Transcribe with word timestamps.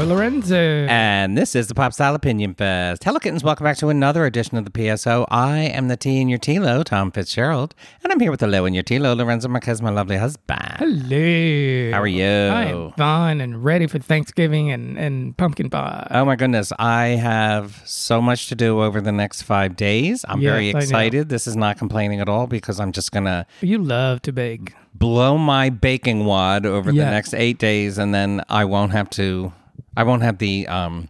We're 0.00 0.06
Lorenzo. 0.06 0.86
And 0.88 1.36
this 1.36 1.54
is 1.54 1.66
the 1.66 1.74
Pop 1.74 1.92
Style 1.92 2.14
Opinion 2.14 2.54
Fest. 2.54 3.04
Hello, 3.04 3.18
kittens. 3.18 3.44
Welcome 3.44 3.64
back 3.64 3.76
to 3.76 3.90
another 3.90 4.24
edition 4.24 4.56
of 4.56 4.64
the 4.64 4.70
PSO. 4.70 5.26
I 5.28 5.58
am 5.58 5.88
the 5.88 5.96
T 5.98 6.22
in 6.22 6.30
your 6.30 6.38
T-Lo, 6.38 6.82
Tom 6.82 7.10
Fitzgerald. 7.12 7.74
And 8.02 8.10
I'm 8.10 8.18
here 8.18 8.30
with 8.30 8.40
the 8.40 8.46
Lo 8.46 8.64
in 8.64 8.72
your 8.72 8.82
T-Lo, 8.82 9.12
Lorenzo 9.12 9.48
Marquez, 9.48 9.82
my 9.82 9.90
lovely 9.90 10.16
husband. 10.16 10.58
Hello. 10.78 11.90
How 11.92 12.00
are 12.00 12.06
you? 12.06 12.24
I 12.24 12.64
am 12.70 12.92
fine 12.92 13.42
and 13.42 13.62
ready 13.62 13.86
for 13.86 13.98
Thanksgiving 13.98 14.70
and, 14.70 14.96
and 14.96 15.36
pumpkin 15.36 15.68
pie. 15.68 16.06
Oh 16.10 16.24
my 16.24 16.34
goodness, 16.34 16.72
I 16.78 17.08
have 17.08 17.82
so 17.84 18.22
much 18.22 18.46
to 18.48 18.54
do 18.54 18.80
over 18.80 19.02
the 19.02 19.12
next 19.12 19.42
five 19.42 19.76
days. 19.76 20.24
I'm 20.26 20.40
very 20.40 20.68
Yes, 20.68 20.72
know. 20.72 20.78
excited. 20.80 21.28
This 21.28 21.46
is 21.46 21.56
not 21.56 21.76
complaining 21.76 22.20
at 22.20 22.28
all 22.30 22.46
because 22.46 22.80
I'm 22.80 22.92
just 22.92 23.12
going 23.12 23.26
to 23.26 23.44
You 23.60 23.76
love 23.76 24.22
to 24.22 24.32
bake. 24.32 24.72
blow 24.94 25.36
my 25.36 25.68
baking 25.68 26.24
wad 26.24 26.64
over 26.64 26.90
the 26.90 27.04
next 27.04 27.34
eight 27.34 27.58
days 27.58 27.98
and 27.98 28.14
then 28.14 28.42
I 28.48 28.64
won't 28.64 28.92
have 28.92 29.10
to, 29.10 29.52
I 29.96 30.02
won't 30.04 30.22
have 30.22 30.38
the, 30.38 30.66
um, 30.68 31.08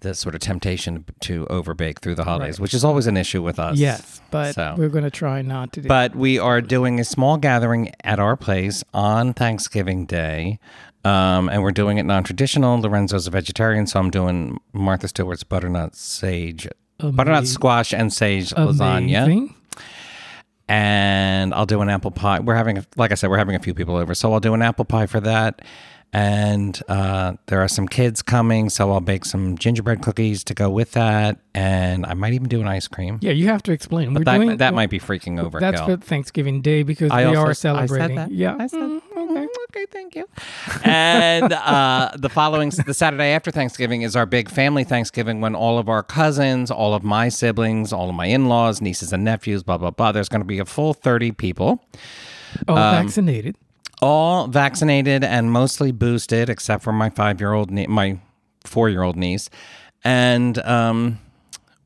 the 0.00 0.14
sort 0.14 0.34
of 0.36 0.40
temptation 0.40 1.04
to 1.20 1.46
overbake 1.50 1.98
through 2.00 2.14
the 2.14 2.22
holidays, 2.24 2.58
Right. 2.58 2.62
which 2.62 2.74
is 2.74 2.84
always 2.84 3.06
an 3.08 3.16
issue 3.16 3.42
with 3.42 3.58
us. 3.58 3.76
Yes, 3.78 4.20
but 4.30 4.54
So- 4.54 4.74
we're 4.78 4.88
going 4.90 5.04
to 5.04 5.10
try 5.10 5.42
not 5.42 5.72
to 5.72 5.80
do 5.82 5.88
But 5.88 6.14
we 6.14 6.38
are 6.38 6.60
doing 6.60 7.00
a 7.00 7.04
small 7.04 7.36
gathering 7.36 7.92
at 8.04 8.20
our 8.20 8.36
place 8.36 8.84
on 8.94 9.32
Thanksgiving 9.34 10.06
Day. 10.06 10.58
Um, 11.04 11.48
and 11.48 11.62
we're 11.62 11.70
doing 11.72 11.98
it 11.98 12.02
non 12.04 12.22
traditional. 12.24 12.78
Lorenzo's 12.80 13.26
a 13.26 13.30
vegetarian, 13.30 13.86
so 13.86 13.98
I'm 14.00 14.10
doing 14.10 14.58
Martha 14.72 15.08
Stewart's 15.08 15.44
butternut 15.44 15.94
sage, 15.96 16.68
butternut 16.98 17.46
squash 17.46 17.94
and 17.94 18.12
sage 18.12 18.50
lasagna. 18.50 19.48
And 20.68 21.54
I'll 21.54 21.66
do 21.66 21.80
an 21.80 21.88
apple 21.88 22.10
pie. 22.10 22.40
We're 22.40 22.56
having, 22.56 22.84
like 22.96 23.10
I 23.10 23.14
said, 23.14 23.30
we're 23.30 23.38
having 23.38 23.54
a 23.54 23.58
few 23.60 23.72
people 23.74 23.96
over, 23.96 24.14
so 24.14 24.32
I'll 24.32 24.40
do 24.40 24.52
an 24.54 24.60
apple 24.60 24.84
pie 24.84 25.06
for 25.06 25.20
that. 25.20 25.62
And 26.12 26.80
uh, 26.88 27.34
there 27.46 27.60
are 27.62 27.68
some 27.68 27.86
kids 27.86 28.22
coming, 28.22 28.70
so 28.70 28.90
I'll 28.90 29.00
bake 29.00 29.26
some 29.26 29.58
gingerbread 29.58 30.00
cookies 30.00 30.42
to 30.44 30.54
go 30.54 30.70
with 30.70 30.92
that. 30.92 31.38
And 31.54 32.06
I 32.06 32.14
might 32.14 32.32
even 32.32 32.48
do 32.48 32.60
an 32.62 32.66
ice 32.68 32.88
cream. 32.88 33.18
Yeah, 33.20 33.32
you 33.32 33.46
have 33.48 33.62
to 33.64 33.72
explain. 33.72 34.14
But 34.14 34.20
we're 34.20 34.24
that, 34.24 34.34
doing 34.38 34.56
that 34.56 34.72
might 34.74 34.88
be 34.88 34.98
freaking 34.98 35.38
overkill. 35.42 35.60
That's 35.60 35.80
for 35.82 35.96
Thanksgiving 35.98 36.62
Day 36.62 36.82
because 36.82 37.10
I 37.10 37.28
we 37.28 37.36
also- 37.36 37.40
are 37.42 37.48
I 37.50 37.52
said 37.52 37.56
celebrating. 37.88 38.16
that. 38.16 38.30
Yeah. 38.30 38.56
I 38.58 38.66
said- 38.68 38.78
Mm, 38.80 39.00
okay. 39.36 39.46
okay, 39.70 39.86
thank 39.90 40.14
you. 40.16 40.26
and 40.84 41.52
uh, 41.52 42.10
the 42.16 42.28
following, 42.30 42.70
the 42.70 42.94
Saturday 42.94 43.32
after 43.32 43.50
Thanksgiving 43.50 44.02
is 44.02 44.16
our 44.16 44.24
big 44.26 44.48
family 44.48 44.84
Thanksgiving 44.84 45.40
when 45.42 45.54
all 45.54 45.78
of 45.78 45.88
our 45.88 46.02
cousins, 46.02 46.70
all 46.70 46.94
of 46.94 47.04
my 47.04 47.28
siblings, 47.28 47.92
all 47.92 48.08
of 48.08 48.14
my 48.14 48.26
in 48.26 48.48
laws, 48.48 48.80
nieces 48.80 49.12
and 49.12 49.24
nephews, 49.24 49.62
blah, 49.62 49.76
blah, 49.76 49.90
blah. 49.90 50.12
There's 50.12 50.28
going 50.30 50.40
to 50.40 50.46
be 50.46 50.58
a 50.58 50.64
full 50.64 50.94
30 50.94 51.32
people, 51.32 51.84
All 52.66 52.78
Um, 52.78 53.04
vaccinated. 53.04 53.56
All 54.00 54.46
vaccinated 54.46 55.24
and 55.24 55.50
mostly 55.50 55.92
boosted, 55.92 56.48
except 56.48 56.82
for 56.82 56.92
my 56.92 57.10
five 57.10 57.40
year 57.40 57.52
old, 57.52 57.70
nie- 57.70 57.86
my 57.86 58.18
four 58.64 58.88
year 58.88 59.02
old 59.02 59.16
niece. 59.16 59.50
And, 60.04 60.58
um, 60.58 61.18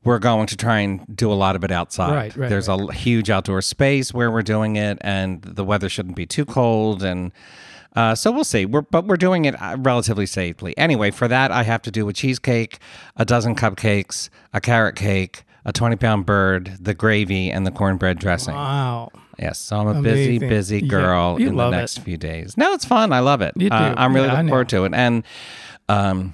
we're 0.03 0.19
going 0.19 0.47
to 0.47 0.57
try 0.57 0.79
and 0.79 1.01
do 1.15 1.31
a 1.31 1.33
lot 1.35 1.55
of 1.55 1.63
it 1.63 1.71
outside. 1.71 2.13
Right, 2.13 2.35
right, 2.35 2.49
There's 2.49 2.67
a 2.67 2.91
huge 2.91 3.29
outdoor 3.29 3.61
space 3.61 4.13
where 4.13 4.29
we're 4.29 4.41
doing 4.41 4.75
it, 4.75 4.97
and 5.01 5.41
the 5.41 5.63
weather 5.63 5.87
shouldn't 5.89 6.15
be 6.15 6.25
too 6.25 6.45
cold. 6.45 7.03
And 7.03 7.31
uh, 7.95 8.15
so 8.15 8.31
we'll 8.31 8.43
see. 8.43 8.65
We're, 8.65 8.81
but 8.81 9.05
we're 9.05 9.17
doing 9.17 9.45
it 9.45 9.59
uh, 9.61 9.77
relatively 9.79 10.25
safely. 10.25 10.77
Anyway, 10.77 11.11
for 11.11 11.27
that, 11.27 11.51
I 11.51 11.63
have 11.63 11.81
to 11.83 11.91
do 11.91 12.09
a 12.09 12.13
cheesecake, 12.13 12.79
a 13.15 13.23
dozen 13.23 13.55
cupcakes, 13.55 14.29
a 14.53 14.59
carrot 14.59 14.95
cake, 14.95 15.43
a 15.63 15.71
20 15.71 15.95
pound 15.95 16.25
bird, 16.25 16.77
the 16.79 16.93
gravy, 16.93 17.49
and 17.49 17.65
the 17.65 17.71
cornbread 17.71 18.19
dressing. 18.19 18.55
Wow. 18.55 19.09
Yes, 19.43 19.59
so 19.59 19.77
I'm 19.77 19.87
a 19.87 20.01
busy, 20.01 20.37
Amazing. 20.37 20.49
busy 20.49 20.79
Yeah, 20.79 20.87
girl 20.87 21.37
you 21.39 21.49
in 21.49 21.55
the 21.55 21.69
next 21.69 21.97
it. 21.97 22.01
few 22.01 22.17
days. 22.17 22.55
No, 22.57 22.73
it's 22.73 22.85
fun. 22.85 23.11
I 23.13 23.19
love 23.19 23.41
it. 23.41 23.53
Uh. 23.71 23.93
I'm 23.97 24.13
really 24.15 24.27
Yeah, 24.27 24.33
looking 24.33 24.47
forward 24.49 24.69
to 24.69 24.85
it. 24.85 24.93
And 24.93 25.23
um, 25.89 26.33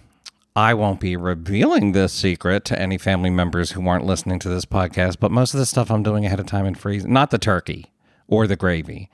I 0.55 0.73
won't 0.73 0.99
be 0.99 1.15
revealing 1.15 1.93
this 1.93 2.13
secret 2.13 2.65
to 2.65 2.79
any 2.79 2.97
family 2.97 3.29
members 3.29 3.71
who 3.71 3.87
aren't 3.87 4.05
listening 4.05 4.39
to 4.39 4.49
this 4.49 4.65
podcast, 4.65 5.17
but 5.19 5.31
most 5.31 5.53
of 5.53 5.59
the 5.59 5.65
stuff 5.65 5.89
I'm 5.89 6.03
doing 6.03 6.25
ahead 6.25 6.39
of 6.39 6.45
time 6.45 6.65
and 6.65 6.77
freeze, 6.77 7.05
not 7.05 7.31
the 7.31 7.37
turkey 7.39 7.91
or 8.27 8.45
the 8.47 8.55
gravy. 8.55 9.09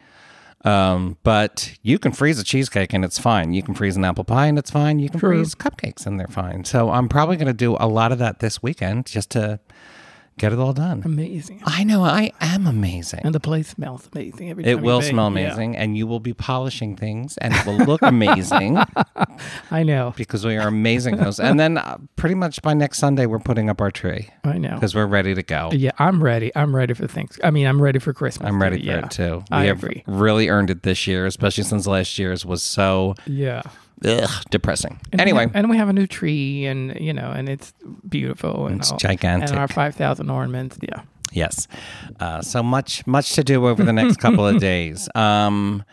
Um, 0.66 1.18
but 1.22 1.74
you 1.84 2.00
can 2.00 2.12
freeze 2.12 2.40
a 2.40 2.44
cheesecake 2.44 2.92
and 2.92 3.06
it's 3.06 3.20
fine. 3.20 3.54
You 3.54 3.62
can 3.62 3.76
freeze 3.76 3.96
an 3.98 4.04
apple 4.04 4.24
pie 4.24 4.48
and 4.48 4.58
it's 4.58 4.72
fine. 4.72 4.98
You 4.98 5.10
can 5.10 5.20
True. 5.20 5.38
freeze 5.38 5.54
cupcakes 5.54 6.08
and 6.08 6.20
they're 6.20 6.28
fine. 6.28 6.66
So 6.66 6.90
I'm 6.90 7.08
probably 7.08 7.36
going 7.38 7.46
to 7.48 7.54
do 7.54 7.78
a 7.80 7.88
lot 7.88 8.12
of 8.12 8.18
that 8.18 8.40
this 8.40 8.64
weekend 8.64 9.06
just 9.06 9.30
to 9.32 9.60
get 10.38 10.52
it 10.54 10.60
all 10.60 10.74
done. 10.74 11.02
Amazing. 11.06 11.62
I 11.66 11.84
know 11.84 12.04
I 12.04 12.32
am 12.42 12.68
amazing. 12.68 13.22
And 13.24 13.34
the 13.34 13.40
place 13.40 13.70
smells 13.70 14.10
amazing 14.14 14.50
every 14.50 14.66
It 14.66 14.82
will 14.82 15.02
smell 15.02 15.26
Yeah. 15.32 15.46
amazing, 15.48 15.78
and 15.78 15.98
you 15.98 16.08
will 16.08 16.20
be 16.20 16.34
polishing 16.34 16.96
things, 16.96 17.38
and 17.38 17.54
it 17.54 17.66
will 17.66 17.78
look 17.78 18.02
amazing 18.02 18.78
I 19.72 19.84
know. 19.84 20.14
because 20.18 20.46
we 20.46 20.58
are 20.58 20.68
amazing 20.68 21.18
hosts. 21.18 21.40
And 21.40 21.60
then, 21.60 21.78
uh, 21.78 21.98
pretty 22.16 22.36
much 22.36 22.62
by 22.62 22.74
next 22.74 22.98
Sunday, 23.00 23.26
we're 23.26 23.40
putting 23.40 23.70
up 23.70 23.82
our 23.82 23.92
tree 23.92 24.30
I 24.44 24.58
know. 24.58 24.74
because 24.76 24.94
we're 24.96 25.06
ready 25.06 25.34
to 25.36 25.44
go. 25.44 25.70
Yeah, 25.72 25.92
I'm 26.00 26.24
ready. 26.24 26.52
I'm 26.56 26.76
ready 26.76 26.94
for 26.94 27.08
things. 27.08 27.40
I 27.44 27.52
mean, 27.52 27.68
I'm 27.68 27.82
ready 27.82 28.00
for 28.00 28.14
Christmas. 28.14 28.48
I'm 28.48 28.62
ready 28.62 28.78
for 28.80 28.84
yeah. 28.86 29.06
it 29.06 29.12
too. 29.12 29.44
We 29.52 29.58
I 29.58 29.66
have 29.66 29.84
agree. 29.84 30.04
really 30.08 30.50
earned 30.50 30.70
it 30.70 30.84
this 30.84 31.08
year, 31.08 31.26
especially 31.26 31.64
since 31.64 31.88
last 31.88 32.18
year's 32.20 32.46
was 32.46 32.62
so 32.62 33.16
Yeah. 33.26 33.62
Ugh, 34.04 34.30
depressing. 34.50 35.00
And 35.12 35.20
we 35.20 35.22
anyway, 35.22 35.44
have- 35.44 35.56
and 35.56 35.70
we 35.70 35.78
have 35.78 35.90
a 35.90 35.94
new 35.94 36.08
tree, 36.08 36.66
and 36.66 37.00
you 37.00 37.14
know, 37.14 37.32
and 37.32 37.48
it's 37.48 37.74
beautiful. 38.10 38.68
And 38.68 38.80
It's 38.82 38.92
all- 38.92 38.98
gigantic. 38.98 39.50
And 39.50 39.60
our 39.60 39.68
five 39.68 39.96
thousand 39.96 40.30
ornaments. 40.30 40.78
Yeah. 40.82 41.02
Yes. 41.32 41.68
Uh, 42.20 42.42
so 42.42 42.64
much, 42.64 43.06
much 43.06 43.34
to 43.34 43.44
do 43.44 43.68
over 43.68 43.84
the 43.84 43.92
next 43.94 44.18
couple 44.18 44.48
of 44.48 44.60
days. 44.72 45.10
Um, 45.16 45.84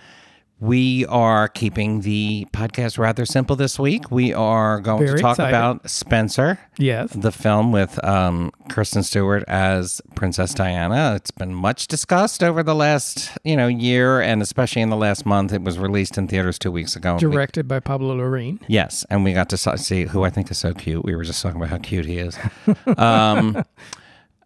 we 0.63 1.05
are 1.07 1.49
keeping 1.49 2.03
the 2.03 2.47
podcast 2.53 2.97
rather 2.97 3.27
simple 3.27 3.57
this 3.57 3.81
week. 3.81 4.13
We 4.13 4.33
are 4.33 4.79
going 4.81 5.05
Very 5.05 5.17
to 5.17 5.21
talk 5.23 5.33
excited. 5.33 5.49
about 5.57 5.91
Spencer, 5.91 6.57
Yes. 6.79 7.13
the 7.13 7.33
film 7.33 7.73
with 7.73 8.03
um, 8.05 8.53
Kristen 8.71 9.03
Stewart 9.03 9.43
as 9.49 10.01
Princess 10.15 10.55
Diana. 10.55 11.15
It's 11.17 11.33
been 11.33 11.53
much 11.53 11.89
discussed 11.89 12.45
over 12.45 12.63
the 12.63 12.77
last, 12.77 13.37
you 13.43 13.57
know, 13.57 13.67
year, 13.67 14.21
and 14.21 14.41
especially 14.41 14.83
in 14.83 14.91
the 14.91 14.97
last 14.97 15.27
month. 15.27 15.53
It 15.53 15.63
was 15.63 15.81
released 15.81 16.17
in 16.17 16.29
theaters 16.29 16.61
two 16.61 16.71
weeks 16.71 16.95
ago. 16.95 17.15
and 17.17 17.23
we- 17.23 17.33
Directed 17.33 17.67
by 17.67 17.81
Pablo 17.81 18.17
Larraín. 18.17 18.61
Yes, 18.69 19.05
and 19.11 19.25
we 19.25 19.33
got 19.33 19.49
to 19.49 19.57
see 19.79 20.05
who 20.05 20.23
I 20.23 20.31
think 20.31 20.49
is 20.49 20.59
so 20.59 20.73
cute. 20.75 21.05
We 21.05 21.17
were 21.17 21.25
just 21.25 21.43
talking 21.43 21.57
about 21.57 21.71
how 21.71 21.79
cute 21.79 22.07
he 22.07 22.19
is. 22.19 22.39
Um, 22.97 23.65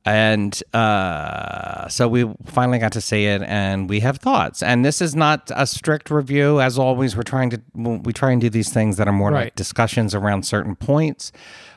and 0.07 0.63
uh, 0.73 1.89
so 1.89 2.09
we 2.09 2.33
finally 2.47 2.79
got 2.79 2.93
to 2.93 3.01
see 3.01 3.27
it, 3.27 3.43
and 3.43 3.91
we 3.91 4.01
have 4.01 4.19
thoughts. 4.19 4.63
And 4.63 4.85
this 4.85 5.03
is 5.03 5.15
not 5.17 5.51
a 5.55 5.67
strict 5.67 6.11
review, 6.11 6.61
as 6.61 6.79
always. 6.79 7.17
We're 7.17 7.23
trying 7.25 7.51
to 7.51 7.61
we 7.75 8.13
try 8.13 8.31
and 8.33 8.41
do 8.41 8.49
these 8.49 8.73
things 8.73 8.97
that 8.97 9.09
are 9.09 9.13
more 9.13 9.31
Right. 9.33 9.45
like 9.47 9.57
discussions 9.57 10.15
around 10.15 10.45
certain 10.45 10.77
points. 10.77 11.33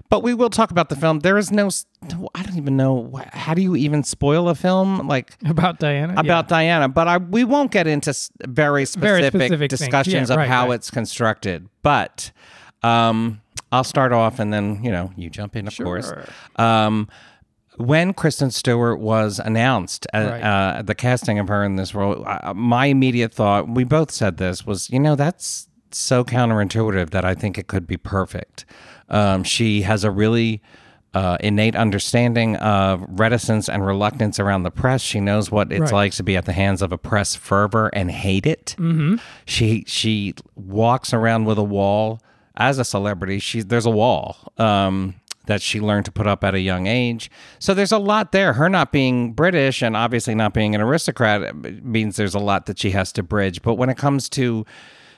but 0.10 0.24
we 0.24 0.34
will 0.34 0.50
talk 0.50 0.72
about 0.72 0.90
the 0.90 0.96
film. 0.96 1.20
There 1.20 1.38
is 1.38 1.52
no, 1.52 1.70
i 2.36 2.42
don't 2.44 2.58
even 2.58 2.76
know 2.78 3.12
how 3.34 3.54
do 3.54 3.62
you 3.62 3.76
even 3.76 4.04
spoil 4.04 4.50
a 4.50 4.56
film 4.56 5.08
like 5.08 5.36
About 5.46 5.78
Diana. 5.80 6.14
yeah. 6.14 6.20
about 6.20 6.48
Diana. 6.48 6.88
But 6.90 7.08
I 7.08 7.18
we 7.18 7.44
won't 7.44 7.72
get 7.72 7.86
into 7.88 8.14
very 8.48 8.86
specific, 8.86 9.34
Very 9.34 9.48
specific 9.48 9.70
discussions 9.70 10.30
Yeah, 10.30 10.34
of 10.36 10.38
right, 10.38 10.48
how 10.48 10.68
right. 10.70 10.76
it's 10.76 10.90
constructed. 10.92 11.68
But 11.84 12.32
um, 12.84 13.42
I'll 13.72 13.84
start 13.84 14.12
off, 14.14 14.40
and 14.40 14.52
then 14.54 14.84
you 14.84 14.92
know 14.92 15.12
you 15.16 15.30
jump 15.30 15.56
in, 15.56 15.68
of 15.68 15.76
course. 15.78 16.12
Um, 16.56 17.08
when 17.80 18.14
Kristen 18.14 18.52
Stewart 18.52 19.00
was 19.00 19.40
announced, 19.40 20.06
uh, 20.14 20.18
Right. 20.20 20.42
uh, 20.42 20.82
the 20.82 20.94
casting 20.96 21.40
of 21.40 21.48
her 21.48 21.64
in 21.64 21.76
this 21.78 21.96
role, 21.96 22.24
uh, 22.28 22.54
my 22.54 22.88
immediate 22.88 23.34
thought, 23.34 23.70
we 23.70 23.84
both 23.84 24.12
said 24.12 24.38
this, 24.38 24.66
was, 24.66 24.90
you 24.90 25.00
know, 25.00 25.16
that's 25.16 25.68
so 25.92 26.24
counterintuitive 26.24 27.10
that 27.12 27.24
I 27.26 27.34
think 27.34 27.58
it 27.58 27.68
could 27.68 27.88
be 27.88 27.98
perfect. 27.98 28.66
Um, 29.10 29.44
she 29.44 29.82
has 29.84 30.04
a 30.04 30.12
really 30.12 30.62
uh, 31.16 31.38
innate 31.40 31.76
understanding 31.76 32.56
of 32.58 33.04
reticence 33.08 33.68
and 33.68 33.84
reluctance 33.84 34.40
around 34.40 34.62
the 34.64 34.70
press. 34.70 35.02
She 35.02 35.20
knows 35.20 35.50
what 35.50 35.72
it's 35.72 35.92
Right. 35.92 35.94
like 35.94 36.12
to 36.14 36.24
be 36.24 36.38
at 36.38 36.46
the 36.46 36.54
hands 36.54 36.84
of 36.84 36.92
a 36.92 36.98
press 37.00 37.34
fervor 37.34 37.88
and 37.94 38.12
hate 38.12 38.46
it. 38.46 38.76
Mm-hmm. 38.78 39.16
She 39.46 39.84
she 39.88 40.36
walks 40.56 41.12
around 41.12 41.46
with 41.46 41.58
a 41.58 41.64
wall 41.64 42.22
as 42.56 42.78
a 42.78 42.84
celebrity. 42.86 43.40
She 43.40 43.62
there's 43.64 43.88
a 43.88 43.90
wall. 43.90 44.38
Um, 44.60 45.16
that 45.50 45.64
she 45.64 45.82
learned 45.82 46.06
to 46.06 46.12
put 46.12 46.28
up 46.28 46.44
at 46.44 46.54
a 46.54 46.60
young 46.60 46.86
age. 46.86 47.32
So 47.58 47.74
there's 47.74 47.92
a 47.92 47.98
lot 47.98 48.32
there. 48.32 48.54
Her 48.54 48.70
not 48.70 48.92
being 48.92 49.34
British 49.34 49.82
and 49.82 49.98
obviously 49.98 50.36
not 50.36 50.54
being 50.54 50.76
an 50.76 50.80
aristocrat 50.82 51.42
uh, 51.42 51.54
means 51.82 52.18
there's 52.18 52.36
a 52.36 52.40
lot 52.40 52.68
that 52.68 52.78
she 52.78 52.92
has 52.92 53.12
to 53.14 53.24
bridge. 53.24 53.64
But 53.64 53.74
when 53.74 53.90
it 53.90 53.98
comes 53.98 54.30
to 54.30 54.64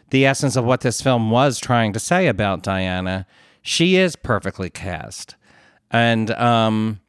the 0.10 0.26
essence 0.26 0.56
of 0.56 0.64
what 0.64 0.82
this 0.82 1.02
film 1.02 1.32
was 1.32 1.60
trying 1.60 1.92
to 1.92 2.00
say 2.00 2.28
about 2.28 2.64
Diana, 2.64 3.28
she 3.62 3.98
is 3.98 4.16
perfectly 4.16 4.70
cast. 4.70 5.36
And 5.92 6.32
um, 6.32 7.02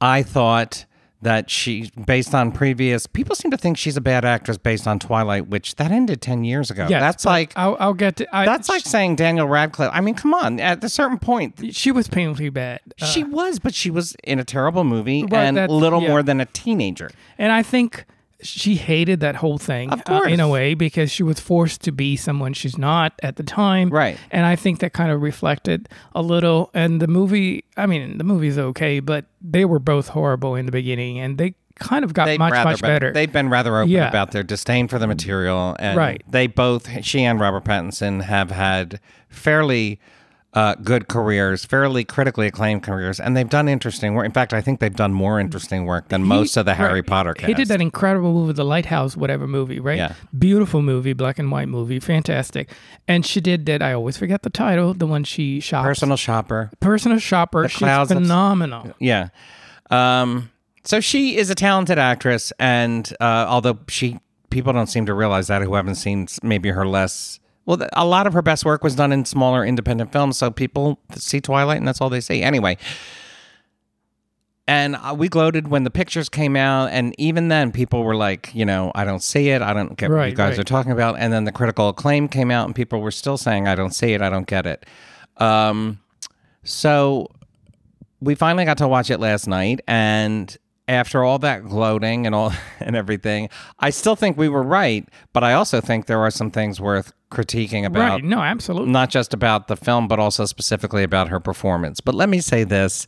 I 0.00 0.24
thought 0.24 0.84
that 1.22 1.50
she, 1.50 1.90
based 2.06 2.34
on 2.34 2.52
previous, 2.52 3.06
people 3.06 3.34
seem 3.34 3.50
to 3.50 3.56
think 3.56 3.78
she's 3.78 3.96
a 3.96 4.00
bad 4.00 4.24
actress 4.24 4.58
based 4.58 4.86
on 4.86 4.98
Twilight, 4.98 5.48
which 5.48 5.76
that 5.76 5.90
ended 5.90 6.20
10 6.20 6.44
years 6.44 6.70
ago. 6.70 6.86
Yes, 6.88 7.00
that's 7.00 7.24
like. 7.24 7.52
I'll, 7.56 7.76
I'll 7.80 7.94
get 7.94 8.16
to. 8.16 8.36
I, 8.36 8.44
that's 8.44 8.68
like 8.68 8.82
saying 8.82 9.16
Daniel 9.16 9.48
Radcliffe. 9.48 9.90
I 9.92 10.00
mean, 10.00 10.14
come 10.14 10.34
on. 10.34 10.60
At 10.60 10.84
a 10.84 10.88
certain 10.88 11.18
point, 11.18 11.74
she 11.74 11.90
was 11.90 12.08
painfully 12.08 12.50
bad. 12.50 12.80
Uh, 13.00 13.06
she 13.06 13.24
was, 13.24 13.58
but 13.58 13.74
she 13.74 13.90
was 13.90 14.14
in 14.24 14.38
a 14.38 14.44
terrible 14.44 14.84
movie 14.84 15.24
and 15.32 15.56
little 15.70 16.02
yeah. 16.02 16.08
more 16.08 16.22
than 16.22 16.40
a 16.40 16.46
teenager. 16.46 17.10
And 17.38 17.52
I 17.52 17.62
think 17.62 18.04
she 18.42 18.76
hated 18.76 19.20
that 19.20 19.36
whole 19.36 19.58
thing 19.58 19.90
Of 19.90 20.02
uh, 20.06 20.22
in 20.28 20.40
a 20.40 20.48
way 20.48 20.74
because 20.74 21.10
she 21.10 21.22
was 21.22 21.40
forced 21.40 21.80
to 21.82 21.92
be 21.92 22.16
someone 22.16 22.52
she's 22.52 22.76
not 22.76 23.12
at 23.22 23.36
the 23.36 23.42
time. 23.42 23.88
Right. 23.88 24.18
And 24.30 24.44
I 24.44 24.56
think 24.56 24.80
that 24.80 24.92
kind 24.92 25.10
of 25.10 25.22
reflected 25.22 25.88
a 26.14 26.22
little. 26.22 26.70
And 26.74 27.00
the 27.00 27.06
movie, 27.08 27.64
I 27.76 27.86
mean, 27.86 28.18
the 28.18 28.24
movie's 28.24 28.58
okay, 28.58 29.00
but 29.00 29.24
they 29.40 29.64
were 29.64 29.78
both 29.78 30.08
horrible 30.08 30.54
in 30.54 30.66
the 30.66 30.72
beginning 30.72 31.18
and 31.18 31.38
they 31.38 31.54
kind 31.78 32.04
of 32.04 32.14
got 32.14 32.24
They'd 32.26 32.38
much, 32.38 32.52
rather 32.52 32.70
much 32.70 32.80
better. 32.80 33.12
They've 33.12 33.32
been 33.32 33.48
rather 33.50 33.76
open 33.78 33.90
Yeah. 33.90 34.08
about 34.08 34.30
their 34.32 34.42
disdain 34.42 34.88
for 34.88 34.98
the 34.98 35.06
material, 35.06 35.76
and 35.78 35.96
Right. 35.96 36.22
they 36.26 36.46
both, 36.46 37.04
she 37.04 37.22
and 37.22 37.38
Robert 37.38 37.64
Pattinson, 37.64 38.22
have 38.22 38.50
had 38.50 38.98
fairly 39.28 40.00
uh, 40.56 40.74
good 40.76 41.06
careers, 41.06 41.64
fairly 41.64 42.02
critically 42.02 42.46
acclaimed 42.46 42.82
careers, 42.82 43.20
and 43.20 43.36
they've 43.36 43.48
done 43.48 43.68
interesting 43.68 44.14
work. 44.14 44.24
In 44.24 44.32
fact, 44.32 44.52
I 44.54 44.60
think 44.62 44.80
they've 44.80 44.96
done 44.96 45.12
more 45.12 45.38
interesting 45.38 45.84
work 45.84 46.08
than 46.08 46.24
most 46.24 46.56
of 46.56 46.64
the 46.64 46.74
Harry 46.74 46.94
Right. 47.00 47.06
Potter 47.06 47.34
cast. 47.34 47.46
He 47.46 47.52
did 47.54 47.68
that 47.68 47.80
incredible 47.82 48.32
movie, 48.32 48.54
The 48.54 48.64
Lighthouse, 48.64 49.16
whatever 49.18 49.46
movie, 49.46 49.78
right? 49.80 49.98
Yeah. 49.98 50.14
Beautiful 50.36 50.80
movie, 50.80 51.12
black 51.12 51.38
and 51.38 51.52
white 51.52 51.68
movie, 51.68 52.00
fantastic. 52.00 52.70
And 53.06 53.24
she 53.26 53.40
did 53.40 53.66
that. 53.66 53.82
I 53.82 53.92
always 53.92 54.16
forget 54.16 54.42
the 54.42 54.50
title. 54.50 54.94
The 54.94 55.06
one 55.06 55.24
she 55.24 55.60
shot. 55.60 55.84
Personal 55.84 56.16
shopper. 56.16 56.70
Personal 56.80 57.18
Shopper. 57.18 57.68
She's 57.68 57.78
Clouds 57.78 58.10
of- 58.10 58.16
phenomenal. 58.16 58.94
Yeah. 58.98 59.28
Um, 59.90 60.50
so 60.84 61.00
she 61.00 61.36
is 61.36 61.50
a 61.50 61.54
talented 61.54 61.98
actress, 61.98 62.52
and 62.58 63.12
uh, 63.20 63.44
although 63.48 63.78
she 63.88 64.18
people 64.48 64.72
don't 64.72 64.86
seem 64.86 65.04
to 65.06 65.12
realize 65.14 65.48
that 65.48 65.60
who 65.62 65.74
haven't 65.74 65.96
seen 65.96 66.28
maybe 66.42 66.70
her 66.70 66.86
less. 66.86 67.40
Well, 67.66 67.86
a 67.92 68.06
lot 68.06 68.26
of 68.26 68.32
her 68.32 68.42
best 68.42 68.64
work 68.64 68.82
was 68.82 68.94
done 68.94 69.12
in 69.12 69.24
smaller 69.24 69.64
independent 69.64 70.12
films, 70.12 70.36
so 70.36 70.50
people 70.50 70.98
see 71.14 71.40
Twilight 71.40 71.78
and 71.78 71.86
that's 71.86 72.00
all 72.00 72.08
they 72.08 72.20
see. 72.20 72.42
Anyway, 72.42 72.78
and 74.68 74.96
uh, 74.96 75.14
we 75.16 75.28
gloated 75.28 75.68
when 75.68 75.84
the 75.84 75.90
pictures 75.90 76.28
came 76.28 76.56
out, 76.56 76.90
and 76.90 77.14
even 77.18 77.48
then, 77.48 77.70
people 77.70 78.02
were 78.02 78.16
like, 78.16 78.52
you 78.52 78.64
know, 78.64 78.90
I 78.94 79.04
don't 79.04 79.22
see 79.22 79.50
it. 79.50 79.62
I 79.62 79.72
don't 79.72 79.96
get 79.96 80.10
what 80.10 80.28
you 80.28 80.34
guys 80.34 80.52
right. 80.52 80.58
are 80.58 80.64
talking 80.64 80.90
about. 80.90 81.16
And 81.18 81.32
then 81.32 81.44
the 81.44 81.52
critical 81.52 81.88
acclaim 81.88 82.28
came 82.28 82.50
out, 82.50 82.66
and 82.66 82.74
people 82.74 83.00
were 83.00 83.12
still 83.12 83.36
saying, 83.36 83.68
I 83.68 83.76
don't 83.76 83.94
see 83.94 84.12
it. 84.12 84.22
I 84.22 84.28
don't 84.28 84.46
get 84.46 84.66
it. 84.66 84.84
Um, 85.36 86.00
so 86.64 87.28
we 88.20 88.34
finally 88.34 88.64
got 88.64 88.78
to 88.78 88.88
watch 88.88 89.08
it 89.08 89.20
last 89.20 89.46
night, 89.46 89.82
and 89.86 90.56
after 90.88 91.24
all 91.24 91.38
that 91.40 91.64
gloating 91.64 92.26
and 92.26 92.34
all 92.34 92.52
and 92.80 92.96
everything, 92.96 93.48
I 93.78 93.90
still 93.90 94.16
think 94.16 94.36
we 94.36 94.48
were 94.48 94.62
right. 94.62 95.08
But 95.32 95.44
I 95.44 95.54
also 95.54 95.80
think 95.80 96.06
there 96.06 96.20
are 96.20 96.30
some 96.30 96.50
things 96.50 96.80
worth 96.80 97.12
critiquing 97.30 97.84
about 97.84 98.10
right. 98.10 98.24
No, 98.24 98.40
absolutely. 98.40 98.90
not 98.90 99.10
just 99.10 99.34
about 99.34 99.68
the 99.68 99.76
film, 99.76 100.08
but 100.08 100.18
also 100.18 100.44
specifically 100.44 101.02
about 101.02 101.28
her 101.28 101.40
performance. 101.40 102.00
But 102.00 102.14
let 102.14 102.28
me 102.28 102.40
say 102.40 102.64
this 102.64 103.06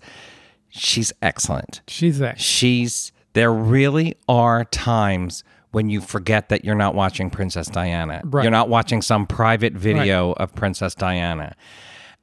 she's 0.70 1.12
excellent. 1.22 1.80
She's 1.88 2.18
that. 2.18 2.40
She's, 2.40 3.12
there 3.32 3.52
really 3.52 4.16
are 4.28 4.64
times 4.64 5.44
when 5.70 5.88
you 5.88 6.00
forget 6.00 6.48
that 6.48 6.64
you're 6.64 6.74
not 6.74 6.94
watching 6.94 7.30
Princess 7.30 7.68
Diana. 7.68 8.22
Right. 8.24 8.42
You're 8.42 8.50
not 8.50 8.68
watching 8.68 9.02
some 9.02 9.26
private 9.26 9.74
video 9.74 10.32
of 10.32 10.54
Princess 10.54 10.94
Diana. 10.94 11.54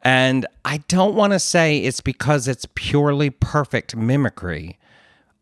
And 0.04 0.46
I 0.64 0.78
don't 0.88 1.16
want 1.16 1.34
to 1.34 1.40
say 1.40 1.80
it's 1.80 2.02
because 2.02 2.48
it's 2.48 2.68
purely 2.76 3.30
perfect 3.30 3.96
mimicry. 3.96 4.78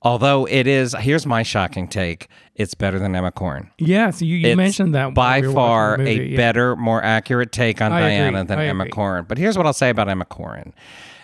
Although 0.04 0.46
it 0.46 0.68
is, 0.68 0.94
here's 1.00 1.26
my 1.26 1.44
shocking 1.44 1.88
take 1.88 2.28
it's 2.56 2.76
better 2.76 3.00
than 3.00 3.16
Emma 3.16 3.32
Corrin. 3.32 3.70
Yes, 3.80 4.22
you, 4.22 4.36
you 4.36 4.50
It's 4.50 4.58
mentioned 4.58 4.94
that. 4.96 5.14
by 5.14 5.42
we 5.42 5.54
far 5.54 5.98
the 5.98 6.04
a 6.08 6.24
yeah. 6.26 6.38
better, 6.38 6.76
more 6.76 7.02
accurate 7.02 7.52
take 7.52 7.82
on 7.82 7.92
I 7.92 8.02
agree. 8.02 8.18
Diana 8.18 8.44
than 8.46 8.60
I 8.60 8.66
Emma 8.66 8.84
agree. 8.84 8.92
Corrin. 8.92 9.28
But 9.28 9.38
here's 9.38 9.58
what 9.58 9.66
I'll 9.66 9.74
say 9.74 9.90
about 9.90 10.10
Emma 10.10 10.26
Corrin 10.26 10.74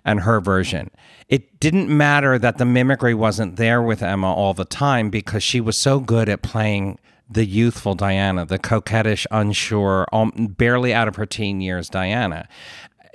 and 0.05 0.21
her 0.21 0.39
version. 0.39 0.89
It 1.27 1.59
didn't 1.59 1.89
matter 1.95 2.39
that 2.39 2.57
the 2.57 2.65
mimicry 2.65 3.13
wasn't 3.13 3.57
there 3.57 3.81
with 3.81 4.01
Emma 4.01 4.33
all 4.33 4.53
the 4.55 4.65
time 4.65 5.09
because 5.09 5.43
she 5.43 5.61
was 5.61 5.77
so 5.77 5.99
good 5.99 6.29
at 6.29 6.41
playing 6.41 6.97
the 7.29 7.45
youthful 7.45 7.93
Diana, 7.93 8.45
the 8.45 8.57
coquettish, 8.57 9.27
unsure, 9.29 10.07
um, 10.11 10.55
barely 10.57 10.93
out 10.93 11.07
of 11.07 11.15
her 11.17 11.27
teen 11.27 11.61
years 11.61 11.87
Diana. 11.89 12.47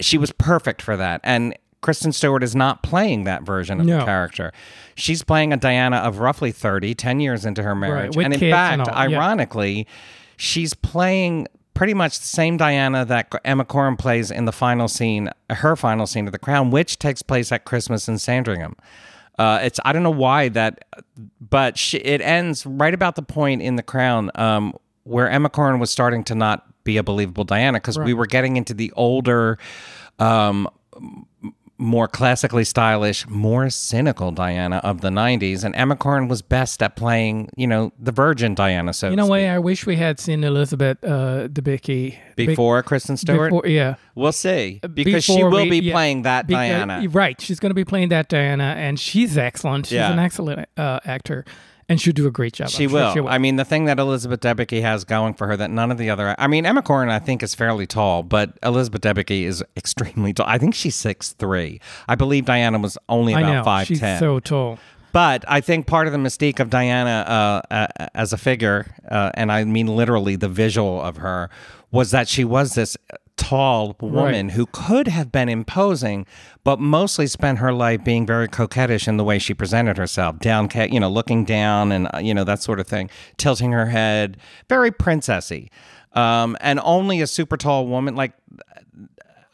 She 0.00 0.18
was 0.18 0.30
perfect 0.30 0.80
for 0.82 0.96
that. 0.96 1.20
And 1.24 1.56
Kristen 1.84 2.12
Stewart 2.12 2.42
is 2.42 2.56
not 2.56 2.82
playing 2.82 3.24
that 3.24 3.42
version 3.42 3.78
of 3.78 3.86
the 3.86 3.98
No. 3.98 4.06
character. 4.06 4.54
She's 4.94 5.22
playing 5.22 5.52
a 5.52 5.58
Diana 5.58 5.96
of 5.98 6.18
roughly 6.18 6.50
30, 6.50 6.94
10 6.94 7.20
years 7.20 7.44
into 7.44 7.62
her 7.62 7.74
marriage. 7.74 8.16
with 8.16 8.24
and 8.24 8.32
in 8.32 8.40
fact, 8.40 8.72
and 8.72 8.82
all, 8.88 8.88
yeah. 8.88 9.18
ironically, 9.18 9.86
she's 10.38 10.72
playing 10.72 11.46
pretty 11.74 11.92
much 11.92 12.18
the 12.18 12.26
same 12.26 12.56
Diana 12.56 13.04
that 13.04 13.30
Emma 13.44 13.66
Corrin 13.66 13.98
plays 13.98 14.30
in 14.30 14.46
the 14.46 14.50
final 14.52 14.88
scene, 14.88 15.28
her 15.50 15.76
final 15.76 16.06
scene 16.06 16.24
of 16.24 16.32
The 16.32 16.38
Crown, 16.38 16.70
which 16.70 16.98
takes 16.98 17.20
place 17.20 17.52
at 17.52 17.66
Christmas 17.66 18.08
in 18.08 18.16
Sandringham. 18.16 18.76
Uh, 19.38 19.58
it's 19.62 19.78
I 19.84 19.92
don't 19.92 20.04
know 20.04 20.10
why 20.10 20.48
that, 20.48 20.86
but 21.38 21.76
she, 21.76 21.98
it 21.98 22.22
ends 22.22 22.64
right 22.64 22.94
about 22.94 23.14
the 23.14 23.22
point 23.22 23.60
in 23.60 23.76
The 23.76 23.82
Crown 23.82 24.30
um, 24.36 24.72
where 25.02 25.28
Emma 25.28 25.50
Corrin 25.50 25.80
was 25.80 25.90
starting 25.90 26.24
to 26.24 26.34
not 26.34 26.64
be 26.82 26.96
a 26.96 27.02
believable 27.02 27.44
Diana 27.44 27.76
because 27.76 27.98
we 27.98 28.14
were 28.14 28.26
getting 28.26 28.56
into 28.56 28.72
the 28.72 28.90
older. 28.92 29.58
Um, 30.18 30.66
more 31.84 32.08
classically 32.08 32.64
stylish, 32.64 33.28
more 33.28 33.68
cynical 33.70 34.30
Diana 34.32 34.78
of 34.78 35.00
the 35.02 35.10
90s. 35.10 35.62
And 35.64 35.76
Emma 35.76 35.96
Corrin 35.96 36.28
was 36.28 36.42
best 36.42 36.82
at 36.82 36.96
playing, 36.96 37.50
you 37.56 37.66
know, 37.66 37.92
the 37.98 38.10
virgin 38.12 38.54
Diana, 38.54 38.92
so 38.92 39.14
to 39.14 39.22
a 39.22 39.26
way. 39.26 39.48
I 39.48 39.58
wish 39.58 39.86
we 39.86 39.96
had 39.96 40.18
seen 40.18 40.42
Elizabeth 40.44 41.02
uh, 41.04 41.48
Debicki 41.48 42.16
Bic- 42.36 42.48
Before 42.48 42.82
Kristen 42.82 43.16
Stewart? 43.16 43.50
Before, 43.50 43.66
yeah, 43.66 43.94
we'll 44.14 44.32
see. 44.32 44.80
Because 44.94 45.24
she 45.24 45.44
will 45.44 45.50
we- 45.64 45.70
be 45.70 45.78
yeah, 45.86 45.92
playing 45.92 46.22
that 46.22 46.46
Beca- 46.46 46.50
Diana. 46.88 47.06
Right, 47.10 47.40
she's 47.40 47.60
going 47.60 47.70
to 47.70 47.74
be 47.74 47.84
playing 47.84 48.08
that 48.08 48.28
Diana, 48.28 48.74
and 48.78 48.98
she's 48.98 49.36
excellent. 49.38 49.86
She's 49.86 49.92
Yeah. 49.96 50.12
an 50.12 50.18
excellent 50.18 50.68
uh, 50.76 51.00
actor, 51.04 51.44
and 51.88 52.00
she'll 52.00 52.12
do 52.12 52.26
a 52.26 52.30
great 52.30 52.54
job. 52.54 52.68
She 52.68 52.88
sure 52.88 53.14
will. 53.14 53.28
I 53.28 53.38
mean, 53.38 53.56
the 53.56 53.64
thing 53.64 53.84
that 53.86 53.98
Elizabeth 53.98 54.40
Debicki 54.40 54.80
has 54.82 55.04
going 55.04 55.34
for 55.34 55.46
her 55.46 55.56
that 55.56 55.70
none 55.70 55.90
of 55.90 55.98
the 55.98 56.10
other. 56.10 56.34
I 56.38 56.46
mean, 56.46 56.66
Emma 56.66 56.82
Corrin, 56.82 57.10
I 57.10 57.18
think, 57.18 57.42
is 57.42 57.54
fairly 57.54 57.86
tall, 57.86 58.22
but 58.22 58.58
Elizabeth 58.62 59.02
Debicki 59.02 59.42
is 59.44 59.62
extremely 59.76 60.32
tall. 60.32 60.46
I 60.48 60.58
think 60.58 60.74
she's 60.74 60.96
six 60.96 61.32
three. 61.32 61.80
I 62.08 62.14
believe 62.14 62.46
Diana 62.46 62.78
was 62.78 62.98
only 63.08 63.34
about 63.34 63.64
five 63.64 63.86
she's 63.86 64.00
ten. 64.00 64.18
so 64.18 64.40
tall. 64.40 64.78
But 65.12 65.44
I 65.46 65.60
think 65.60 65.86
part 65.86 66.08
of 66.08 66.12
the 66.12 66.18
mystique 66.18 66.58
of 66.58 66.70
Diana 66.70 67.62
uh, 67.70 67.72
uh, 67.72 68.06
as 68.16 68.32
a 68.32 68.36
figure, 68.36 68.92
uh, 69.08 69.30
and 69.34 69.52
I 69.52 69.62
mean 69.62 69.86
literally 69.86 70.34
the 70.34 70.48
visual 70.48 71.00
of 71.00 71.18
her, 71.18 71.50
was 71.92 72.10
that 72.10 72.26
she 72.26 72.44
was 72.44 72.74
this 72.74 72.96
tall 73.36 73.96
woman 74.00 74.46
Right. 74.46 74.54
who 74.54 74.66
could 74.66 75.08
have 75.08 75.32
been 75.32 75.48
imposing, 75.48 76.26
but 76.62 76.78
mostly 76.80 77.26
spent 77.26 77.58
her 77.58 77.72
life 77.72 78.04
being 78.04 78.26
very 78.26 78.48
coquettish 78.48 79.08
in 79.08 79.16
the 79.16 79.24
way 79.24 79.38
she 79.38 79.54
presented 79.54 79.96
herself, 79.96 80.38
down, 80.38 80.68
you 80.90 81.00
know, 81.00 81.10
looking 81.10 81.44
down 81.44 81.90
and 81.92 82.08
uh, 82.14 82.18
you 82.18 82.32
know 82.32 82.44
that 82.44 82.62
sort 82.62 82.78
of 82.80 82.86
thing, 82.86 83.10
tilting 83.36 83.72
her 83.72 83.86
head, 83.86 84.36
very 84.68 84.90
princessy. 84.90 85.68
Um, 86.12 86.56
and 86.60 86.78
only 86.84 87.20
a 87.20 87.26
super 87.26 87.56
tall 87.56 87.88
woman 87.88 88.14
like 88.14 88.34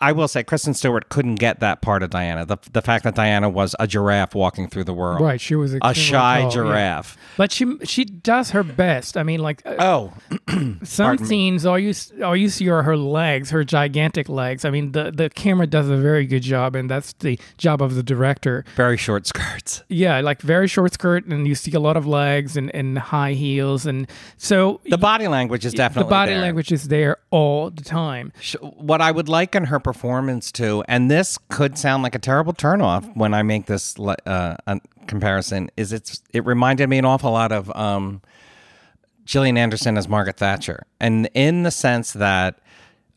I 0.01 0.13
will 0.13 0.29
say 0.29 0.43
Kristen 0.43 0.73
Stewart 0.75 1.09
couldn't 1.11 1.35
get 1.35 1.61
that 1.61 1.83
part 1.83 2.03
of 2.03 2.11
Diana. 2.11 2.47
The 2.47 2.57
the 2.73 2.81
fact 2.83 3.05
that 3.05 3.15
Diana 3.15 3.49
was 3.51 3.77
a 3.79 3.87
giraffe 3.87 4.35
walking 4.35 4.69
through 4.69 4.85
the 4.85 4.95
world. 4.95 5.21
Right, 5.21 5.41
she 5.41 5.55
was 5.55 5.75
a 5.75 5.77
extremely 5.77 5.95
shy 6.03 6.41
tall, 6.41 6.49
yeah. 6.49 6.55
giraffe. 6.55 7.19
But 7.37 7.53
she 7.53 7.77
she 7.85 8.05
does 8.05 8.51
her 8.53 8.63
best. 8.63 9.17
I 9.17 9.23
mean, 9.23 9.41
like 9.41 9.63
uh, 9.67 9.77
Oh, 9.79 10.13
some 10.83 11.19
scenes, 11.19 11.67
all 11.67 11.79
you 11.79 11.93
all 12.25 12.37
you 12.37 12.49
see 12.49 12.69
are 12.69 12.83
her 12.83 12.97
legs, 12.97 13.51
her 13.51 13.63
gigantic 13.65 14.29
legs. 14.29 14.65
I 14.65 14.71
mean, 14.71 14.93
the 14.93 15.11
the 15.11 15.29
camera 15.31 15.67
does 15.67 15.89
a 15.89 15.97
very 15.97 16.27
good 16.27 16.43
job, 16.43 16.75
and 16.77 16.89
that's 16.91 17.13
the 17.15 17.39
job 17.59 17.83
of 17.83 17.95
the 17.95 18.03
director. 18.03 18.65
very 18.77 18.97
short 18.97 19.27
skirts. 19.27 19.83
Yeah, 19.89 20.21
like 20.21 20.41
very 20.41 20.67
short 20.69 20.95
skirt, 20.95 21.27
and 21.27 21.47
you 21.47 21.55
see 21.55 21.73
a 21.73 21.81
lot 21.81 21.97
of 21.97 22.07
legs 22.07 22.57
and, 22.57 22.75
and 22.75 22.99
high 22.99 23.33
heels, 23.33 23.87
and 23.87 24.09
so 24.37 24.81
The 24.89 24.99
body 24.99 25.29
language 25.29 25.65
is 25.67 25.73
definitely 25.75 26.09
the 26.09 26.11
body 26.11 26.33
there. 26.33 26.41
language 26.41 26.73
is 26.73 26.89
there 26.89 27.19
all 27.31 27.71
the 27.71 27.85
time. 27.85 28.33
What 28.61 29.01
I 29.01 29.11
would 29.11 29.29
like 29.29 29.55
in 29.55 29.65
her 29.65 29.79
performance 29.93 30.53
too, 30.53 30.85
and 30.87 31.11
this 31.11 31.37
could 31.49 31.77
sound 31.77 32.03
like 32.03 32.15
a 32.15 32.19
terrible 32.19 32.53
turnoff 32.53 33.05
when 33.17 33.35
I 33.35 33.43
make 33.43 33.67
this 33.67 33.99
uh, 33.99 34.57
comparison, 35.09 35.69
is 35.77 35.93
it's 35.93 36.23
it 36.33 36.45
reminded 36.47 36.89
me 36.89 36.99
an 36.99 37.05
awful 37.05 37.33
lot 37.33 37.51
of 37.51 37.75
um, 37.75 38.23
Gillian 39.25 39.59
Anderson 39.59 39.97
as 39.99 40.09
Margaret 40.09 40.37
Thatcher, 40.37 40.85
and 41.01 41.29
in 41.35 41.63
the 41.65 41.71
sense 41.71 42.13
that. 42.13 42.59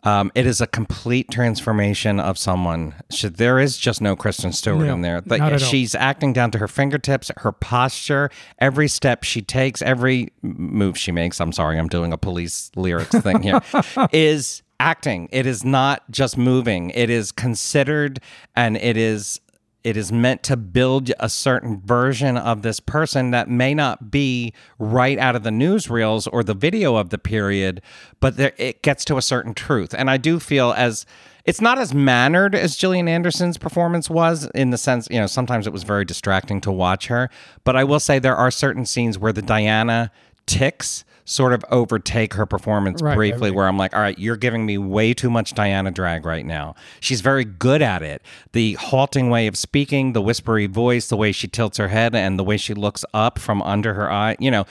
Um, 0.05 0.33
it 0.35 0.45
is 0.45 0.59
a 0.59 0.67
complete 0.67 1.31
transformation 1.31 2.19
of 2.19 2.37
someone. 2.37 2.93
She, 3.09 3.29
there 3.29 3.57
is 3.57 3.77
just 3.77 4.01
no 4.01 4.17
Kristen 4.17 4.51
Stewart 4.51 4.85
No, 4.85 4.95
in 4.95 5.01
there. 5.01 5.21
not 5.25 5.39
at 5.39 5.53
all. 5.53 5.57
she's 5.59 5.95
acting 5.95 6.33
down 6.33 6.51
to 6.51 6.57
her 6.57 6.67
fingertips, 6.67 7.31
her 7.37 7.53
posture, 7.53 8.29
every 8.59 8.89
step 8.89 9.23
she 9.23 9.41
takes, 9.41 9.81
every 9.81 10.33
move 10.41 10.97
she 10.97 11.13
makes. 11.13 11.39
I'm 11.39 11.53
sorry, 11.53 11.79
I'm 11.79 11.87
doing 11.87 12.11
a 12.11 12.17
police 12.17 12.69
lyrics 12.75 13.17
thing 13.17 13.43
here. 13.43 13.61
is 14.11 14.61
acting. 14.83 15.29
It 15.31 15.45
is 15.45 15.63
not 15.63 16.03
just 16.11 16.37
moving. 16.37 16.89
It 16.89 17.09
is 17.09 17.31
considered 17.31 18.19
and 18.53 18.75
it 18.75 18.97
is 18.97 19.39
it 19.85 19.97
is 19.97 20.11
meant 20.11 20.43
to 20.43 20.55
build 20.55 21.11
a 21.19 21.29
certain 21.29 21.81
version 21.81 22.37
of 22.37 22.61
this 22.61 22.79
person 22.79 23.31
that 23.31 23.49
may 23.49 23.73
not 23.73 24.11
be 24.11 24.53
right 24.79 25.17
out 25.17 25.35
of 25.35 25.43
the 25.43 25.49
newsreels 25.49 26.27
or 26.31 26.41
the 26.41 26.53
video 26.53 26.95
of 26.95 27.09
the 27.09 27.17
period, 27.17 27.81
but 28.21 28.37
there, 28.37 28.53
it 28.57 28.81
gets 28.81 29.03
to 29.03 29.17
a 29.17 29.21
certain 29.21 29.53
truth. 29.53 29.93
And 29.93 30.09
I 30.09 30.15
do 30.15 30.39
feel 30.39 30.73
as 30.77 31.05
it's 31.43 31.59
not 31.59 31.77
as 31.79 31.93
mannered 31.93 32.55
as 32.55 32.77
Gillian 32.77 33.09
Anderson's 33.09 33.57
performance 33.57 34.09
was 34.09 34.49
in 34.55 34.69
the 34.69 34.77
sense, 34.77 35.09
you 35.11 35.19
know, 35.19 35.27
sometimes 35.27 35.67
it 35.67 35.73
was 35.73 35.83
very 35.83 36.05
distracting 36.05 36.61
to 36.61 36.71
watch 36.71 37.07
her. 37.07 37.29
But 37.65 37.75
I 37.75 37.83
will 37.83 37.99
say 37.99 38.19
there 38.19 38.37
are 38.37 38.51
certain 38.51 38.85
scenes 38.85 39.17
where 39.17 39.33
the 39.33 39.41
Diana 39.41 40.11
tics 40.45 41.03
sort 41.25 41.53
of 41.53 41.63
overtake 41.71 42.33
her 42.33 42.45
performance 42.45 43.01
Right, 43.01 43.15
briefly 43.15 43.49
right. 43.49 43.55
where 43.55 43.67
I'm 43.67 43.77
like, 43.77 43.95
all 43.95 44.01
right, 44.01 44.17
you're 44.19 44.35
giving 44.37 44.65
me 44.65 44.77
way 44.77 45.13
too 45.13 45.29
much 45.29 45.53
Diana 45.53 45.89
drag 45.91 46.25
right 46.25 46.45
now. 46.45 46.75
She's 46.99 47.21
very 47.21 47.45
good 47.45 47.81
at 47.81 48.01
it. 48.03 48.21
The 48.51 48.73
halting 48.73 49.29
way 49.29 49.47
of 49.47 49.55
speaking, 49.57 50.13
the 50.13 50.21
whispery 50.21 50.65
voice, 50.67 51.07
the 51.07 51.15
way 51.17 51.31
she 51.31 51.47
tilts 51.47 51.77
her 51.77 51.87
head, 51.87 52.13
and 52.13 52.37
the 52.37 52.43
way 52.43 52.57
she 52.57 52.73
looks 52.73 53.05
up 53.13 53.39
from 53.39 53.61
under 53.61 53.93
her 53.93 54.11
eye, 54.11 54.35
you 54.39 54.51
know, 54.51 54.65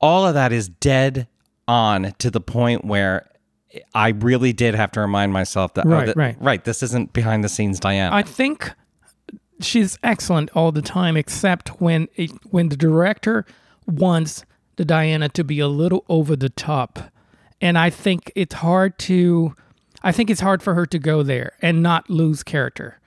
all 0.00 0.26
of 0.26 0.34
that 0.34 0.52
is 0.52 0.68
dead 0.68 1.28
on 1.68 2.14
to 2.18 2.30
the 2.30 2.40
point 2.40 2.84
where 2.84 3.26
I 3.94 4.08
really 4.08 4.52
did 4.52 4.74
have 4.74 4.90
to 4.92 5.00
remind 5.00 5.32
myself 5.32 5.74
that, 5.74 5.86
oh, 5.86 5.90
Right, 5.90 6.06
that- 6.06 6.16
right. 6.16 6.36
right, 6.40 6.64
this 6.64 6.82
isn't 6.82 7.12
behind 7.12 7.44
the 7.44 7.48
scenes 7.48 7.78
Diana. 7.78 8.16
I 8.16 8.22
think 8.22 8.72
she's 9.60 9.98
excellent 10.02 10.50
all 10.54 10.72
the 10.72 10.82
time, 10.82 11.16
except 11.16 11.80
when 11.80 12.08
it, 12.16 12.30
when 12.50 12.70
the 12.70 12.76
director 12.76 13.44
wants 13.86 14.44
the 14.80 14.84
Diana 14.86 15.28
to 15.28 15.44
be 15.44 15.60
a 15.60 15.68
little 15.68 16.06
over 16.08 16.34
the 16.34 16.48
top, 16.48 16.98
and 17.60 17.76
I 17.76 17.90
think 17.90 18.32
it's 18.34 18.54
hard 18.54 18.98
to, 19.00 19.54
I 20.02 20.10
think 20.10 20.30
it's 20.30 20.40
hard 20.40 20.62
for 20.62 20.72
her 20.74 20.86
to 20.86 20.98
go 20.98 21.22
there 21.22 21.52
and 21.60 21.82
not 21.82 22.08
lose 22.08 22.42
character. 22.42 22.98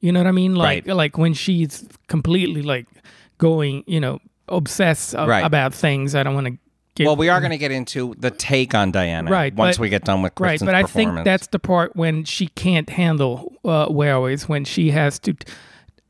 You 0.00 0.12
know 0.12 0.20
what 0.20 0.26
I 0.26 0.32
mean? 0.32 0.54
Like 0.54 0.86
Right. 0.86 0.94
like 0.94 1.16
when 1.16 1.32
she's 1.32 1.88
completely 2.08 2.60
like 2.60 2.86
going, 3.38 3.84
you 3.86 4.00
know, 4.00 4.18
obsessed 4.48 5.14
a- 5.14 5.24
Right. 5.26 5.42
about 5.46 5.72
things. 5.72 6.14
I 6.14 6.22
don't 6.22 6.34
want 6.34 6.46
to. 6.48 6.58
Get, 6.94 7.06
well, 7.06 7.16
we 7.16 7.30
are 7.30 7.40
going 7.40 7.52
to 7.52 7.56
get 7.58 7.72
into 7.72 8.14
the 8.18 8.30
take 8.30 8.74
on 8.74 8.90
Diana 8.92 9.30
Right, 9.30 9.54
once 9.54 9.78
but- 9.78 9.82
we 9.82 9.88
get 9.88 10.04
done 10.04 10.20
with 10.20 10.32
right 10.38 10.50
Kristen's 10.50 10.66
but 10.68 10.74
i 10.76 10.82
think 10.84 11.24
that's 11.24 11.46
the 11.48 11.58
part 11.58 11.96
when 11.96 12.24
she 12.24 12.46
can't 12.48 12.88
handle 12.90 13.52
uh, 13.64 13.86
well 13.90 14.26
is 14.26 14.46
when 14.48 14.64
she 14.64 14.90
has 14.92 15.18
to 15.20 15.34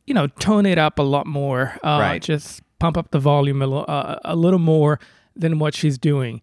you 0.07 0.13
know 0.13 0.27
tone 0.27 0.67
it 0.67 0.77
up 0.77 0.99
a 0.99 1.03
lot 1.03 1.27
more 1.27 1.79
uh, 1.85 1.99
Right. 2.01 2.21
just 2.21 2.61
pump 2.79 2.97
up 2.97 3.11
the 3.11 3.19
volume 3.19 3.63
a, 3.63 3.71
uh, 3.81 4.19
a 4.25 4.37
little 4.37 4.59
more 4.59 4.99
than 5.37 5.59
what 5.59 5.75
she's 5.75 5.99
doing 5.99 6.41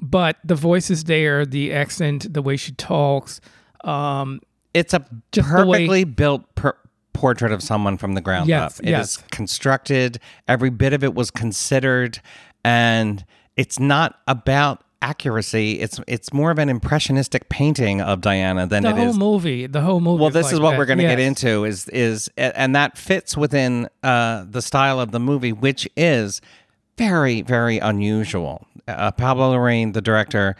but 0.00 0.36
the 0.44 0.54
voice 0.54 0.90
is 0.90 1.04
there 1.04 1.46
the 1.46 1.72
accent 1.72 2.32
the 2.32 2.42
way 2.42 2.56
she 2.56 2.72
talks 2.72 3.40
um, 3.84 4.40
it's 4.72 4.92
a 4.94 5.04
Just 5.32 5.48
the 5.54 5.66
way- 5.66 5.78
perfectly 5.78 6.04
built 6.04 6.54
per- 6.54 6.76
portrait 7.12 7.52
of 7.52 7.62
someone 7.62 7.96
from 7.96 8.14
the 8.14 8.20
ground 8.20 8.48
Yes, 8.48 8.80
up. 8.80 8.84
It 8.86 8.88
is 8.90 8.92
yes. 8.92 9.24
constructed. 9.30 10.18
Every 10.48 10.70
bit 10.70 10.92
of 10.92 11.04
it 11.04 11.14
was 11.14 11.30
considered, 11.30 12.20
and 12.64 13.24
it's 13.56 13.78
not 13.78 14.18
about 14.26 14.82
accuracy. 15.02 15.80
It's 15.80 16.00
it's 16.06 16.32
more 16.32 16.50
of 16.50 16.58
an 16.58 16.68
impressionistic 16.68 17.48
painting 17.48 18.00
of 18.00 18.20
Diana 18.20 18.66
than 18.66 18.82
the 18.84 18.90
it 18.90 18.96
whole 18.96 19.10
is. 19.10 19.18
movie 19.18 19.66
the 19.66 19.80
whole 19.82 20.00
movie 20.00 20.20
Well, 20.20 20.30
this 20.30 20.46
like 20.46 20.54
is 20.54 20.60
what 20.60 20.70
that. 20.72 20.78
we're 20.78 20.86
going 20.86 20.98
to 20.98 21.04
get 21.04 21.18
into 21.20 21.64
is 21.64 21.88
is 21.88 22.30
and 22.36 22.74
that 22.74 22.96
fits 22.96 23.36
within 23.36 23.88
uh, 24.02 24.44
the 24.48 24.62
style 24.62 25.00
of 25.00 25.10
the 25.12 25.20
movie, 25.20 25.52
which 25.52 25.88
is 25.96 26.40
very 26.96 27.42
very 27.42 27.78
unusual. 27.78 28.66
Uh, 28.88 29.10
Pablo 29.12 29.54
Larraín, 29.54 29.92
the 29.94 30.02
director, 30.02 30.56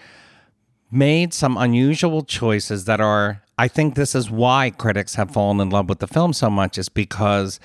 made 0.91 1.33
some 1.35 1.57
unusual 1.57 2.23
choices 2.23 2.85
that 2.85 3.01
are 3.01 3.43
I 3.57 3.69
think 3.69 3.95
this 3.95 4.15
is 4.15 4.31
why 4.31 4.71
critics 4.71 5.15
have 5.15 5.31
fallen 5.31 5.61
in 5.61 5.71
love 5.71 5.89
with 5.89 6.01
the 6.01 6.09
film 6.09 6.33
so 6.33 6.51
much 6.51 6.77
is 6.77 6.89
because 6.89 7.61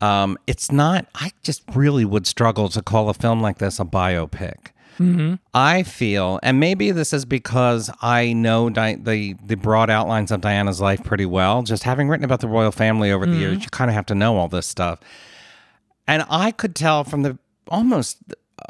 um, 0.00 0.36
it's 0.46 0.70
not 0.70 1.06
I 1.14 1.30
just 1.42 1.62
really 1.74 2.04
would 2.04 2.26
struggle 2.26 2.68
to 2.70 2.82
call 2.82 3.08
a 3.08 3.14
film 3.14 3.40
like 3.40 3.58
this 3.58 3.80
a 3.80 3.84
biopic. 3.84 4.68
Mm-hmm. 4.98 5.34
I 5.54 5.82
feel, 5.84 6.40
and 6.42 6.58
maybe 6.58 6.90
this 6.90 7.12
is 7.12 7.24
because 7.24 7.90
I 8.02 8.32
know 8.32 8.68
Di- 8.70 8.96
the 8.96 9.34
the 9.34 9.56
broad 9.56 9.90
outlines 9.90 10.30
of 10.30 10.40
Diana's 10.40 10.80
life 10.80 11.02
pretty 11.04 11.26
well. 11.26 11.62
Just 11.62 11.84
having 11.84 12.08
written 12.08 12.24
about 12.24 12.40
the 12.40 12.48
royal 12.48 12.72
family 12.72 13.12
over 13.12 13.24
the 13.24 13.32
mm-hmm. 13.32 13.40
years, 13.40 13.62
you 13.62 13.68
kind 13.70 13.90
of 13.90 13.94
have 13.94 14.06
to 14.06 14.14
know 14.14 14.36
all 14.36 14.48
this 14.48 14.66
stuff. 14.66 15.00
And 16.06 16.24
I 16.28 16.50
could 16.50 16.74
tell 16.74 17.04
from 17.04 17.22
the 17.22 17.38
almost 17.68 18.18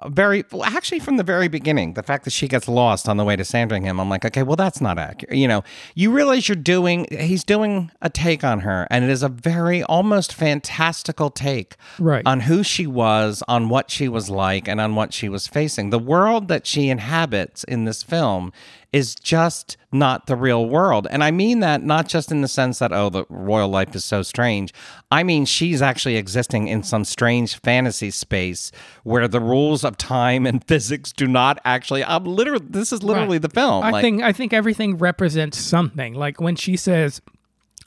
Uh, 0.02 0.08
very, 0.08 0.44
well, 0.52 0.64
actually 0.64 0.98
from 0.98 1.16
the 1.16 1.22
very 1.22 1.48
beginning, 1.48 1.94
the 1.94 2.02
fact 2.02 2.24
that 2.24 2.32
she 2.32 2.48
gets 2.48 2.68
lost 2.68 3.08
on 3.08 3.16
the 3.16 3.24
way 3.24 3.36
to 3.36 3.44
Sandringham, 3.44 3.98
I'm 4.00 4.08
like, 4.08 4.24
okay, 4.24 4.42
well, 4.42 4.56
that's 4.56 4.80
not 4.80 4.98
accurate. 4.98 5.36
You 5.36 5.48
know, 5.48 5.62
you 5.94 6.10
realize 6.10 6.48
you're 6.48 6.56
doing, 6.56 7.06
he's 7.10 7.44
doing 7.44 7.90
a 8.02 8.10
take 8.10 8.44
on 8.44 8.60
her, 8.60 8.86
and 8.90 9.04
it 9.04 9.10
is 9.10 9.22
a 9.22 9.28
very 9.28 9.82
almost 9.84 10.32
fantastical 10.34 11.30
take 11.30 11.76
Right. 11.98 12.22
on 12.26 12.40
who 12.40 12.62
she 12.62 12.86
was, 12.86 13.42
on 13.48 13.68
what 13.68 13.90
she 13.90 14.08
was 14.08 14.28
like, 14.30 14.68
and 14.68 14.80
on 14.80 14.94
what 14.94 15.12
she 15.12 15.28
was 15.28 15.46
facing. 15.46 15.90
The 15.90 15.98
world 15.98 16.48
that 16.48 16.66
she 16.66 16.90
inhabits 16.90 17.64
in 17.64 17.84
this 17.84 18.02
film 18.02 18.52
is 18.92 19.14
just 19.14 19.76
not 19.92 20.26
the 20.26 20.34
real 20.36 20.66
world. 20.66 21.06
And 21.10 21.22
I 21.22 21.30
mean 21.30 21.60
that 21.60 21.82
not 21.82 22.08
just 22.08 22.32
in 22.32 22.40
the 22.40 22.48
sense 22.48 22.78
that, 22.78 22.90
oh, 22.92 23.10
the 23.10 23.24
royal 23.28 23.68
life 23.68 23.94
is 23.94 24.02
so 24.04 24.22
strange. 24.22 24.72
I 25.10 25.22
mean, 25.22 25.44
she's 25.44 25.82
actually 25.82 26.16
existing 26.16 26.68
in 26.68 26.82
some 26.82 27.04
strange 27.04 27.56
fantasy 27.60 28.10
space 28.10 28.72
where 29.04 29.28
the 29.28 29.40
rules 29.40 29.84
of 29.84 29.98
time 29.98 30.46
and 30.46 30.64
physics 30.68 31.12
do 31.12 31.26
not 31.26 31.58
actually, 31.66 32.02
I'm 32.02 32.24
literally, 32.24 32.64
this 32.68 32.90
is 32.92 33.02
literally 33.02 33.36
Right. 33.36 33.42
the 33.42 33.50
film. 33.50 33.84
I 33.84 33.90
Like, 33.90 34.02
think 34.02 34.22
I 34.22 34.32
think 34.32 34.52
everything 34.54 34.96
represents 34.96 35.58
something. 35.58 36.14
Like 36.14 36.40
when 36.40 36.56
she 36.56 36.76
says, 36.78 37.20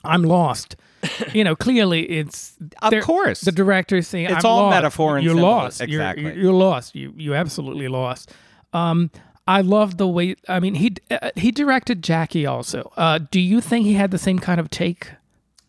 "I'm 0.04 0.22
lost," 0.22 0.76
you 1.32 1.42
know, 1.42 1.56
clearly 1.56 2.02
it's 2.10 2.56
Of 2.80 2.94
course. 3.02 3.40
the 3.40 3.50
director 3.50 4.02
saying, 4.02 4.26
It's 4.26 4.44
"I'm 4.44 4.50
all 4.50 4.62
lost." 4.62 4.74
metaphor 4.76 5.16
and 5.16 5.24
You're 5.24 5.34
lost. 5.34 5.80
You're- 5.80 5.94
Exactly. 5.94 6.24
You're, 6.26 6.34
you're 6.34 6.52
lost. 6.52 6.94
You 6.94 7.12
you 7.16 7.34
absolutely 7.34 7.88
lost. 7.88 8.30
Um, 8.72 9.10
I 9.46 9.60
love 9.60 9.96
the 9.96 10.06
way. 10.06 10.36
I 10.48 10.60
mean, 10.60 10.74
he 10.74 10.94
uh, 11.10 11.30
he 11.36 11.50
directed 11.50 12.02
Jackie 12.02 12.46
also. 12.46 12.92
Uh, 12.96 13.18
do 13.30 13.40
you 13.40 13.60
think 13.60 13.86
he 13.86 13.94
had 13.94 14.10
the 14.10 14.18
same 14.18 14.38
kind 14.38 14.60
of 14.60 14.70
take? 14.70 15.08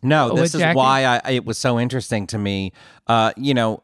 No, 0.02 0.34
this 0.34 0.54
is 0.54 0.60
Jackie? 0.60 0.76
why 0.76 1.04
I, 1.04 1.30
it 1.30 1.44
was 1.44 1.58
so 1.58 1.80
interesting 1.80 2.26
to 2.28 2.38
me. 2.38 2.72
Uh, 3.06 3.32
you 3.36 3.54
know, 3.54 3.82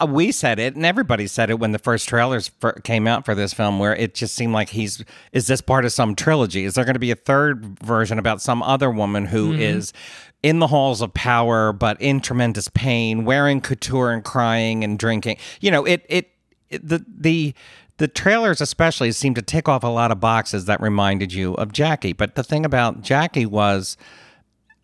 uh, 0.00 0.06
we 0.06 0.32
said 0.32 0.58
it, 0.58 0.74
and 0.74 0.86
everybody 0.86 1.26
said 1.26 1.50
it 1.50 1.58
when 1.58 1.72
the 1.72 1.78
first 1.78 2.08
trailers 2.08 2.48
for, 2.60 2.72
came 2.72 3.06
out 3.06 3.24
for 3.26 3.34
this 3.34 3.52
film, 3.52 3.78
where 3.78 3.94
it 3.94 4.14
just 4.14 4.34
seemed 4.34 4.52
like 4.54 4.70
he's 4.70 5.04
is 5.32 5.48
this 5.48 5.60
part 5.60 5.84
of 5.84 5.92
some 5.92 6.14
trilogy? 6.14 6.64
Is 6.64 6.74
there 6.74 6.84
going 6.84 6.94
to 6.94 7.00
be 7.00 7.10
a 7.10 7.16
third 7.16 7.78
version 7.80 8.18
about 8.18 8.40
some 8.40 8.62
other 8.62 8.90
woman 8.90 9.26
who 9.26 9.52
is 9.52 9.92
in 10.42 10.60
the 10.60 10.68
halls 10.68 11.02
of 11.02 11.12
power 11.12 11.72
but 11.72 12.00
in 12.00 12.20
tremendous 12.20 12.68
pain, 12.68 13.24
wearing 13.26 13.60
couture 13.60 14.12
and 14.12 14.24
crying 14.24 14.82
and 14.82 14.98
drinking? 14.98 15.36
You 15.60 15.72
know, 15.72 15.84
it 15.84 16.06
it, 16.08 16.30
it 16.70 16.88
the 16.88 17.04
the. 17.06 17.54
The 18.02 18.08
trailers, 18.08 18.60
especially, 18.60 19.12
seemed 19.12 19.36
to 19.36 19.42
tick 19.42 19.68
off 19.68 19.84
a 19.84 19.86
lot 19.86 20.10
of 20.10 20.18
boxes 20.18 20.64
that 20.64 20.80
reminded 20.80 21.32
you 21.32 21.54
of 21.54 21.70
Jackie. 21.70 22.12
But 22.12 22.34
the 22.34 22.42
thing 22.42 22.64
about 22.64 23.00
Jackie 23.00 23.46
was, 23.46 23.96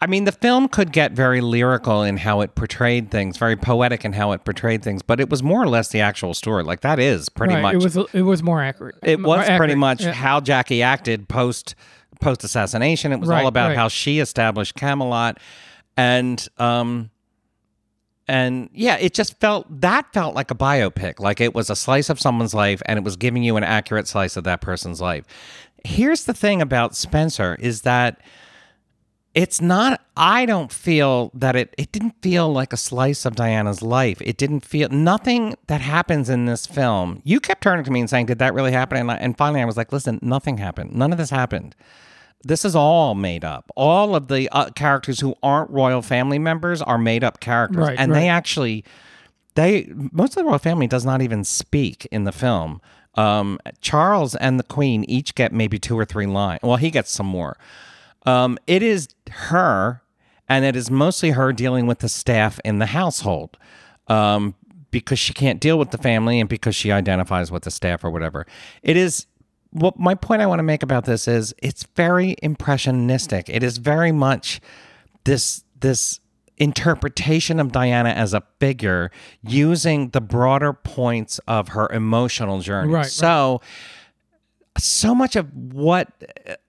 I 0.01 0.07
mean, 0.07 0.23
the 0.23 0.31
film 0.31 0.69
could 0.69 0.93
get 0.93 1.11
very 1.11 1.41
lyrical 1.41 2.05
in 2.05 2.19
how 2.19 2.43
it 2.43 2.55
portrayed 2.55 3.11
things, 3.11 3.37
very 3.37 3.57
poetic 3.57 4.05
in 4.05 4.13
how 4.13 4.31
it 4.31 4.45
portrayed 4.45 4.85
things, 4.85 5.03
but 5.03 5.19
it 5.19 5.31
was 5.31 5.43
more 5.43 5.61
or 5.61 5.67
less 5.67 5.89
the 5.89 6.01
actual 6.01 6.33
story. 6.33 6.63
Like 6.63 6.83
that 6.83 7.01
is 7.01 7.29
pretty 7.29 7.55
right. 7.55 7.63
much 7.63 7.75
It 7.75 7.83
was 7.83 7.97
it 8.13 8.23
was 8.23 8.45
more 8.45 8.63
accurate. 8.63 8.95
it 9.03 9.19
More 9.19 9.39
was 9.39 9.49
pretty 9.49 9.75
much 9.75 10.05
yeah. 10.05 10.13
how 10.13 10.39
Jackie 10.39 10.85
acted 10.85 11.29
post 11.29 11.75
post 12.21 12.45
assassination. 12.45 13.11
It 13.11 13.19
was 13.19 13.29
Right, 13.29 13.43
all 13.43 13.49
about 13.49 13.71
right. 13.71 13.77
how 13.77 13.89
she 13.89 14.21
established 14.21 14.77
Camelot, 14.77 15.41
and 15.97 16.47
um, 16.59 17.11
and 18.29 18.69
yeah, 18.75 18.97
it 18.97 19.15
just 19.15 19.41
felt 19.41 19.67
that 19.81 20.13
felt 20.13 20.35
like 20.35 20.51
a 20.51 20.55
biopic, 20.55 21.19
like 21.19 21.41
it 21.41 21.55
was 21.55 21.71
a 21.71 21.77
slice 21.77 22.11
of 22.11 22.21
someone's 22.21 22.55
life, 22.55 22.83
and 22.87 22.99
it 22.99 23.05
was 23.05 23.17
giving 23.17 23.43
you 23.43 23.57
an 23.57 23.65
accurate 23.65 24.07
slice 24.07 24.37
of 24.37 24.45
that 24.45 24.61
person's 24.61 25.01
life. 25.01 25.25
Here's 25.85 26.25
the 26.25 26.35
thing 26.35 26.61
about 26.61 26.95
Spencer 26.95 27.57
is 27.59 27.83
that 27.83 28.21
it's 29.35 29.61
not 29.61 30.01
i 30.17 30.47
don't 30.47 30.73
feel 30.73 31.31
that 31.35 31.55
it 31.55 31.75
it 31.77 31.93
didn't 31.93 32.15
feel 32.23 32.51
like 32.51 32.73
a 32.73 32.77
slice 32.77 33.25
of 33.25 33.37
diana's 33.37 33.83
life. 33.83 34.21
It 34.23 34.37
didn't 34.37 34.61
feel 34.61 34.89
nothing 34.89 35.55
that 35.67 35.81
happens 35.81 36.29
in 36.29 36.47
this 36.47 36.67
film 36.67 37.21
you 37.25 37.39
kept 37.39 37.63
turning 37.63 37.85
to 37.85 37.91
me 37.91 38.01
and 38.01 38.11
saying 38.11 38.27
did 38.27 38.39
that 38.41 38.55
really 38.55 38.73
happen? 38.73 38.99
And, 38.99 39.11
I, 39.11 39.17
and 39.17 39.37
finally 39.37 39.61
i 39.63 39.65
was 39.65 39.77
like 39.77 39.93
listen 39.93 40.19
nothing 40.23 40.59
happened. 40.59 40.95
None 40.95 41.13
of 41.13 41.19
this 41.19 41.31
happened 41.31 41.77
this 42.45 42.64
is 42.64 42.76
all 42.76 43.14
made 43.14 43.45
up. 43.45 43.71
All 43.76 44.14
of 44.14 44.28
the 44.28 44.49
uh, 44.50 44.71
characters 44.71 45.21
who 45.21 45.35
aren't 45.42 45.71
royal 45.71 46.02
family 46.02 46.38
members 46.38 46.80
are 46.80 46.99
made 46.99 47.25
up 47.25 47.40
characters. 47.40 47.88
Right, 47.88 47.99
and 47.99 48.14
they 48.14 48.28
actually 48.28 48.85
they 49.54 49.88
most 49.92 50.37
of 50.37 50.37
the 50.37 50.45
royal 50.45 50.59
family 50.59 50.87
does 50.87 51.04
not 51.04 51.21
even 51.21 51.45
speak 51.45 52.07
in 52.11 52.25
the 52.25 52.33
film. 52.33 52.80
Um, 53.14 53.59
charles 53.80 54.37
and 54.37 54.61
the 54.61 54.64
queen 54.64 55.04
each 55.09 55.35
get 55.35 55.52
maybe 55.52 55.78
two 55.78 55.99
or 55.99 56.04
three 56.04 56.26
lines. 56.26 56.61
Well 56.62 56.76
he 56.76 56.90
gets 56.90 57.11
some 57.11 57.26
more. 57.26 57.57
Um, 58.25 58.59
it 58.66 58.83
is 58.83 59.09
her, 59.30 60.02
and 60.49 60.64
it 60.64 60.76
is 60.76 60.90
mostly 60.90 61.30
her 61.30 61.52
dealing 61.52 61.87
with 61.87 62.00
the 62.00 62.09
staff 62.09 62.61
in 62.64 62.78
the 62.78 62.87
household 62.87 63.57
um, 64.07 64.54
because 64.90 65.18
she 65.18 65.33
can't 65.33 65.61
deal 65.61 65.78
with 65.78 65.90
the 65.90 65.99
family 65.99 66.38
and 66.38 66.49
because 66.49 66.76
she 66.76 66.92
identifies 66.92 67.50
with 67.50 67.62
the 67.62 67.71
staff 67.71 68.04
or 68.04 68.11
whatever. 68.11 68.47
It 68.83 68.97
is. 68.97 69.26
What 69.71 69.99
my 69.99 70.15
point 70.15 70.43
I 70.43 70.47
want 70.47 70.59
to 70.61 70.65
make 70.65 70.83
about 70.83 71.05
this 71.05 71.29
is 71.29 71.55
it's 71.59 71.87
very 71.95 72.37
impressionistic. 72.43 73.49
It 73.49 73.63
is 73.63 73.79
very 73.79 74.13
much 74.13 74.61
this 75.25 75.65
this 75.81 76.21
interpretation 76.57 77.61
of 77.61 77.71
Diana 77.73 78.11
as 78.11 78.35
a 78.35 78.43
figure 78.59 79.11
using 79.43 80.11
the 80.11 80.21
broader 80.21 80.73
points 80.73 81.39
of 81.47 81.69
her 81.69 81.89
emotional 81.93 82.61
journey. 82.61 82.93
Right, 82.93 83.01
right. 83.03 83.11
So 83.11 83.61
so 84.77 85.15
much 85.15 85.37
of 85.37 85.53
what 85.55 86.09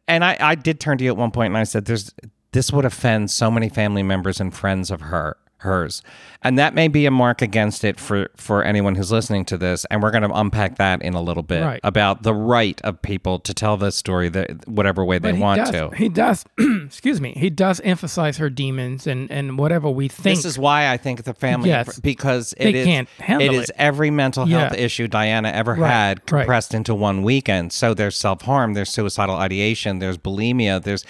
and 0.08 0.24
I, 0.24 0.38
I 0.40 0.56
did 0.56 0.80
turn 0.80 0.98
to 0.98 1.04
you 1.04 1.12
at 1.12 1.18
one 1.18 1.32
point 1.32 1.48
and 1.48 1.58
I 1.58 1.64
said 1.64 1.86
there's 1.86 2.14
this 2.52 2.72
would 2.72 2.86
offend 2.86 3.30
so 3.30 3.52
many 3.52 3.70
family 3.70 4.04
members 4.04 4.40
and 4.40 4.54
friends 4.54 4.90
of 4.90 5.02
her 5.02 5.38
hers 5.60 6.02
and 6.42 6.58
that 6.58 6.74
may 6.74 6.88
be 6.88 7.06
a 7.06 7.12
mark 7.12 7.42
against 7.42 7.84
it 7.84 8.00
for 8.00 8.30
for 8.36 8.64
anyone 8.64 8.96
who's 8.96 9.12
listening 9.12 9.44
to 9.44 9.58
this 9.58 9.86
and 9.92 10.02
we're 10.02 10.12
going 10.12 10.24
to 10.24 10.32
unpack 10.34 10.78
that 10.78 11.02
in 11.02 11.14
a 11.14 11.22
little 11.22 11.44
bit 11.44 11.62
Right. 11.64 11.80
about 11.84 12.24
the 12.24 12.34
right 12.34 12.80
of 12.84 13.02
people 13.02 13.40
to 13.40 13.54
tell 13.54 13.76
this 13.78 13.96
story 13.96 14.30
that 14.30 14.68
whatever 14.68 15.04
way 15.04 15.20
they 15.20 15.32
But 15.32 15.36
he 15.36 15.42
want 15.42 15.58
does, 15.60 15.70
to 15.72 15.90
He 15.96 16.08
does. 16.10 16.46
excuse 16.86 17.20
me. 17.20 17.34
He 17.36 17.50
does 17.50 17.82
emphasize 17.82 18.38
her 18.38 18.50
demons 18.50 19.06
and 19.06 19.30
and 19.30 19.58
whatever 19.58 19.90
we 19.90 20.08
think. 20.08 20.24
this 20.38 20.46
is 20.46 20.58
why 20.58 20.90
I 20.90 20.98
think 20.98 21.24
the 21.26 21.34
family 21.34 21.70
Yes. 21.70 22.00
because 22.00 22.54
They 22.58 22.70
it 22.70 22.76
is 22.76 22.86
can't 22.86 23.10
handle 23.20 23.50
it, 23.50 23.54
it 23.58 23.62
is 23.64 23.72
every 23.78 24.12
mental 24.12 24.46
health 24.46 24.74
Yeah. 24.74 24.80
issue 24.80 25.08
Diana 25.08 25.50
ever 25.50 25.74
Right, 25.76 25.90
had 25.90 26.18
right. 26.32 26.42
compressed 26.44 26.74
into 26.74 26.96
one 26.96 27.22
weekend. 27.24 27.74
So 27.74 27.94
there's 27.94 28.16
self 28.16 28.44
harm, 28.44 28.76
there's 28.76 28.90
suicidal 28.90 29.36
ideation, 29.36 30.00
there's 30.00 30.18
bulimia, 30.18 30.82
there's 30.82 31.04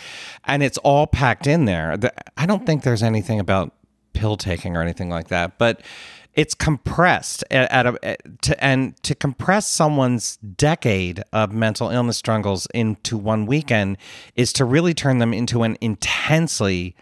and 0.45 0.63
it's 0.63 0.79
all 0.79 1.05
packed 1.05 1.45
in 1.45 1.65
there. 1.65 1.95
The- 1.97 2.13
I 2.35 2.45
don't 2.47 2.65
think 2.65 2.81
there's 2.83 3.03
anything 3.03 3.39
about 3.39 3.73
pill 4.13 4.37
taking 4.37 4.75
or 4.75 4.81
anything 4.81 5.09
like 5.09 5.27
that, 5.29 5.57
but 5.57 5.81
it's 6.35 6.53
compressed 6.53 7.43
at, 7.51 7.71
at 7.71 7.85
a 7.87 7.99
at- 8.05 8.41
to 8.43 8.63
and 8.63 9.01
to 9.03 9.15
compress 9.15 9.67
someone's 9.67 10.37
decade 10.37 11.23
of 11.33 11.51
mental 11.51 11.89
illness 11.89 12.17
struggles 12.17 12.67
into 12.73 13.17
one 13.17 13.45
weekend 13.45 13.97
is 14.35 14.53
to 14.53 14.63
really 14.65 14.93
turn 14.93 15.17
them 15.17 15.33
into 15.33 15.63
an 15.63 15.75
intensely 15.81 16.95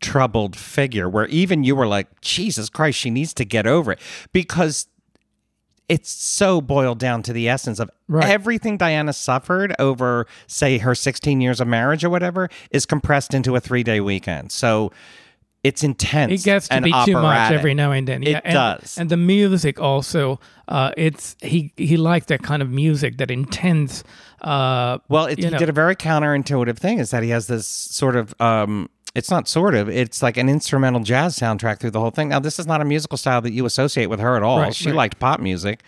troubled 0.00 0.56
figure 0.56 1.10
where 1.10 1.26
even 1.26 1.62
you 1.62 1.76
were 1.76 1.86
like 1.86 2.20
Jesus 2.22 2.70
Christ 2.70 2.98
she 2.98 3.10
needs 3.10 3.34
to 3.34 3.44
get 3.44 3.66
over 3.66 3.92
it 3.92 4.00
because 4.32 4.86
it's 5.90 6.10
so 6.10 6.60
boiled 6.62 6.98
down 6.98 7.22
to 7.24 7.32
the 7.34 7.48
essence 7.48 7.78
of 7.80 7.90
Right. 8.08 8.28
everything 8.30 8.78
Diana 8.78 9.12
suffered 9.12 9.74
over 9.78 10.26
say 10.46 10.78
her 10.78 10.94
16 10.94 11.40
years 11.42 11.60
of 11.60 11.68
marriage 11.68 12.02
or 12.02 12.08
whatever 12.10 12.48
is 12.70 12.86
compressed 12.86 13.34
into 13.34 13.56
a 13.56 13.60
3-day 13.60 14.00
weekend 14.00 14.50
so 14.52 14.90
it's 15.62 15.82
intense 15.84 16.32
it 16.32 16.44
gets 16.44 16.68
to 16.68 16.74
and 16.74 16.84
be 16.84 16.94
too 17.04 17.12
much 17.14 17.52
every 17.52 17.74
now 17.74 17.92
and 17.92 18.08
then. 18.08 18.22
It 18.22 18.30
Yeah, 18.30 18.40
and, 18.44 18.54
does. 18.54 18.98
And 18.98 19.10
the 19.10 19.16
music 19.16 19.80
also. 19.80 20.40
Uh, 20.68 20.92
it's 20.96 21.36
he 21.42 21.72
he 21.76 21.96
likes 21.96 22.26
that 22.26 22.42
kind 22.42 22.62
of 22.62 22.70
music, 22.70 23.18
that 23.18 23.30
intense. 23.30 24.04
Uh, 24.40 24.98
Well, 25.08 25.26
it, 25.26 25.38
he 25.38 25.50
know. 25.50 25.58
did 25.58 25.68
a 25.68 25.72
very 25.72 25.96
counterintuitive 25.96 26.78
thing. 26.78 26.98
Is 26.98 27.10
that 27.10 27.22
he 27.22 27.30
has 27.30 27.46
this 27.46 27.66
sort 27.66 28.16
of 28.16 28.34
um, 28.40 28.88
it's 29.14 29.30
not 29.30 29.48
sort 29.48 29.74
of 29.74 29.88
it's 29.88 30.22
like 30.22 30.36
an 30.36 30.48
instrumental 30.48 31.02
jazz 31.02 31.38
soundtrack 31.38 31.78
through 31.80 31.90
the 31.90 32.00
whole 32.00 32.10
thing. 32.10 32.28
Now, 32.28 32.38
this 32.38 32.58
is 32.58 32.66
not 32.66 32.80
a 32.80 32.84
musical 32.84 33.18
style 33.18 33.40
that 33.42 33.52
you 33.52 33.66
associate 33.66 34.06
with 34.06 34.20
her 34.20 34.36
at 34.36 34.42
all. 34.42 34.60
Right, 34.60 34.74
she 34.74 34.86
right. 34.88 34.96
liked 34.96 35.18
pop 35.18 35.40
music, 35.40 35.82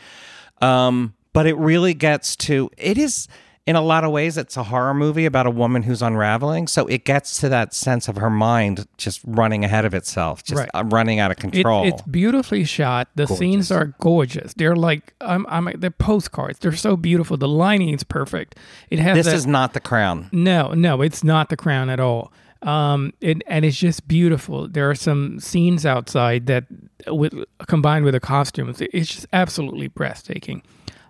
um, 0.60 1.14
but 1.32 1.46
it 1.46 1.56
really 1.56 1.94
gets 1.94 2.36
to 2.36 2.70
it 2.76 2.98
is. 2.98 3.28
In 3.64 3.76
a 3.76 3.80
lot 3.80 4.02
of 4.02 4.10
ways, 4.10 4.36
it's 4.36 4.56
a 4.56 4.64
horror 4.64 4.92
movie 4.92 5.24
about 5.24 5.46
a 5.46 5.50
woman 5.50 5.84
who's 5.84 6.02
unraveling. 6.02 6.66
So 6.66 6.86
it 6.88 7.04
gets 7.04 7.38
to 7.40 7.48
that 7.50 7.72
sense 7.72 8.08
of 8.08 8.16
her 8.16 8.28
mind 8.28 8.88
just 8.98 9.20
running 9.24 9.64
ahead 9.64 9.84
of 9.84 9.94
itself, 9.94 10.42
just 10.42 10.58
Right. 10.58 10.68
uh, 10.74 10.82
running 10.86 11.20
out 11.20 11.30
of 11.30 11.38
It, 11.38 11.40
control. 11.52 11.84
it's 11.86 12.02
beautifully 12.02 12.64
shot. 12.64 13.06
The 13.14 13.28
scenes 13.28 13.70
are 13.70 13.94
gorgeous. 14.00 14.52
They're 14.54 14.74
like 14.74 15.14
I'm, 15.20 15.46
I'm 15.48 15.68
they're 15.78 15.92
postcards. 15.92 16.58
They're 16.58 16.72
so 16.74 16.96
beautiful. 16.96 17.36
The 17.36 17.46
lighting 17.46 17.90
is 17.90 18.02
perfect. 18.02 18.56
It 18.90 18.98
has 18.98 19.14
this 19.16 19.26
that- 19.26 19.34
is 19.36 19.46
not 19.46 19.74
the 19.74 19.80
crown. 19.80 20.28
No, 20.32 20.72
no, 20.74 21.00
it's 21.00 21.22
not 21.22 21.48
the 21.48 21.56
crown 21.56 21.88
at 21.88 22.00
all. 22.00 22.32
Um, 22.62 23.12
it, 23.20 23.42
and 23.46 23.64
it's 23.64 23.76
just 23.76 24.08
beautiful. 24.08 24.66
There 24.68 24.90
are 24.90 24.94
some 24.96 25.38
scenes 25.38 25.86
outside 25.86 26.46
that, 26.46 26.64
with 27.08 27.34
combined 27.68 28.04
with 28.04 28.14
the 28.14 28.20
costumes, 28.20 28.80
it's 28.80 29.12
just 29.14 29.26
absolutely 29.32 29.86
breathtaking. 29.88 30.62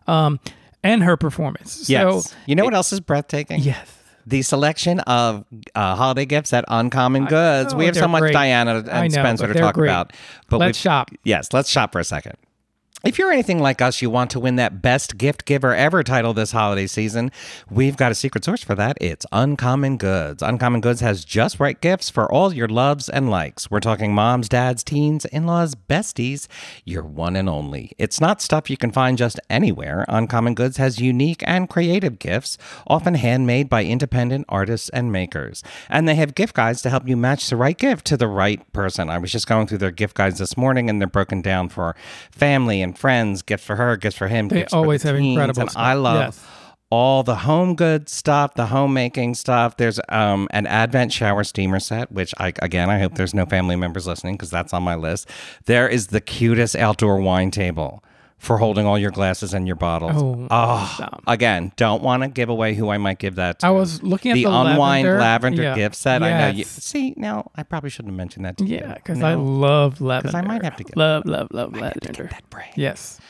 Um, 0.07 0.39
and 0.83 1.03
her 1.03 1.17
performance. 1.17 1.89
Yes. 1.89 2.27
So, 2.27 2.37
you 2.47 2.55
know 2.55 2.65
what 2.65 2.75
else 2.75 2.93
is 2.93 3.01
breathtaking? 3.01 3.61
yes. 3.61 3.89
the 4.27 4.43
selection 4.43 5.01
of 5.01 5.45
uh, 5.75 5.95
holiday 5.97 6.25
gifts 6.25 6.53
at 6.53 6.65
Uncommon 6.69 7.27
Goods. 7.27 7.73
know, 7.73 7.79
we 7.79 7.87
have 7.87 7.97
so 7.97 8.09
much 8.09 8.21
great. 8.21 8.33
Diana 8.33 8.85
and 8.91 9.13
know, 9.13 9.21
Spencer 9.21 9.53
to 9.53 9.59
talk 9.59 9.75
great. 9.75 9.89
about. 9.89 10.13
But 10.49 10.59
Let's 10.59 10.79
shop. 10.79 11.11
Yes, 11.25 11.53
let's 11.53 11.69
shop 11.69 11.93
for 11.93 12.01
a 12.01 12.05
second. 12.05 12.37
If 13.05 13.19
you're 13.19 13.33
anything 13.33 13.59
like 13.59 13.83
us, 13.83 14.01
you 14.01 14.11
want 14.11 14.31
to 14.31 14.39
win 14.39 14.55
that 14.57 14.81
best 14.81 15.19
gift 15.19 15.45
giver 15.45 15.75
ever 15.75 16.05
title 16.05 16.35
this 16.35 16.53
holiday 16.53 16.87
season, 16.87 17.33
we've 17.69 17.97
got 17.97 18.13
a 18.13 18.15
secret 18.15 18.45
source 18.45 18.63
for 18.63 18.77
that. 18.77 18.97
It's 19.01 19.27
Uncommon 19.33 19.97
Goods. 19.97 20.41
Uncommon 20.41 20.81
Goods 20.81 21.01
has 21.01 21.25
just 21.25 21.59
right 21.59 21.81
gifts 21.81 22.11
for 22.11 22.31
all 22.31 22.53
your 22.53 22.69
loves 22.69 23.09
and 23.09 23.29
likes. 23.29 23.69
We're 23.69 23.81
talking 23.81 24.15
moms, 24.15 24.49
dads, 24.49 24.85
teens, 24.85 25.25
in 25.25 25.47
laws, 25.47 25.75
besties, 25.75 26.47
your 26.85 27.03
one 27.03 27.35
and 27.35 27.49
only. 27.49 27.91
It's 27.99 28.21
not 28.21 28.41
stuff 28.41 28.71
you 28.71 28.77
can 28.77 28.93
find 28.93 29.19
just 29.19 29.41
anywhere. 29.51 30.05
Uncommon 30.09 30.55
Goods 30.55 30.77
has 30.77 31.01
unique 31.01 31.43
and 31.45 31.69
creative 31.69 32.21
gifts, 32.21 32.57
often 32.87 33.15
handmade 33.15 33.69
by 33.69 33.83
independent 33.83 34.47
artists 34.49 34.89
and 34.91 35.11
makers. 35.11 35.65
And 35.89 36.07
they 36.07 36.15
have 36.15 36.37
gift 36.37 36.55
guides 36.55 36.83
to 36.83 36.91
help 36.91 37.09
you 37.09 37.17
match 37.17 37.51
the 37.51 37.57
right 37.57 37.77
gift 37.77 38.07
to 38.07 38.17
the 38.17 38.29
right 38.29 38.73
person. 38.73 39.11
I 39.11 39.19
was 39.19 39.33
just 39.33 39.49
going 39.49 39.67
through 39.67 39.79
their 39.79 39.91
gift 39.91 40.15
guides 40.15 40.39
this 40.39 40.57
morning 40.57 40.89
and 40.89 41.01
they're 41.01 41.09
broken 41.09 41.43
down 41.43 41.69
for 41.69 41.97
family 42.31 42.81
and 42.81 42.92
friends, 42.99 43.43
gifts 43.43 43.65
for 43.65 43.77
her, 43.77 43.97
gifts 43.97 44.17
for 44.17 44.29
him. 44.29 44.49
They 44.49 44.61
gifts 44.61 44.71
for 44.73 44.77
the 44.77 44.83
always 44.83 45.03
have 45.05 45.17
teens, 45.17 45.29
incredible 45.35 45.63
And 45.63 45.71
stuff. 45.71 45.83
I 45.83 45.95
love 45.95 46.17
Yes. 46.35 46.45
all 46.91 47.23
the 47.23 47.35
home 47.37 47.75
good 47.75 48.09
stuff, 48.09 48.55
the 48.55 48.67
homemaking 48.67 49.35
stuff. 49.35 49.77
There's 49.77 49.99
um, 50.09 50.47
an 50.51 50.67
Advent 50.67 51.13
shower 51.13 51.45
steamer 51.45 51.81
set, 51.81 52.13
which 52.13 52.35
I 52.39 52.53
again 52.61 52.91
I 52.91 52.99
hope 52.99 53.15
there's 53.15 53.35
no 53.35 53.47
family 53.47 53.77
members 53.77 54.07
listening 54.07 54.35
because 54.35 54.51
that's 54.51 54.73
on 54.75 54.83
my 54.83 54.95
list. 54.95 55.29
There 55.67 55.89
is 55.89 56.09
the 56.09 56.21
cutest 56.21 56.77
outdoor 56.77 57.19
wine 57.21 57.51
table 57.51 58.03
for 58.43 58.59
holding 58.59 58.87
all 58.87 58.99
your 58.99 59.13
glasses 59.13 59.55
and 59.55 59.69
your 59.69 59.77
bottles. 59.77 60.21
Oh, 60.21 60.49
awesome. 60.51 61.21
again, 61.29 61.71
don't 61.77 62.03
want 62.03 62.25
to 62.25 62.29
give 62.29 62.49
away 62.49 62.75
who 62.75 62.89
I 62.89 62.99
might 62.99 63.21
give 63.21 63.37
that 63.37 63.61
to. 63.61 63.69
I 63.69 63.71
was 63.71 64.03
looking 64.03 64.33
at 64.33 64.35
the 64.35 64.47
unwind 64.47 65.07
lavender. 65.07 65.63
Yeah. 65.63 65.77
gift 65.77 65.95
set. 65.95 66.25
I 66.25 66.41
know 66.51 66.57
you 66.57 66.65
see 66.65 67.15
now. 67.17 67.53
I 67.55 67.63
probably 67.63 67.89
shouldn't 67.91 68.11
have 68.11 68.17
mentioned 68.17 68.45
that. 68.45 68.57
To 68.57 68.65
you. 68.65 68.79
Yeah, 68.79 68.95
because 68.95 69.19
No. 69.19 69.27
I 69.27 69.35
love 69.35 70.01
lavender. 70.01 70.33
Because 70.33 70.35
I 70.35 70.49
might 70.49 70.65
have 70.65 70.75
to 70.75 70.83
get- 70.83 70.97
love, 70.97 71.25
love, 71.25 71.49
love 71.53 71.73
lavender. 71.77 72.31
Yes. 72.75 73.21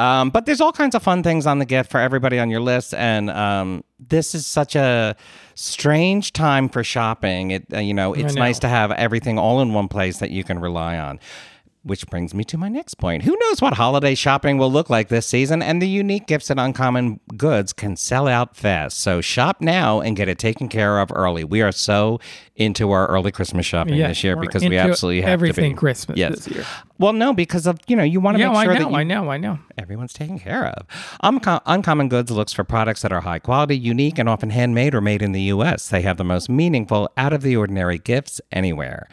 Um, 0.00 0.30
but 0.30 0.46
there's 0.46 0.60
all 0.60 0.72
kinds 0.72 0.96
of 0.96 1.02
fun 1.04 1.22
things 1.22 1.46
on 1.46 1.60
the 1.60 1.64
gift 1.64 1.88
for 1.88 2.00
everybody 2.00 2.40
on 2.40 2.50
your 2.50 2.60
list, 2.60 2.92
and 2.92 3.30
um, 3.30 3.84
this 4.00 4.34
is 4.34 4.46
such 4.46 4.74
a 4.74 5.14
strange 5.54 6.32
time 6.32 6.68
for 6.68 6.82
shopping. 6.84 7.52
It 7.52 7.66
uh, 7.72 7.78
you 7.78 7.94
know 7.94 8.12
it's 8.12 8.34
know. 8.34 8.42
nice 8.42 8.58
to 8.58 8.68
have 8.68 8.90
everything 8.92 9.38
all 9.38 9.62
in 9.62 9.72
one 9.72 9.88
place 9.88 10.18
that 10.18 10.30
you 10.30 10.44
can 10.44 10.58
rely 10.58 10.98
on. 10.98 11.18
Which 11.86 12.04
brings 12.08 12.34
me 12.34 12.42
to 12.44 12.58
my 12.58 12.68
next 12.68 12.94
point. 12.94 13.22
Who 13.22 13.36
knows 13.38 13.62
what 13.62 13.74
holiday 13.74 14.16
shopping 14.16 14.58
will 14.58 14.72
look 14.72 14.90
like 14.90 15.06
this 15.06 15.24
season? 15.24 15.62
And 15.62 15.80
the 15.80 15.88
unique 15.88 16.26
gifts 16.26 16.50
and 16.50 16.58
Uncommon 16.58 17.20
Goods 17.36 17.72
can 17.72 17.94
sell 17.94 18.26
out 18.26 18.56
fast. 18.56 18.98
So 18.98 19.20
shop 19.20 19.60
now 19.60 20.00
and 20.00 20.16
get 20.16 20.28
it 20.28 20.36
taken 20.36 20.68
care 20.68 20.98
of 20.98 21.12
early. 21.14 21.44
We 21.44 21.62
are 21.62 21.70
so 21.70 22.18
into 22.56 22.90
our 22.90 23.06
early 23.06 23.30
Christmas 23.30 23.66
shopping 23.66 23.94
Yeah, 23.94 24.08
this 24.08 24.24
year 24.24 24.34
because 24.34 24.64
we 24.64 24.76
absolutely 24.76 25.20
have 25.20 25.30
everything 25.30 25.70
to 25.72 25.76
be. 25.76 25.78
Christmas 25.78 26.18
yes. 26.18 26.44
this 26.44 26.48
year. 26.56 26.66
Well, 26.98 27.12
no, 27.12 27.32
because 27.32 27.66
of 27.66 27.78
you 27.86 27.96
know 27.96 28.02
you 28.02 28.20
want 28.20 28.36
to 28.36 28.40
Yeah, 28.40 28.48
make 28.48 28.56
I 28.58 28.64
sure 28.64 28.74
know, 28.74 28.78
that 28.80 28.90
you, 28.90 28.96
I 28.96 29.02
know, 29.04 29.30
I 29.30 29.36
know. 29.36 29.58
everyone's 29.76 30.12
taken 30.12 30.38
care 30.38 30.66
of. 30.66 30.86
Unco- 31.22 31.60
Uncommon 31.66 32.08
Goods 32.08 32.30
looks 32.30 32.52
for 32.52 32.64
products 32.64 33.02
that 33.02 33.12
are 33.12 33.20
high 33.20 33.38
quality, 33.38 33.76
unique, 33.76 34.18
and 34.18 34.28
often 34.28 34.50
handmade 34.50 34.94
or 34.94 35.00
made 35.00 35.22
in 35.22 35.32
the 35.32 35.42
U.S. 35.42 35.88
They 35.88 36.02
have 36.02 36.16
the 36.16 36.24
most 36.24 36.48
meaningful, 36.48 37.10
out 37.16 37.32
of 37.32 37.42
the 37.42 37.56
ordinary 37.56 37.98
gifts 37.98 38.40
anywhere. 38.52 39.08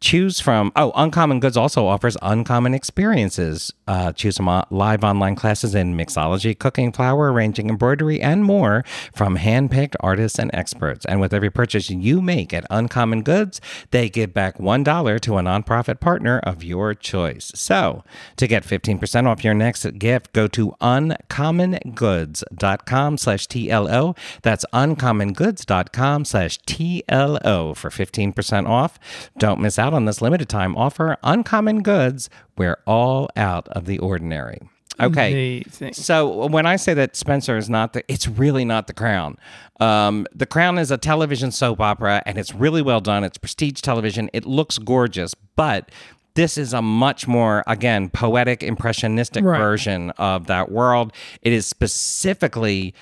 Choose 0.00 0.38
from, 0.38 0.70
oh, 0.76 0.92
Uncommon 0.96 1.40
Goods 1.40 1.56
also 1.56 1.86
offers 1.86 2.14
uncommon 2.20 2.74
experiences. 2.74 3.72
Uh, 3.88 4.12
choose 4.12 4.36
from 4.36 4.48
uh, 4.50 4.62
live 4.68 5.02
online 5.02 5.34
classes 5.34 5.74
in 5.74 5.96
mixology, 5.96 6.58
cooking, 6.58 6.92
flower 6.92 7.32
arranging, 7.32 7.70
embroidery, 7.70 8.20
and 8.20 8.44
more 8.44 8.84
from 9.14 9.36
hand 9.36 9.70
picked 9.70 9.96
artists 10.00 10.38
and 10.38 10.50
experts. 10.52 11.06
And 11.06 11.20
with 11.22 11.32
every 11.32 11.48
purchase 11.50 11.88
you 11.88 12.20
make 12.20 12.52
at 12.52 12.66
Uncommon 12.68 13.22
Goods, 13.22 13.62
they 13.92 14.10
give 14.10 14.34
back 14.34 14.58
$1 14.58 15.20
to 15.20 15.38
a 15.38 15.42
nonprofit 15.42 16.00
partner 16.00 16.38
of 16.40 16.62
your 16.62 16.92
choice. 16.92 17.23
So, 17.54 18.02
to 18.36 18.46
get 18.46 18.62
15% 18.64 19.26
off 19.26 19.42
your 19.44 19.54
next 19.54 19.84
gift, 19.98 20.32
go 20.32 20.46
to 20.48 20.74
uncommongoods.com 20.80 23.18
slash 23.18 23.46
TLO. 23.48 24.16
That's 24.42 24.64
uncommongoods.com 24.72 26.24
slash 26.24 26.58
TLO 26.60 27.76
for 27.76 27.90
15% 27.90 28.68
off. 28.68 28.98
Don't 29.38 29.60
miss 29.60 29.78
out 29.78 29.94
on 29.94 30.04
this 30.04 30.22
limited 30.22 30.48
time 30.48 30.76
offer. 30.76 31.16
Uncommon 31.22 31.82
Goods, 31.82 32.30
we're 32.56 32.78
all 32.86 33.28
out 33.36 33.68
of 33.68 33.86
the 33.86 33.98
ordinary. 33.98 34.60
Okay. 35.00 35.62
Amazing. 35.62 35.94
So 35.94 36.46
when 36.46 36.66
I 36.66 36.76
say 36.76 36.94
that 36.94 37.16
Spencer 37.16 37.56
is 37.56 37.68
not 37.68 37.94
the, 37.94 38.04
it's 38.06 38.28
really 38.28 38.64
not 38.64 38.86
the 38.86 38.92
Crown. 38.92 39.36
Um, 39.80 40.26
the 40.32 40.46
Crown 40.46 40.78
is 40.78 40.90
a 40.90 40.96
television 40.96 41.50
soap 41.50 41.80
opera, 41.80 42.22
and 42.26 42.38
it's 42.38 42.54
really 42.54 42.82
well 42.82 43.00
done. 43.00 43.24
It's 43.24 43.38
prestige 43.38 43.80
television. 43.80 44.30
It 44.32 44.44
looks 44.44 44.78
gorgeous, 44.78 45.34
but 45.56 45.90
this 46.34 46.58
is 46.58 46.72
a 46.72 46.82
much 46.82 47.26
more 47.28 47.62
again 47.66 48.08
poetic, 48.10 48.62
impressionistic 48.62 49.44
Right. 49.44 49.58
version 49.58 50.10
of 50.18 50.46
that 50.46 50.70
world. 50.70 51.12
It 51.42 51.52
is 51.52 51.66
specifically 51.66 52.94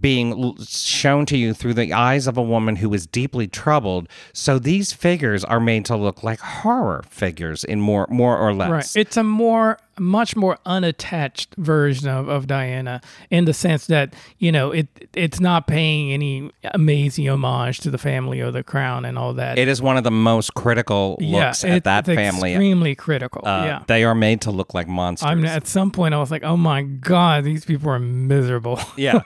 being 0.00 0.56
shown 0.66 1.26
to 1.26 1.36
you 1.36 1.54
through 1.54 1.74
the 1.74 1.92
eyes 1.92 2.26
of 2.26 2.36
a 2.36 2.42
woman 2.42 2.76
who 2.76 2.92
is 2.92 3.06
deeply 3.06 3.46
troubled. 3.46 4.08
So 4.32 4.58
these 4.58 4.92
figures 4.92 5.44
are 5.44 5.60
made 5.60 5.84
to 5.86 5.96
look 5.96 6.22
like 6.22 6.40
horror 6.40 7.04
figures 7.08 7.64
in 7.64 7.80
more 7.80 8.06
more 8.10 8.36
or 8.36 8.52
less. 8.52 8.70
Right. 8.70 8.96
It's 8.96 9.16
a 9.16 9.22
more, 9.22 9.78
much 9.98 10.36
more 10.36 10.58
unattached 10.66 11.54
version 11.56 12.08
of, 12.08 12.28
of 12.28 12.46
Diana 12.46 13.00
in 13.30 13.44
the 13.44 13.54
sense 13.54 13.86
that, 13.86 14.14
you 14.38 14.52
know, 14.52 14.70
it 14.70 14.88
it's 15.14 15.40
not 15.40 15.66
paying 15.66 16.12
any 16.12 16.50
amazing 16.74 17.28
homage 17.28 17.78
to 17.80 17.90
the 17.90 17.98
family 17.98 18.40
or 18.40 18.50
the 18.50 18.62
crown 18.62 19.04
and 19.04 19.18
all 19.18 19.32
that. 19.34 19.58
It 19.58 19.68
is 19.68 19.80
one 19.80 19.96
of 19.96 20.04
the 20.04 20.10
most 20.10 20.54
critical 20.54 21.16
yeah, 21.20 21.46
looks 21.46 21.64
at 21.64 21.70
it- 21.70 21.84
that 21.84 22.08
it's 22.08 22.16
family. 22.16 22.52
Extremely 22.52 22.94
critical. 22.94 23.42
Uh, 23.46 23.64
yeah. 23.64 23.82
They 23.86 24.04
are 24.04 24.14
made 24.14 24.42
to 24.42 24.50
look 24.50 24.74
like 24.74 24.88
monsters. 24.88 25.26
I'm 25.26 25.44
at 25.44 25.66
some 25.66 25.90
point 25.90 26.14
I 26.14 26.18
was 26.18 26.30
like, 26.30 26.44
oh 26.44 26.56
my 26.56 26.82
god, 26.82 27.44
these 27.44 27.64
people 27.64 27.90
are 27.90 27.98
miserable. 27.98 28.80
yeah. 28.96 29.20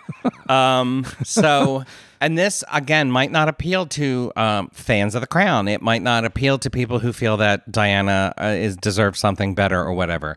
um, 0.49 1.05
so, 1.25 1.85
and 2.21 2.37
this 2.39 2.63
again 2.73 3.11
might 3.11 3.31
not 3.31 3.49
appeal 3.49 3.87
to 3.87 4.33
um, 4.37 4.69
fans 4.73 5.15
of 5.15 5.21
the 5.21 5.27
Crown. 5.27 5.69
It 5.69 5.83
might 5.83 6.03
not 6.03 6.25
appeal 6.25 6.59
to 6.59 6.71
people 6.71 6.99
who 6.99 7.13
feel 7.13 7.37
that 7.39 7.71
Diana 7.71 8.35
uh, 8.41 8.47
is 8.47 8.77
deserves 8.77 9.19
something 9.19 9.55
better 9.55 9.81
or 9.81 9.93
whatever. 9.93 10.37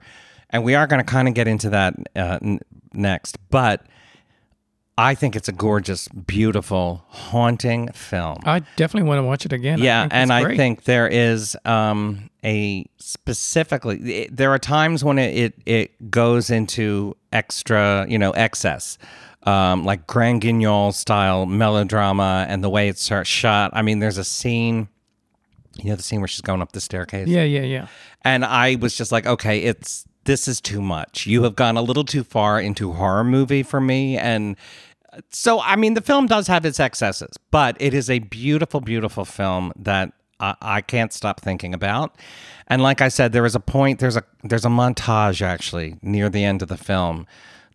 And 0.53 0.63
we 0.63 0.75
are 0.75 0.87
going 0.87 0.99
to 1.03 1.11
kind 1.11 1.27
of 1.27 1.33
get 1.33 1.47
into 1.47 1.69
that 1.71 1.95
uh, 2.15 2.39
n- 2.41 2.59
next, 2.93 3.37
but. 3.49 3.85
I 4.95 5.15
think 5.15 5.35
it's 5.35 5.49
a 5.49 5.51
gorgeous, 5.51 6.07
beautiful, 6.07 7.03
haunting 7.07 7.87
film. 7.93 8.37
I 8.45 8.59
definitely 8.75 9.07
want 9.09 9.17
to 9.17 9.23
watch 9.23 9.43
it 9.43 9.51
again. 9.51 9.79
Yeah, 9.79 10.03
think 10.03 10.13
and 10.13 10.31
I 10.31 10.43
great. 10.43 10.55
think 10.57 10.83
there 10.83 11.07
is 11.07 11.57
um, 11.65 12.29
a 12.45 12.85
specifically. 12.99 13.97
it- 14.25 14.37
there 14.37 14.51
are 14.51 14.59
times 14.59 15.03
when 15.03 15.17
it, 15.17 15.35
it 15.35 15.53
it 15.65 16.11
goes 16.11 16.51
into 16.51 17.17
extra, 17.31 18.05
you 18.07 18.19
know, 18.19 18.33
excess, 18.33 18.99
um, 19.47 19.83
like 19.83 20.05
Grand 20.05 20.43
Guignol 20.43 20.93
style 20.93 21.47
melodrama, 21.47 22.45
and 22.47 22.63
the 22.63 22.69
way 22.69 22.87
it's 22.87 23.11
shot. 23.25 23.71
I 23.73 23.81
mean, 23.81 23.97
there's 23.97 24.19
a 24.19 24.23
scene. 24.23 24.89
You 25.77 25.89
know 25.89 25.95
the 25.95 26.03
scene 26.03 26.21
where 26.21 26.27
she's 26.27 26.41
going 26.41 26.61
up 26.61 26.71
the 26.71 26.79
staircase. 26.81 27.27
Yeah, 27.27 27.45
yeah, 27.45 27.61
yeah. 27.63 27.87
And 28.23 28.45
I 28.45 28.75
was 28.75 28.95
just 28.95 29.11
like, 29.11 29.25
okay, 29.25 29.63
it's 29.63 30.05
this 30.25 30.47
is 30.47 30.61
too 30.61 30.81
much. 30.81 31.25
You 31.25 31.43
have 31.43 31.55
gone 31.55 31.77
a 31.77 31.81
little 31.81 32.05
too 32.05 32.23
far 32.23 32.59
into 32.59 32.93
horror 32.93 33.23
movie 33.23 33.63
for 33.63 33.81
me. 33.81 34.17
And 34.17 34.55
so, 35.29 35.59
I 35.61 35.75
mean, 35.75 35.93
the 35.93 36.01
film 36.01 36.27
does 36.27 36.47
have 36.47 36.65
its 36.65 36.79
excesses, 36.79 37.37
but 37.51 37.77
it 37.79 37.93
is 37.93 38.09
a 38.09 38.19
beautiful, 38.19 38.81
beautiful 38.81 39.25
film 39.25 39.71
that 39.75 40.13
I, 40.39 40.55
I 40.61 40.81
can't 40.81 41.13
stop 41.13 41.39
thinking 41.41 41.73
about. 41.73 42.15
And 42.67 42.81
like 42.81 43.01
I 43.01 43.09
said, 43.09 43.33
there 43.33 43.45
is 43.45 43.55
a 43.55 43.59
point. 43.59 43.99
There's 43.99 44.15
a 44.15 44.23
there's 44.43 44.65
a 44.65 44.69
montage 44.69 45.41
actually 45.41 45.97
near 46.01 46.29
the 46.29 46.43
end 46.43 46.61
of 46.61 46.69
the 46.69 46.77
film 46.77 47.27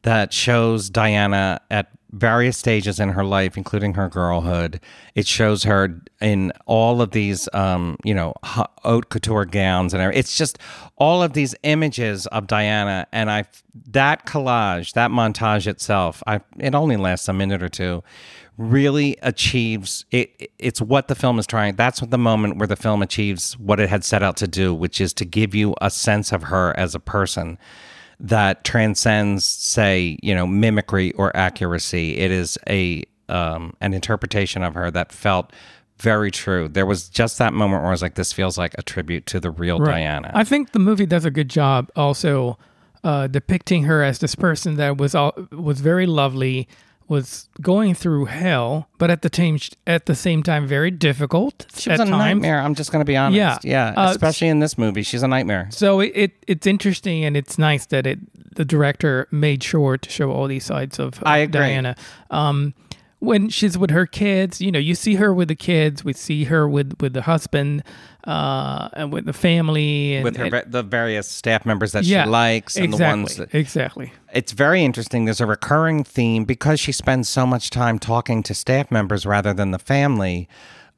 that 0.03 0.33
shows 0.33 0.91
Diana 0.91 1.61
at 1.71 1.91
various 2.13 2.57
stages 2.57 2.99
in 2.99 3.11
her 3.11 3.25
life, 3.25 3.57
including 3.57 3.95
her 3.95 4.09
girlhood. 4.09 4.81
It 5.15 5.27
shows 5.27 5.65
her 5.65 6.01
in 6.21 6.53
all 6.67 7.03
of 7.03 7.11
these, 7.11 7.49
um, 7.53 7.99
you 8.03 8.15
know, 8.15 8.35
haute 8.43 9.11
couture 9.11 9.45
gowns 9.45 9.93
and 9.93 10.03
everything. 10.03 10.21
It's 10.21 10.37
just 10.37 10.59
all 10.97 11.23
of 11.23 11.35
these 11.35 11.55
images 11.65 12.27
of 12.29 12.47
Diana, 12.47 13.07
and 13.13 13.31
I 13.31 13.45
that 13.91 14.27
collage, 14.27 14.95
that 14.95 15.11
montage 15.11 15.67
itself, 15.67 16.23
I 16.27 16.41
it 16.59 16.75
only 16.75 16.97
lasts 16.97 17.29
a 17.29 17.33
minute 17.33 17.63
or 17.63 17.69
two. 17.69 18.03
Really 18.57 19.17
achieves 19.23 20.05
it. 20.11 20.51
It's 20.59 20.81
what 20.81 21.07
the 21.07 21.15
film 21.15 21.39
is 21.39 21.47
trying. 21.47 21.77
That's 21.77 22.01
what 22.01 22.11
the 22.11 22.19
moment 22.19 22.57
where 22.57 22.67
the 22.67 22.75
film 22.75 23.03
achieves 23.03 23.57
what 23.59 23.79
it 23.79 23.89
had 23.89 24.03
set 24.03 24.23
out 24.23 24.37
to 24.39 24.49
do, 24.49 24.75
which 24.75 25.01
is 25.01 25.13
to 25.15 25.25
give 25.25 25.55
you 25.55 25.77
a 25.81 25.91
sense 25.91 26.33
of 26.33 26.45
her 26.45 26.77
as 26.77 26.95
a 26.95 27.01
person 27.01 27.59
that 28.21 28.65
transcends, 28.65 29.45
say, 29.45 30.19
you 30.23 30.35
know, 30.35 30.47
mimicry 30.47 31.13
or 31.13 31.35
accuracy. 31.37 32.17
It 32.19 32.31
is 32.31 32.59
a 32.69 33.05
um, 33.29 33.75
an 33.81 33.93
interpretation 33.93 34.63
of 34.63 34.75
her 34.75 34.91
that 34.91 35.13
felt 35.13 35.53
very 35.99 36.31
true. 36.31 36.69
There 36.69 36.87
was 36.87 37.09
just 37.09 37.39
that 37.39 37.53
moment 37.53 37.83
where 37.83 37.89
I 37.89 37.93
was 37.93 38.03
like, 38.03 38.15
"This 38.15 38.33
feels 38.33 38.57
like 38.57 38.75
a 38.79 38.83
tribute 38.83 39.27
to 39.27 39.41
the 39.41 39.51
real 39.51 39.79
Right. 39.79 39.93
Diana." 39.93 40.31
I 40.35 40.45
think 40.45 40.73
the 40.73 40.79
movie 40.79 41.07
does 41.07 41.25
a 41.25 41.31
good 41.31 41.49
job 41.51 41.91
also 41.95 42.59
uh, 43.05 43.27
depicting 43.27 43.85
her 43.85 44.03
as 44.03 44.19
this 44.19 44.35
person 44.35 44.77
that 44.77 44.99
was 44.99 45.15
all, 45.15 45.33
was 45.53 45.81
very 45.81 46.07
lovely, 46.07 46.69
was 47.09 47.49
going 47.61 47.95
through 47.95 48.27
hell, 48.27 48.89
but 48.99 49.11
at 49.11 49.23
the 49.23 49.31
same 49.33 49.59
at 49.87 50.07
the 50.07 50.15
same 50.15 50.43
time 50.43 50.67
very 50.67 50.91
difficult 50.91 51.67
she 51.75 51.91
was 51.91 52.01
a 52.01 52.05
times. 52.05 52.11
nightmare. 52.11 52.61
I'm 52.61 52.75
just 52.75 52.93
going 52.93 53.01
to 53.01 53.07
be 53.07 53.17
honest. 53.17 53.65
Yeah. 53.65 53.93
yeah. 53.95 54.01
Uh, 54.01 54.11
especially 54.11 54.49
in 54.49 54.61
this 54.61 54.77
movie, 54.77 55.03
she's 55.03 55.23
a 55.23 55.29
nightmare. 55.29 55.69
So 55.71 56.01
it, 56.01 56.13
it 56.15 56.45
it's 56.47 56.67
interesting 56.67 57.25
and 57.25 57.37
it's 57.37 57.59
nice 57.59 57.87
that 57.87 58.07
it 58.07 58.19
the 58.55 58.65
director 58.65 59.29
made 59.31 59.63
sure 59.63 59.97
to 59.97 60.11
show 60.11 60.33
all 60.33 60.47
these 60.47 60.65
sides 60.65 60.99
of, 60.99 61.19
of 61.19 61.23
I 61.25 61.39
agree. 61.39 61.61
Diana. 61.61 61.97
Um, 62.31 62.75
when 63.21 63.49
she's 63.49 63.77
with 63.77 63.91
her 63.91 64.07
kids, 64.07 64.61
you 64.61 64.71
know, 64.71 64.79
you 64.79 64.95
see 64.95 65.17
her 65.17 65.35
with 65.35 65.49
the 65.49 65.57
kids, 65.57 66.05
we 66.05 66.13
see 66.13 66.45
her 66.45 66.69
with 66.69 66.95
with 67.01 67.15
the 67.15 67.23
husband, 67.23 67.83
uh, 68.25 68.89
and 68.93 69.13
with 69.13 69.25
the 69.27 69.33
family, 69.33 70.15
and, 70.15 70.25
With 70.25 70.37
her, 70.37 70.45
and- 70.45 70.73
the 70.73 70.83
various 70.83 71.29
staff 71.29 71.67
members 71.67 71.93
that 71.93 72.05
yeah, 72.05 72.25
she 72.25 72.31
likes, 72.31 72.77
and 72.77 72.87
exactly, 72.87 73.05
the 73.05 73.17
ones 73.17 73.37
that 73.37 73.55
exactly. 73.55 74.13
it's 74.33 74.53
very 74.53 74.85
interesting. 74.85 75.25
There's 75.25 75.41
a 75.41 75.47
recurring 75.47 76.05
theme 76.05 76.45
because 76.45 76.79
she 76.79 76.93
spends 76.93 77.29
so 77.29 77.47
much 77.47 77.71
time 77.71 77.99
talking 77.99 78.43
to 78.45 78.55
staff 78.55 78.91
members 78.91 79.27
rather 79.27 79.53
than 79.53 79.73
the 79.73 79.79
family. 79.79 80.49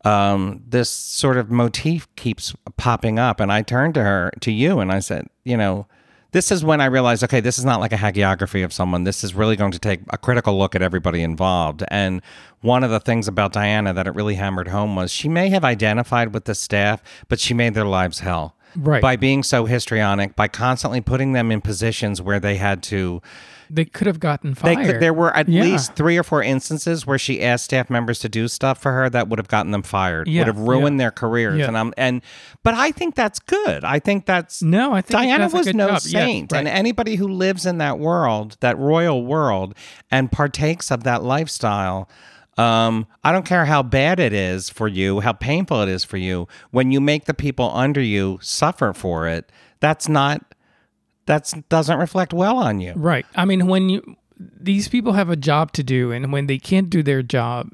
Um, 0.02 0.62
this 0.66 0.88
sort 0.88 1.36
of 1.36 1.50
motif 1.50 2.08
keeps 2.16 2.54
popping 2.76 3.18
up, 3.18 3.38
and 3.38 3.52
I 3.52 3.62
turned 3.62 3.94
to 3.94 4.02
her, 4.02 4.32
to 4.40 4.50
you, 4.50 4.80
and 4.80 4.90
I 4.90 5.00
said, 5.00 5.26
you 5.44 5.58
know, 5.58 5.86
this 6.32 6.52
is 6.52 6.64
when 6.64 6.80
I 6.80 6.86
realized, 6.86 7.24
okay, 7.24 7.40
this 7.40 7.58
is 7.58 7.64
not 7.64 7.80
like 7.80 7.92
a 7.92 7.96
hagiography 7.96 8.64
of 8.64 8.72
someone. 8.72 9.04
This 9.04 9.24
is 9.24 9.34
really 9.34 9.56
going 9.56 9.72
to 9.72 9.78
take 9.78 10.00
a 10.10 10.18
critical 10.18 10.58
look 10.58 10.74
at 10.74 10.82
everybody 10.82 11.22
involved. 11.22 11.82
And 11.88 12.22
one 12.60 12.84
of 12.84 12.90
the 12.90 13.00
things 13.00 13.26
about 13.26 13.52
Diana 13.52 13.92
that 13.92 14.06
it 14.06 14.14
really 14.14 14.36
hammered 14.36 14.68
home 14.68 14.96
was 14.96 15.10
she 15.10 15.28
may 15.28 15.48
have 15.48 15.64
identified 15.64 16.32
with 16.32 16.44
the 16.44 16.54
staff, 16.54 17.02
but 17.28 17.40
she 17.40 17.54
made 17.54 17.74
their 17.74 17.84
lives 17.84 18.20
hell. 18.20 18.54
Right. 18.76 19.02
By 19.02 19.16
being 19.16 19.42
so 19.42 19.64
histrionic, 19.64 20.36
by 20.36 20.46
constantly 20.46 21.00
putting 21.00 21.32
them 21.32 21.50
in 21.50 21.60
positions 21.60 22.22
where 22.22 22.38
they 22.38 22.56
had 22.56 22.82
to 22.84 23.20
They 23.72 23.84
could 23.84 24.06
have 24.06 24.18
gotten 24.18 24.54
they 24.54 24.74
fired. 24.74 24.86
could, 24.86 25.00
there 25.00 25.14
were 25.14 25.34
at 25.36 25.48
Yeah. 25.48 25.62
least 25.62 25.94
three 25.94 26.18
or 26.18 26.22
four 26.22 26.42
instances 26.42 27.06
where 27.06 27.18
she 27.18 27.40
asked 27.42 27.64
staff 27.66 27.88
members 27.88 28.18
to 28.20 28.28
do 28.28 28.48
stuff 28.48 28.78
for 28.78 28.92
her 28.92 29.08
that 29.10 29.28
would 29.28 29.38
have 29.38 29.48
gotten 29.48 29.70
them 29.70 29.82
fired, 29.82 30.26
Yeah, 30.28 30.40
would 30.40 30.46
have 30.48 30.58
ruined 30.58 30.96
yeah. 30.98 31.04
their 31.04 31.10
careers. 31.12 31.58
Yeah. 31.60 31.68
And 31.68 31.78
I'm 31.78 31.94
and 31.96 32.22
but 32.62 32.74
I 32.74 32.90
think 32.92 33.14
that's 33.14 33.38
good. 33.38 33.84
I 33.84 33.98
think 34.00 34.26
that's 34.26 34.62
No, 34.62 34.92
I 34.92 35.00
think 35.02 35.20
Diana 35.20 35.48
was 35.48 35.72
no 35.72 35.88
job. 35.90 36.00
Saint, 36.00 36.52
and 36.52 36.66
right. 36.66 36.74
anybody 36.74 37.14
who 37.16 37.28
lives 37.28 37.64
in 37.66 37.78
that 37.78 37.98
world, 37.98 38.56
that 38.60 38.76
royal 38.78 39.24
world, 39.24 39.74
and 40.10 40.30
partakes 40.32 40.90
of 40.90 41.04
that 41.04 41.22
lifestyle. 41.22 42.08
Um, 42.58 43.06
I 43.24 43.32
don't 43.32 43.46
care 43.46 43.64
how 43.64 43.82
bad 43.82 44.20
it 44.20 44.32
is 44.34 44.68
for 44.68 44.86
you, 44.86 45.20
how 45.20 45.32
painful 45.32 45.80
it 45.82 45.88
is 45.88 46.04
for 46.04 46.18
you. 46.18 46.46
When 46.72 46.90
you 46.90 47.00
make 47.00 47.24
the 47.24 47.32
people 47.32 47.70
under 47.74 48.02
you 48.02 48.38
suffer 48.42 48.92
for 48.92 49.26
it, 49.28 49.50
That's 49.80 50.10
not 50.10 50.49
that's 51.30 51.52
doesn't 51.68 51.98
reflect 51.98 52.32
well 52.34 52.58
on 52.58 52.80
you. 52.80 52.92
Right. 52.96 53.24
I 53.36 53.44
mean, 53.44 53.68
when 53.68 53.88
you 53.88 54.16
these 54.38 54.88
people 54.88 55.12
have 55.12 55.30
a 55.30 55.36
job 55.36 55.72
to 55.72 55.84
do, 55.84 56.10
and 56.10 56.32
when 56.32 56.46
they 56.48 56.58
can't 56.58 56.90
do 56.90 57.02
their 57.02 57.22
job, 57.22 57.70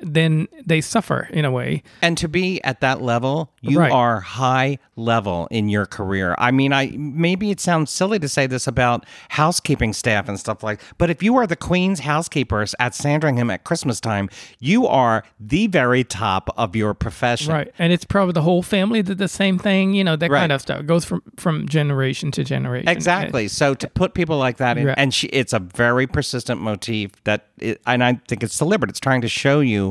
then 0.00 0.46
they 0.64 0.80
suffer 0.80 1.28
in 1.32 1.44
a 1.44 1.50
way. 1.50 1.82
And 2.02 2.16
to 2.18 2.28
be 2.28 2.62
at 2.64 2.80
that 2.80 3.02
level, 3.02 3.52
you 3.60 3.78
Right. 3.80 3.90
are 3.92 4.20
high 4.20 4.78
level 4.96 5.48
in 5.50 5.68
your 5.68 5.86
career. 5.86 6.34
I 6.38 6.50
mean, 6.50 6.72
I 6.72 6.92
maybe 6.96 7.50
it 7.50 7.60
sounds 7.60 7.90
silly 7.90 8.18
to 8.20 8.28
say 8.28 8.46
this 8.46 8.66
about 8.66 9.04
housekeeping 9.30 9.92
staff 9.92 10.28
and 10.28 10.38
stuff 10.38 10.62
like, 10.62 10.80
but 10.98 11.10
if 11.10 11.22
you 11.22 11.36
are 11.36 11.46
the 11.46 11.56
queen's 11.56 12.00
housekeepers 12.00 12.74
at 12.78 12.94
Sandringham 12.94 13.50
at 13.50 13.64
Christmas 13.64 14.00
time, 14.00 14.28
you 14.58 14.86
are 14.86 15.24
the 15.38 15.66
very 15.66 16.04
top 16.04 16.50
of 16.56 16.74
your 16.76 16.94
profession. 16.94 17.52
Right. 17.52 17.72
And 17.78 17.92
it's 17.92 18.04
probably 18.04 18.32
the 18.32 18.42
whole 18.42 18.62
family 18.62 19.02
did 19.02 19.18
the 19.18 19.28
same 19.28 19.58
thing. 19.58 19.94
You 19.94 20.04
know 20.04 20.16
that 20.16 20.30
Right. 20.30 20.40
kind 20.40 20.52
of 20.52 20.60
stuff. 20.60 20.80
It 20.80 20.86
goes 20.86 21.04
from 21.04 21.22
from 21.36 21.68
generation 21.68 22.30
to 22.32 22.44
generation. 22.44 22.88
Exactly. 22.88 23.48
So 23.48 23.74
to 23.74 23.88
put 23.88 24.14
people 24.14 24.38
like 24.38 24.56
that 24.58 24.78
in, 24.78 24.86
Right. 24.86 24.94
and 24.98 25.12
she, 25.14 25.26
it's 25.28 25.52
a 25.52 25.58
very 25.58 26.06
persistent 26.06 26.60
motif 26.60 27.12
that, 27.24 27.46
it, 27.58 27.80
and 27.86 28.02
I 28.02 28.18
think 28.28 28.42
it's 28.42 28.56
deliberate. 28.58 28.90
It's 28.90 29.00
trying 29.00 29.20
to 29.22 29.28
show 29.28 29.60
you, 29.60 29.87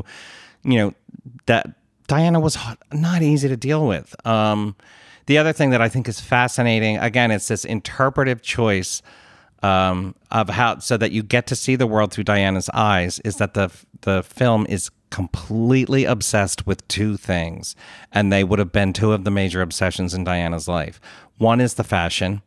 you 0.64 0.78
know, 0.78 0.94
that 1.46 1.68
Diana 2.08 2.40
was 2.40 2.58
not 2.92 3.22
easy 3.22 3.48
to 3.48 3.58
deal 3.58 3.86
with. 3.88 4.16
Um, 4.26 4.76
the 5.26 5.38
other 5.38 5.54
thing 5.54 5.72
that 5.72 5.82
I 5.82 5.90
think 5.90 6.08
is 6.08 6.20
fascinating, 6.20 6.98
again, 6.98 7.32
it's 7.32 7.48
this 7.50 7.66
interpretive 7.66 8.42
choice 8.42 9.02
um, 9.62 10.16
of 10.32 10.50
how, 10.50 10.80
so 10.80 10.98
that 10.98 11.12
you 11.12 11.24
get 11.24 11.48
to 11.48 11.56
see 11.56 11.76
the 11.76 11.88
world 11.88 12.12
through 12.12 12.24
Diana's 12.24 12.70
eyes, 12.74 13.20
is 13.20 13.38
that 13.38 13.54
the 13.54 13.70
the 14.02 14.24
film 14.24 14.66
is 14.70 14.90
completely 15.10 16.06
obsessed 16.06 16.68
with 16.68 16.88
two 16.88 17.18
things, 17.18 17.76
and 18.12 18.32
they 18.32 18.44
would 18.44 18.60
have 18.60 18.72
been 18.72 18.94
two 18.94 19.12
of 19.14 19.24
the 19.24 19.32
major 19.32 19.62
obsessions 19.62 20.14
in 20.14 20.24
Diana's 20.24 20.68
life. 20.68 21.02
One 21.38 21.60
is 21.60 21.74
the 21.74 21.84
fashion, 21.84 22.42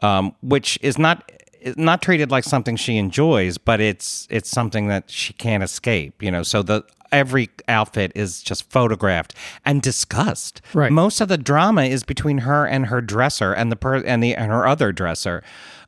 um, 0.00 0.34
which 0.42 0.78
is 0.82 0.98
not 0.98 1.30
not 1.76 2.02
treated 2.02 2.30
like 2.30 2.44
something 2.44 2.76
she 2.76 2.96
enjoys, 2.96 3.58
but 3.58 3.80
it's 3.80 4.26
it's 4.30 4.50
something 4.50 4.88
that 4.88 5.10
she 5.10 5.32
can't 5.32 5.62
escape. 5.62 6.22
You 6.22 6.30
know, 6.30 6.42
so 6.42 6.62
the 6.62 6.84
every 7.10 7.50
outfit 7.68 8.10
is 8.14 8.42
just 8.42 8.70
photographed 8.70 9.34
and 9.66 9.82
discussed. 9.82 10.62
Right. 10.72 10.90
Most 10.90 11.20
of 11.20 11.28
the 11.28 11.36
drama 11.38 11.82
is 11.84 12.04
between 12.04 12.38
her 12.38 12.66
and 12.66 12.86
her 12.86 13.00
dresser 13.02 13.52
and 13.52 13.70
the 13.70 13.76
per- 13.76 14.02
and 14.02 14.22
the 14.22 14.34
and 14.34 14.50
her 14.50 14.66
other 14.66 14.92
dresser 14.92 15.42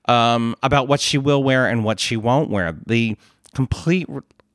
um, 0.07 0.55
about 0.63 0.87
what 0.87 1.01
she 1.01 1.17
will 1.17 1.43
wear 1.43 1.67
and 1.67 1.83
what 1.83 1.99
she 1.99 2.17
won't 2.17 2.51
wear. 2.51 2.77
The 2.87 3.17
complete 3.55 4.07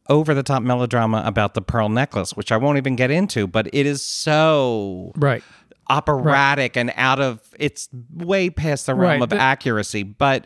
over 0.10 0.34
the 0.34 0.44
top 0.44 0.62
melodrama 0.64 1.24
about 1.26 1.54
the 1.56 1.62
pearl 1.62 1.90
necklace, 1.90 2.36
which 2.36 2.52
I 2.52 2.58
won't 2.58 2.78
even 2.78 2.96
get 2.96 3.10
into, 3.12 3.48
but 3.48 3.68
it 3.74 3.86
is 3.88 4.04
so 4.04 5.12
Right. 5.16 5.44
operatic 5.90 6.78
and 6.78 6.94
out 6.96 7.20
of 7.20 7.40
it's 7.60 7.90
way 8.16 8.50
past 8.50 8.86
the 8.86 8.94
realm 8.96 9.14
Right. 9.14 9.22
of 9.24 9.30
The- 9.30 9.40
accuracy 9.40 10.04
but 10.04 10.46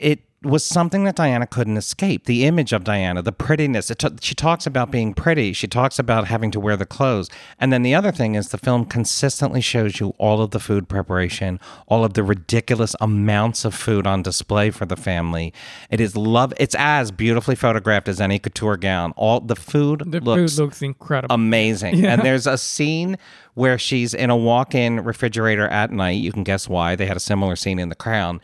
It 0.00 0.20
was 0.44 0.64
something 0.64 1.02
that 1.02 1.16
Diana 1.16 1.48
couldn't 1.48 1.76
escape. 1.76 2.26
The 2.26 2.44
image 2.44 2.72
of 2.72 2.84
Diana, 2.84 3.22
the 3.22 3.32
prettiness. 3.32 3.90
It 3.90 3.98
t- 3.98 4.08
she 4.20 4.36
talks 4.36 4.68
about 4.68 4.88
being 4.88 5.12
pretty. 5.12 5.52
She 5.52 5.66
talks 5.66 5.98
about 5.98 6.28
having 6.28 6.52
to 6.52 6.60
wear 6.60 6.76
the 6.76 6.86
clothes. 6.86 7.28
And 7.58 7.72
then 7.72 7.82
the 7.82 7.92
other 7.92 8.12
thing 8.12 8.36
is 8.36 8.50
the 8.50 8.56
film 8.58 8.84
consistently 8.84 9.60
shows 9.60 9.98
you 9.98 10.10
all 10.16 10.40
of 10.40 10.52
the 10.52 10.60
food 10.60 10.88
preparation, 10.88 11.58
all 11.88 12.04
of 12.04 12.14
the 12.14 12.22
ridiculous 12.22 12.94
amounts 13.00 13.64
of 13.64 13.74
food 13.74 14.06
on 14.06 14.22
display 14.22 14.70
for 14.70 14.86
the 14.86 14.94
family. 14.96 15.52
It 15.90 16.00
is 16.00 16.16
love. 16.16 16.54
It's 16.56 16.76
as 16.78 17.10
beautifully 17.10 17.56
photographed 17.56 18.06
as 18.06 18.20
any 18.20 18.38
couture 18.38 18.76
gown. 18.76 19.12
All 19.16 19.40
the 19.40 19.56
food 19.56 20.04
The 20.06 20.20
looks 20.20 20.54
food 20.54 20.62
looks 20.62 20.82
incredible. 20.82 21.34
amazing. 21.34 21.96
Yeah. 21.96 22.12
And 22.12 22.22
there's 22.22 22.46
a 22.56 22.56
scene 22.58 23.18
where 23.54 23.76
she's 23.76 24.14
in 24.14 24.30
a 24.30 24.36
walk-in 24.36 25.00
refrigerator 25.02 25.66
at 25.66 25.90
night. 25.90 26.20
You 26.20 26.30
can 26.30 26.44
guess 26.44 26.68
why. 26.68 26.94
They 26.94 27.06
had 27.06 27.16
a 27.16 27.20
similar 27.20 27.56
scene 27.56 27.80
in 27.80 27.88
The 27.88 27.96
Crown. 27.96 28.40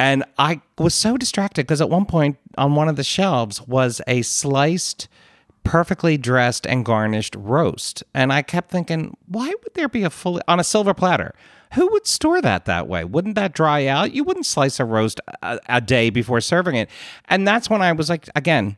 And 0.00 0.24
I 0.38 0.60
was 0.78 0.94
so 0.94 1.16
distracted 1.16 1.66
because 1.66 1.80
at 1.80 1.90
one 1.90 2.04
point 2.06 2.38
on 2.56 2.74
one 2.74 2.88
of 2.88 2.96
the 2.96 3.04
shelves 3.04 3.60
was 3.66 4.00
a 4.06 4.22
sliced, 4.22 5.08
perfectly 5.64 6.16
dressed 6.16 6.66
and 6.66 6.84
garnished 6.84 7.34
roast. 7.36 8.04
And 8.14 8.32
I 8.32 8.42
kept 8.42 8.70
thinking, 8.70 9.16
why 9.26 9.48
would 9.48 9.74
there 9.74 9.88
be 9.88 10.04
a 10.04 10.10
full 10.10 10.40
on 10.46 10.60
a 10.60 10.64
silver 10.64 10.94
platter? 10.94 11.34
Who 11.74 11.88
would 11.92 12.06
store 12.06 12.40
that 12.40 12.64
that 12.64 12.88
way? 12.88 13.04
Wouldn't 13.04 13.34
that 13.34 13.52
dry 13.52 13.86
out? 13.86 14.14
You 14.14 14.24
wouldn't 14.24 14.46
slice 14.46 14.80
a 14.80 14.84
roast 14.84 15.20
a, 15.42 15.58
a 15.68 15.80
day 15.80 16.10
before 16.10 16.40
serving 16.40 16.76
it. 16.76 16.88
And 17.28 17.46
that's 17.46 17.68
when 17.68 17.82
I 17.82 17.92
was 17.92 18.08
like, 18.08 18.28
again, 18.34 18.76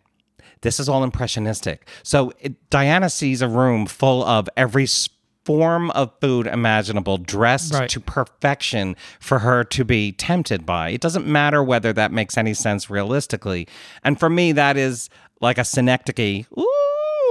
this 0.62 0.80
is 0.80 0.88
all 0.88 1.04
impressionistic. 1.04 1.87
So 2.02 2.33
it, 2.40 2.70
Diana 2.70 3.09
sees 3.09 3.42
a 3.42 3.48
room 3.48 3.87
full 3.87 4.24
of 4.24 4.48
every 4.56 4.85
s- 4.85 5.09
form 5.44 5.90
of 5.92 6.12
food 6.20 6.46
imaginable, 6.46 7.18
dressed 7.18 7.72
Right. 7.74 7.88
to 7.90 8.00
perfection 8.00 8.94
for 9.18 9.40
her 9.40 9.64
to 9.64 9.85
be 9.85 10.12
tempted 10.12 10.66
by. 10.66 10.90
It 10.90 11.00
doesn't 11.00 11.26
matter 11.26 11.62
whether 11.62 11.92
that 11.94 12.12
makes 12.12 12.37
any 12.37 12.55
sense 12.55 12.90
realistically. 12.90 13.66
And 14.05 14.18
for 14.20 14.29
me, 14.31 14.53
that 14.53 14.76
is 14.76 15.09
like 15.40 15.57
a 15.59 15.64
synecdoche. 15.64 16.44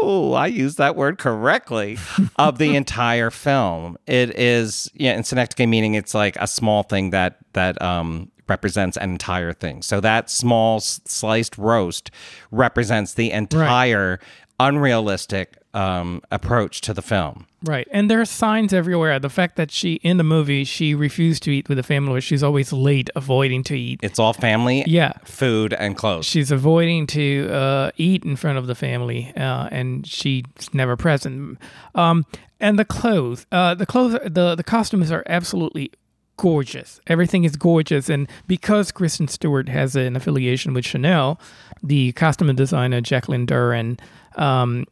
Ooh, 0.03 0.33
I 0.33 0.47
used 0.47 0.77
that 0.77 0.95
word 0.95 1.17
correctly 1.17 1.97
of 2.37 2.57
the 2.57 2.75
entire 2.75 3.29
film. 3.29 3.97
It 4.07 4.37
is, 4.39 4.89
yeah, 4.95 5.11
and 5.11 5.25
synecdoche 5.25 5.67
meaning 5.67 5.93
it's 5.93 6.13
like 6.13 6.35
a 6.37 6.47
small 6.47 6.83
thing 6.83 7.11
that 7.11 7.37
that 7.53 7.79
um 7.81 8.31
represents 8.47 8.97
an 8.97 9.11
entire 9.11 9.53
thing. 9.53 9.83
So 9.83 9.99
that 10.01 10.27
small 10.31 10.79
sliced 10.79 11.57
roast 11.59 12.09
represents 12.49 13.13
the 13.13 13.31
entire 13.31 14.19
unrealistic 14.59 15.57
um, 15.73 16.21
approach 16.31 16.81
to 16.81 16.93
the 16.93 17.01
film. 17.01 17.45
Right. 17.63 17.87
And 17.91 18.09
there 18.09 18.21
are 18.21 18.25
signs 18.25 18.73
everywhere. 18.73 19.19
The 19.19 19.29
fact 19.29 19.55
that 19.57 19.69
she, 19.69 19.95
in 19.95 20.17
the 20.17 20.23
movie, 20.23 20.63
she 20.63 20.95
refused 20.95 21.43
to 21.43 21.51
eat 21.51 21.67
with 21.67 21.77
the 21.77 21.83
family, 21.83 22.17
or 22.17 22.21
she's 22.21 22.41
always 22.41 22.71
late, 22.71 23.09
avoiding 23.15 23.63
to 23.65 23.77
eat. 23.77 23.99
It's 24.01 24.17
all 24.17 24.33
family, 24.33 24.83
Yeah. 24.87 25.11
food, 25.25 25.73
and 25.73 25.95
clothes. 25.97 26.25
She's 26.25 26.51
avoiding 26.51 27.05
to 27.07 27.49
uh, 27.51 27.91
eat 27.97 28.23
in 28.23 28.35
front 28.37 28.57
of 28.57 28.67
the 28.67 28.75
family, 28.75 29.33
uh, 29.35 29.67
and 29.71 30.07
she's 30.07 30.43
never 30.73 30.95
present. 30.95 31.57
Um, 31.95 32.25
and 32.61 32.79
the 32.79 32.85
clothes, 32.85 33.45
uh, 33.51 33.75
the 33.75 33.85
clothes, 33.85 34.17
the 34.25 34.55
the 34.55 34.63
costumes 34.63 35.11
are 35.11 35.23
absolutely 35.27 35.91
gorgeous. 36.37 37.01
Everything 37.07 37.43
is 37.43 37.55
gorgeous, 37.57 38.09
and 38.09 38.27
because 38.47 38.91
Kristen 38.91 39.27
Stewart 39.27 39.67
has 39.69 39.95
an 39.97 40.15
affiliation 40.15 40.73
with 40.73 40.85
Chanel, 40.85 41.39
the 41.83 42.13
costume 42.13 42.55
designer 42.55 43.01
Jacqueline 43.01 43.45
Durran 43.45 43.99
um, 44.35 44.85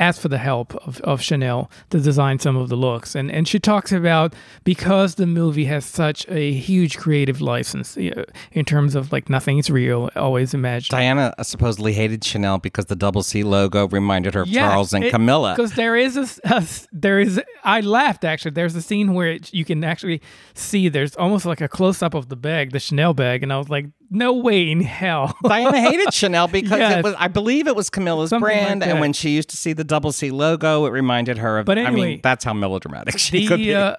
asked 0.00 0.20
for 0.20 0.28
the 0.28 0.38
help 0.38 0.74
of, 0.86 1.00
of 1.02 1.22
Chanel 1.22 1.70
to 1.90 2.00
design 2.00 2.38
some 2.38 2.56
of 2.56 2.68
the 2.68 2.76
looks. 2.76 3.14
And 3.14 3.30
and 3.30 3.46
she 3.46 3.60
talks 3.60 3.92
about 3.92 4.34
because 4.64 5.14
the 5.14 5.26
movie 5.26 5.66
has 5.66 5.84
such 5.84 6.26
a 6.28 6.52
huge 6.52 6.96
creative 6.98 7.40
license 7.40 7.96
you 7.96 8.10
know, 8.10 8.24
in 8.52 8.64
terms 8.64 8.94
of 8.94 9.12
like 9.12 9.28
nothing's 9.28 9.70
real, 9.70 10.10
always 10.16 10.54
imagined. 10.54 10.90
Diana 10.90 11.34
uh, 11.38 11.42
supposedly 11.42 11.92
hated 11.92 12.24
Chanel 12.24 12.58
because 12.58 12.86
the 12.86 12.96
double 12.96 13.22
C 13.22 13.44
logo 13.44 13.86
reminded 13.88 14.34
her 14.34 14.42
of 14.42 14.50
Charles 14.50 14.92
and 14.92 15.08
Camilla. 15.10 15.54
Because 15.54 15.74
there 15.74 15.96
is 15.96 16.16
a 16.16 16.62
there 16.92 17.20
is, 17.20 17.40
I 17.62 17.80
laughed 17.80 18.24
actually. 18.24 18.52
There's 18.52 18.74
a 18.74 18.82
scene 18.82 19.14
where 19.14 19.32
it, 19.32 19.52
you 19.52 19.64
can 19.64 19.84
actually 19.84 20.22
see 20.54 20.88
there's 20.88 21.14
almost 21.16 21.44
like 21.44 21.60
a 21.60 21.68
close 21.68 22.02
up 22.02 22.14
of 22.14 22.28
the 22.28 22.36
bag, 22.36 22.72
the 22.72 22.80
Chanel 22.80 23.14
bag, 23.14 23.42
and 23.42 23.52
I 23.52 23.58
was 23.58 23.68
like, 23.68 23.86
no 24.10 24.32
way 24.34 24.70
in 24.70 24.80
hell. 24.80 25.36
Diana 25.44 25.80
hated 25.80 26.12
Chanel 26.12 26.48
because 26.48 26.78
Yes. 26.78 26.98
it 26.98 27.04
was, 27.04 27.14
I 27.18 27.28
believe 27.28 27.66
it 27.68 27.76
was 27.76 27.88
Camilla's 27.90 28.30
Something 28.30 28.48
like 28.48 28.64
brand, 28.66 28.82
and 28.82 29.00
when 29.00 29.12
she 29.12 29.30
used 29.30 29.50
to 29.50 29.56
see 29.56 29.72
the 29.72 29.84
double 29.84 30.12
C 30.12 30.30
logo, 30.30 30.84
it 30.86 30.90
reminded 30.90 31.38
her 31.38 31.58
of. 31.60 31.66
But 31.66 31.78
I 31.78 31.90
mean, 31.90 32.20
that's 32.22 32.44
how 32.44 32.52
melodramatic 32.52 33.18
she 33.18 33.46
could 33.46 33.60
the 33.60 33.64
be. 33.64 33.74
uh, 33.74 33.94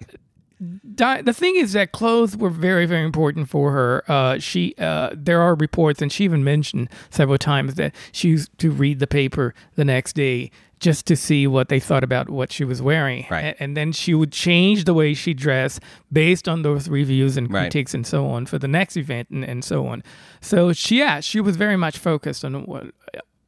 di- 0.95 1.21
the 1.21 1.33
thing 1.33 1.55
is 1.55 1.73
that 1.73 1.91
clothes 1.91 2.35
were 2.37 2.49
very 2.49 2.85
very 2.85 3.03
important 3.05 3.49
for 3.49 3.71
her. 3.71 4.03
Uh, 4.07 4.37
she 4.39 4.75
uh, 4.77 5.09
there 5.13 5.41
are 5.41 5.55
reports, 5.55 6.01
and 6.01 6.11
she 6.11 6.23
even 6.23 6.43
mentioned 6.43 6.89
several 7.09 7.37
times 7.37 7.75
that 7.75 7.93
she 8.11 8.29
used 8.29 8.55
to 8.59 8.71
read 8.71 8.99
the 8.99 9.07
paper 9.07 9.53
the 9.75 9.85
next 9.85 10.13
day 10.13 10.51
just 10.81 11.05
to 11.05 11.15
see 11.15 11.45
what 11.45 11.69
they 11.69 11.79
thought 11.79 12.03
about 12.03 12.29
what 12.29 12.51
she 12.51 12.65
was 12.65 12.81
wearing. 12.81 13.25
Right. 13.29 13.55
And, 13.59 13.77
then 13.77 13.91
she 13.93 14.13
would 14.13 14.31
change 14.31 14.83
the 14.85 14.93
way 14.93 15.13
she 15.13 15.33
dressed 15.33 15.79
based 16.11 16.49
on 16.49 16.63
those 16.63 16.89
reviews 16.89 17.37
and 17.37 17.49
Right. 17.49 17.61
critiques 17.61 17.93
and 17.93 18.05
so 18.05 18.25
on 18.27 18.47
for 18.47 18.57
the 18.57 18.67
next 18.67 18.97
event 18.97 19.29
and, 19.29 19.45
and 19.45 19.63
so 19.63 19.87
on. 19.87 20.03
So 20.41 20.73
she 20.73 20.97
yeah 20.97 21.19
she 21.21 21.39
was 21.39 21.55
very 21.55 21.77
much 21.77 21.97
focused 21.97 22.43
on 22.43 22.65
what 22.65 22.87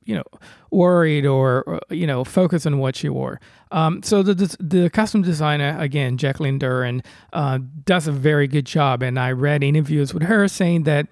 you 0.05 0.15
know 0.15 0.23
worried 0.71 1.25
or, 1.25 1.63
or, 1.63 1.79
you 1.89 2.05
know 2.07 2.23
focused 2.23 2.67
on 2.67 2.77
what 2.77 2.95
she 2.95 3.09
wore. 3.09 3.39
Um, 3.71 4.03
so 4.03 4.21
the, 4.23 4.33
the 4.33 4.57
the 4.59 4.89
costume 4.89 5.23
designer 5.23 5.75
again, 5.79 6.17
Jacqueline 6.17 6.59
Durran, 6.59 7.03
uh, 7.33 7.59
does 7.85 8.07
a 8.07 8.11
very 8.11 8.47
good 8.47 8.65
job, 8.65 9.01
and 9.01 9.19
I 9.19 9.31
read 9.31 9.63
interviews 9.63 10.13
with 10.13 10.23
her 10.23 10.47
saying 10.47 10.83
that 10.83 11.07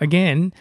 again 0.00 0.52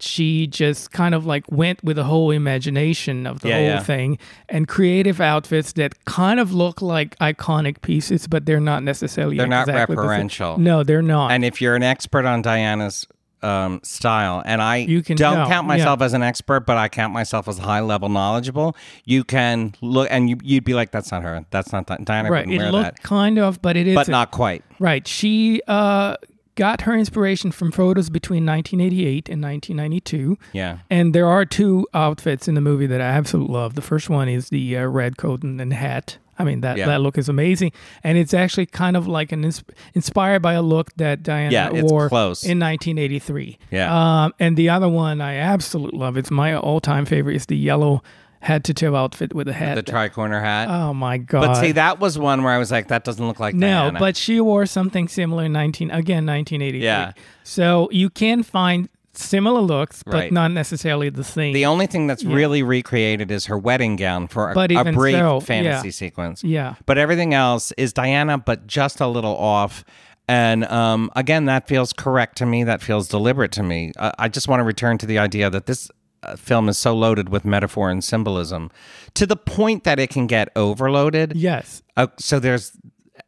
she 0.00 0.46
just 0.46 0.92
kind 0.92 1.14
of 1.14 1.26
like 1.26 1.44
went 1.50 1.82
with 1.82 1.96
the 1.96 2.04
whole 2.04 2.30
imagination 2.30 3.26
of 3.26 3.40
the 3.40 3.48
Yeah, 3.48 3.54
whole 3.56 3.64
yeah. 3.66 3.80
thing 3.80 4.18
and 4.48 4.68
creative 4.68 5.20
outfits 5.20 5.72
that 5.74 6.04
kind 6.04 6.38
of 6.40 6.52
look 6.52 6.80
like 6.80 7.18
iconic 7.18 7.82
pieces, 7.82 8.26
but 8.26 8.46
they're 8.46 8.60
not 8.60 8.82
necessarily. 8.82 9.36
They're 9.36 9.46
not 9.46 9.68
exactly 9.68 9.96
the 9.96 10.02
same. 10.08 10.28
referential. 10.28 10.58
No, 10.58 10.82
they're 10.82 11.02
not. 11.02 11.32
And 11.32 11.44
if 11.44 11.60
you're 11.60 11.74
an 11.74 11.82
expert 11.82 12.24
on 12.24 12.42
Diana's 12.42 13.06
um, 13.40 13.80
style, 13.84 14.42
and 14.44 14.60
I 14.60 14.78
You 14.78 15.00
can 15.00 15.16
don't 15.16 15.46
count 15.48 15.64
yeah. 15.66 15.76
myself 15.76 16.02
as 16.02 16.12
an 16.12 16.24
expert, 16.24 16.66
but 16.66 16.76
I 16.76 16.88
count 16.88 17.12
myself 17.12 17.46
as 17.46 17.58
high 17.58 17.78
level 17.80 18.08
knowledgeable, 18.08 18.74
you 19.04 19.22
can 19.22 19.74
look 19.80 20.08
and 20.10 20.28
you, 20.28 20.38
you'd 20.42 20.64
be 20.64 20.74
like, 20.74 20.90
"That's 20.90 21.12
not 21.12 21.22
her. 21.22 21.44
That's 21.50 21.72
not 21.72 21.86
Di- 21.86 21.98
Diana." 22.02 22.30
right, 22.32 22.48
it 22.50 22.58
wear 22.58 22.72
looked 22.72 22.84
that, 22.96 23.02
kind 23.04 23.38
of, 23.38 23.62
but 23.62 23.76
it 23.76 23.86
is 23.86 23.94
but 23.94 24.08
not 24.08 24.32
quite. 24.32 24.64
Right. 24.80 25.06
She 25.06 25.62
uh, 25.68 26.16
got 26.58 26.82
her 26.82 26.94
inspiration 26.94 27.52
from 27.52 27.70
photos 27.72 28.10
between 28.10 28.44
1988 28.44 29.28
and 29.28 29.40
1992. 29.42 30.36
Yeah. 30.52 30.78
And 30.90 31.14
there 31.14 31.26
are 31.26 31.44
two 31.44 31.86
outfits 31.94 32.48
in 32.48 32.54
the 32.56 32.60
movie 32.60 32.86
that 32.86 33.00
I 33.00 33.04
absolutely 33.04 33.54
love. 33.54 33.74
The 33.74 33.80
first 33.82 34.10
one 34.10 34.28
is 34.28 34.48
the 34.50 34.76
uh, 34.76 34.84
red 34.86 35.16
coat 35.16 35.42
and, 35.44 35.60
and 35.60 35.72
hat. 35.72 36.18
I 36.40 36.44
mean 36.44 36.60
that 36.60 36.76
Yeah. 36.76 36.86
that 36.86 37.00
look 37.00 37.18
is 37.18 37.28
amazing, 37.28 37.72
and 38.04 38.16
it's 38.16 38.32
actually 38.32 38.66
kind 38.66 38.96
of 38.96 39.08
like 39.08 39.32
an 39.32 39.44
ins- 39.44 39.64
inspired 39.94 40.40
by 40.40 40.52
a 40.52 40.62
look 40.62 40.94
that 40.96 41.22
Diana 41.24 41.50
Yeah, 41.52 41.70
it's 41.72 41.90
wore 41.90 42.08
close. 42.08 42.44
in 42.44 42.60
1983. 42.60 43.58
Yeah. 43.72 43.90
Um, 44.24 44.32
and 44.38 44.56
the 44.56 44.68
other 44.68 44.88
one 44.88 45.20
I 45.20 45.34
absolutely 45.36 45.98
love. 45.98 46.16
It's 46.16 46.30
my 46.30 46.54
all-time 46.54 47.06
favorite. 47.06 47.34
Is 47.34 47.46
the 47.46 47.56
yellow 47.56 48.02
head-to-toe 48.40 48.94
outfit 48.94 49.34
with 49.34 49.48
a 49.48 49.52
hat. 49.52 49.74
The 49.74 49.82
tri-corner 49.82 50.40
hat. 50.40 50.68
oh 50.68 50.94
my 50.94 51.18
god! 51.18 51.40
but 51.46 51.54
see, 51.60 51.72
that 51.72 51.98
was 52.00 52.18
one 52.18 52.42
where 52.42 52.52
I 52.52 52.58
was 52.58 52.70
like, 52.70 52.88
"That 52.88 53.04
doesn't 53.04 53.26
look 53.26 53.40
like 53.40 53.54
that. 53.54 53.58
No, 53.60 53.82
Diana." 53.84 53.98
but 53.98 54.16
she 54.16 54.40
wore 54.40 54.66
something 54.66 55.08
similar 55.08 55.44
in 55.44 55.52
19 55.52 55.90
again 55.90 56.24
nineteen 56.24 56.62
eighty. 56.62 56.78
Yeah. 56.78 57.12
So 57.44 57.88
you 57.92 58.10
can 58.10 58.42
find 58.42 58.88
similar 59.12 59.60
looks, 59.60 60.04
but 60.04 60.14
Right. 60.14 60.32
not 60.32 60.52
necessarily 60.52 61.08
the 61.10 61.24
same. 61.24 61.52
the 61.52 61.66
only 61.66 61.86
thing 61.88 62.06
that's 62.06 62.22
really 62.24 62.62
recreated 62.62 63.32
is 63.32 63.46
her 63.46 63.58
wedding 63.58 63.96
gown 63.96 64.28
for 64.28 64.52
a, 64.52 64.54
But 64.54 64.70
a 64.70 64.84
brief 64.92 65.16
so, 65.16 65.40
fantasy 65.40 65.88
yeah. 65.88 65.92
sequence. 65.92 66.44
Yeah. 66.44 66.74
But 66.86 66.98
everything 66.98 67.34
else 67.34 67.72
is 67.72 67.92
Diana, 67.92 68.38
but 68.38 68.68
just 68.68 69.00
a 69.00 69.08
little 69.08 69.36
off. 69.36 69.84
And 70.28 70.64
um, 70.66 71.10
again, 71.16 71.46
that 71.46 71.66
feels 71.66 71.92
correct 71.92 72.36
to 72.38 72.46
me. 72.46 72.62
That 72.62 72.80
feels 72.82 73.08
deliberate 73.08 73.50
to 73.52 73.62
me. 73.62 73.92
Uh, 73.98 74.12
I 74.18 74.28
just 74.28 74.46
want 74.46 74.60
to 74.60 74.64
return 74.64 74.98
to 74.98 75.06
the 75.06 75.18
idea 75.18 75.50
that 75.50 75.66
this 75.66 75.90
film 76.36 76.68
is 76.68 76.76
so 76.78 76.94
loaded 76.94 77.28
with 77.28 77.44
metaphor 77.44 77.90
and 77.90 78.02
symbolism 78.02 78.70
to 79.14 79.26
the 79.26 79.36
point 79.36 79.84
that 79.84 79.98
it 79.98 80.10
can 80.10 80.26
get 80.26 80.48
overloaded. 80.56 81.34
yes. 81.36 81.82
Uh, 81.96 82.06
so 82.18 82.38
there's 82.38 82.72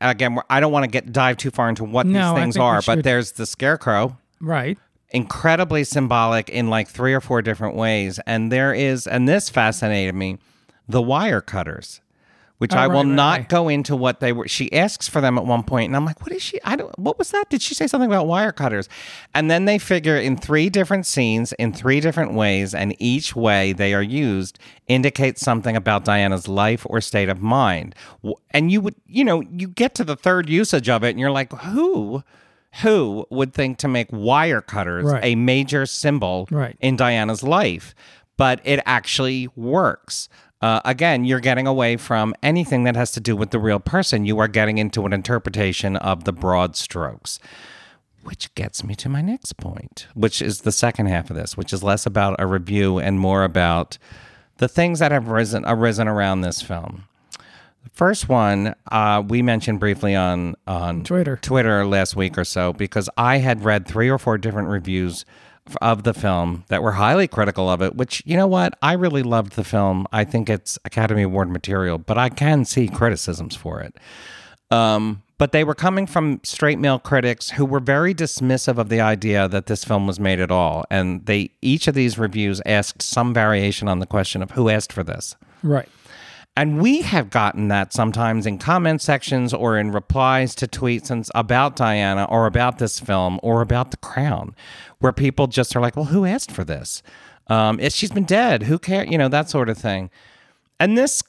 again, 0.01 0.39
I 0.49 0.61
don't 0.61 0.73
want 0.73 0.85
to 0.85 0.91
get 0.91 1.13
dive 1.13 1.37
too 1.37 1.51
far 1.51 1.69
into 1.69 1.85
what 1.85 2.07
No, 2.07 2.35
these 2.35 2.43
things 2.43 2.57
are, 2.57 2.81
but 2.87 3.03
there's 3.05 3.33
the 3.33 3.47
scarecrow 3.47 4.17
Right. 4.41 4.79
incredibly 5.11 5.85
symbolic 5.85 6.49
in 6.49 6.69
like 6.71 6.89
three 6.89 7.13
or 7.13 7.21
four 7.21 7.43
different 7.43 7.77
ways. 7.77 8.19
And 8.27 8.51
there 8.51 8.73
is, 8.73 9.07
and 9.07 9.29
this 9.29 9.49
fascinated 9.51 10.15
me, 10.15 10.39
the 10.89 11.03
wire 11.03 11.41
cutters, 11.41 12.01
which 12.61 12.75
Oh, 12.75 12.79
I 12.79 12.87
will 12.89 12.97
right, 12.97 13.07
right, 13.07 13.15
not 13.15 13.39
right. 13.39 13.49
go 13.49 13.69
into 13.71 13.97
what 13.97 14.21
they 14.21 14.33
were. 14.33 14.47
She 14.47 14.71
asks 14.73 15.09
for 15.09 15.23
them 15.23 15.39
at 15.39 15.47
one 15.47 15.63
point, 15.63 15.89
and 15.89 15.97
I'm 15.97 16.05
like, 16.05 16.21
what 16.21 16.31
is 16.31 16.43
she? 16.43 16.61
I 16.63 16.77
don't, 16.77 16.97
what 16.99 17.19
was 17.19 17.31
that? 17.31 17.49
Did 17.49 17.63
she 17.63 17.75
say 17.75 17.87
something 17.87 18.07
about 18.11 18.27
wire 18.27 18.53
cutters? 18.53 18.87
And 19.35 19.51
then 19.51 19.65
they 19.65 19.79
figure 19.79 20.17
in 20.17 20.37
three 20.37 20.69
different 20.69 21.07
scenes, 21.07 21.55
in 21.55 21.73
three 21.73 22.01
different 22.01 22.35
ways, 22.35 22.75
and 22.75 22.95
each 22.99 23.35
way 23.35 23.73
they 23.73 23.95
are 23.95 24.03
used 24.03 24.59
indicates 24.89 25.41
something 25.41 25.75
about 25.75 26.05
Diana's 26.05 26.49
life 26.49 26.87
or 26.91 27.01
state 27.01 27.31
of 27.31 27.41
mind. 27.41 27.95
And 28.51 28.71
you 28.71 28.83
would, 28.83 28.95
you 29.07 29.25
know, 29.25 29.41
you 29.41 29.67
get 29.69 29.95
to 29.95 30.05
the 30.05 30.17
third 30.17 30.51
usage 30.51 30.89
of 30.91 31.03
it, 31.03 31.09
and 31.11 31.19
you're 31.19 31.31
like, 31.31 31.53
who? 31.53 32.23
Who 32.83 33.27
would 33.31 33.55
think 33.55 33.79
to 33.79 33.89
make 33.89 34.09
wire 34.13 34.61
cutters 34.61 35.07
Right. 35.07 35.25
a 35.25 35.35
major 35.35 35.87
symbol 35.87 36.47
Right. 36.51 36.77
in 36.81 36.97
Diana's 36.97 37.43
life? 37.43 37.95
But 38.37 38.61
it 38.65 38.81
actually 38.87 39.49
works. 39.57 40.29
Uh, 40.61 40.81
again, 40.85 41.25
you're 41.25 41.41
getting 41.41 41.67
away 41.67 41.97
from 41.97 42.35
anything 42.43 42.85
that 42.85 42.97
has 42.97 43.13
to 43.13 43.21
do 43.21 43.35
with 43.35 43.51
the 43.51 43.59
real 43.59 43.81
person. 43.81 44.27
You 44.27 44.39
are 44.41 44.49
getting 44.49 44.79
into 44.79 45.07
an 45.07 45.13
interpretation 45.13 45.97
of 45.97 46.25
the 46.25 46.33
broad 46.33 46.77
strokes. 46.77 47.39
Which 48.23 48.55
gets 48.55 48.85
me 48.85 48.95
to 48.97 49.09
my 49.09 49.23
next 49.23 49.57
point, 49.57 50.07
which 50.13 50.43
is 50.43 50.61
the 50.61 50.73
second 50.73 51.07
half 51.07 51.31
of 51.31 51.37
this, 51.37 51.57
which 51.57 51.73
is 51.73 51.83
less 51.83 52.05
about 52.05 52.37
a 52.39 52.47
review 52.47 52.99
and 52.99 53.19
more 53.19 53.45
about 53.45 53.97
the 54.59 54.69
things 54.69 54.99
that 54.99 55.11
have 55.11 55.29
risen 55.29 55.65
arisen 55.67 56.07
around 56.07 56.43
this 56.43 56.61
film. 56.61 57.05
The 57.83 57.91
first 57.91 58.29
one 58.29 58.75
uh, 58.93 59.23
we 59.27 59.41
mentioned 59.41 59.81
briefly 59.81 60.15
on 60.15 60.55
on 60.67 61.03
Twitter. 61.03 61.39
Twitter 61.41 61.87
last 61.87 62.15
week 62.15 62.37
or 62.37 62.45
so 62.45 62.75
because 62.75 63.09
I 63.17 63.39
had 63.39 63.65
read 63.65 63.89
three 63.89 64.11
or 64.11 64.19
four 64.19 64.37
different 64.37 64.69
reviews 64.69 65.25
of 65.81 66.03
the 66.03 66.15
film 66.15 66.65
that 66.69 66.83
were 66.83 66.93
highly 66.93 67.29
critical 67.29 67.69
of 67.69 67.83
it. 67.83 67.97
Which 67.97 68.23
you 68.27 68.37
know 68.37 68.47
what, 68.47 68.77
I 68.83 68.95
really 68.95 69.23
loved 69.23 69.53
the 69.53 69.65
film. 69.65 70.07
I 70.13 70.25
think 70.25 70.49
it's 70.49 70.79
Academy 70.85 71.23
Award 71.23 71.51
material, 71.51 71.99
but 71.99 72.19
I 72.19 72.29
can 72.29 72.65
see 72.65 72.89
criticisms 72.89 73.57
for 73.57 73.81
it. 73.81 73.97
Um, 74.71 75.23
but 75.39 75.53
they 75.53 75.65
were 75.65 75.75
coming 75.75 76.07
from 76.07 76.41
straight 76.45 76.79
male 76.79 76.99
critics 76.99 77.51
who 77.51 77.65
were 77.65 77.81
very 77.81 78.15
dismissive 78.15 78.77
of 78.77 78.91
the 78.91 79.01
idea 79.01 79.49
that 79.49 79.67
this 79.67 79.85
film 79.85 80.07
was 80.07 80.21
made 80.21 80.39
at 80.39 80.51
all. 80.51 80.85
And 80.91 81.25
they 81.25 81.51
each 81.63 81.89
of 81.89 81.95
these 81.95 82.19
reviews 82.19 82.61
asked 82.67 83.01
some 83.03 83.33
variation 83.33 83.89
on 83.89 84.01
the 84.01 84.07
question 84.07 84.43
of 84.43 84.51
who 84.51 84.69
asked 84.69 84.93
for 84.93 85.03
this. 85.03 85.37
Right. 85.63 85.89
And 86.57 86.83
we 86.83 87.01
have 87.01 87.31
gotten 87.31 87.69
that 87.69 87.95
sometimes 87.95 88.45
in 88.45 88.59
comment 88.59 89.01
sections 89.01 89.55
or 89.55 89.79
in 89.79 89.93
replies 89.93 90.55
to 90.57 90.67
tweets 90.67 91.11
and 91.11 91.27
about 91.35 91.75
Diana 91.75 92.25
or 92.25 92.45
about 92.45 92.79
this 92.79 93.01
film 93.01 93.41
or 93.43 93.63
about 93.63 93.93
The 93.93 93.97
Crown, 93.97 94.55
where 95.01 95.13
people 95.13 95.47
just 95.47 95.75
are 95.75 95.81
like, 95.81 95.97
well, 95.97 96.07
who 96.07 96.25
asked 96.25 96.53
for 96.53 96.65
this? 96.65 97.03
Um, 97.49 97.81
she's 97.89 98.13
been 98.13 98.25
dead, 98.25 98.63
who 98.63 98.79
cares? 98.79 99.09
You 99.11 99.19
know, 99.19 99.29
that 99.29 99.51
sort 99.51 99.69
of 99.69 99.77
thing. 99.77 100.11
And 100.79 100.97
this 100.97 101.23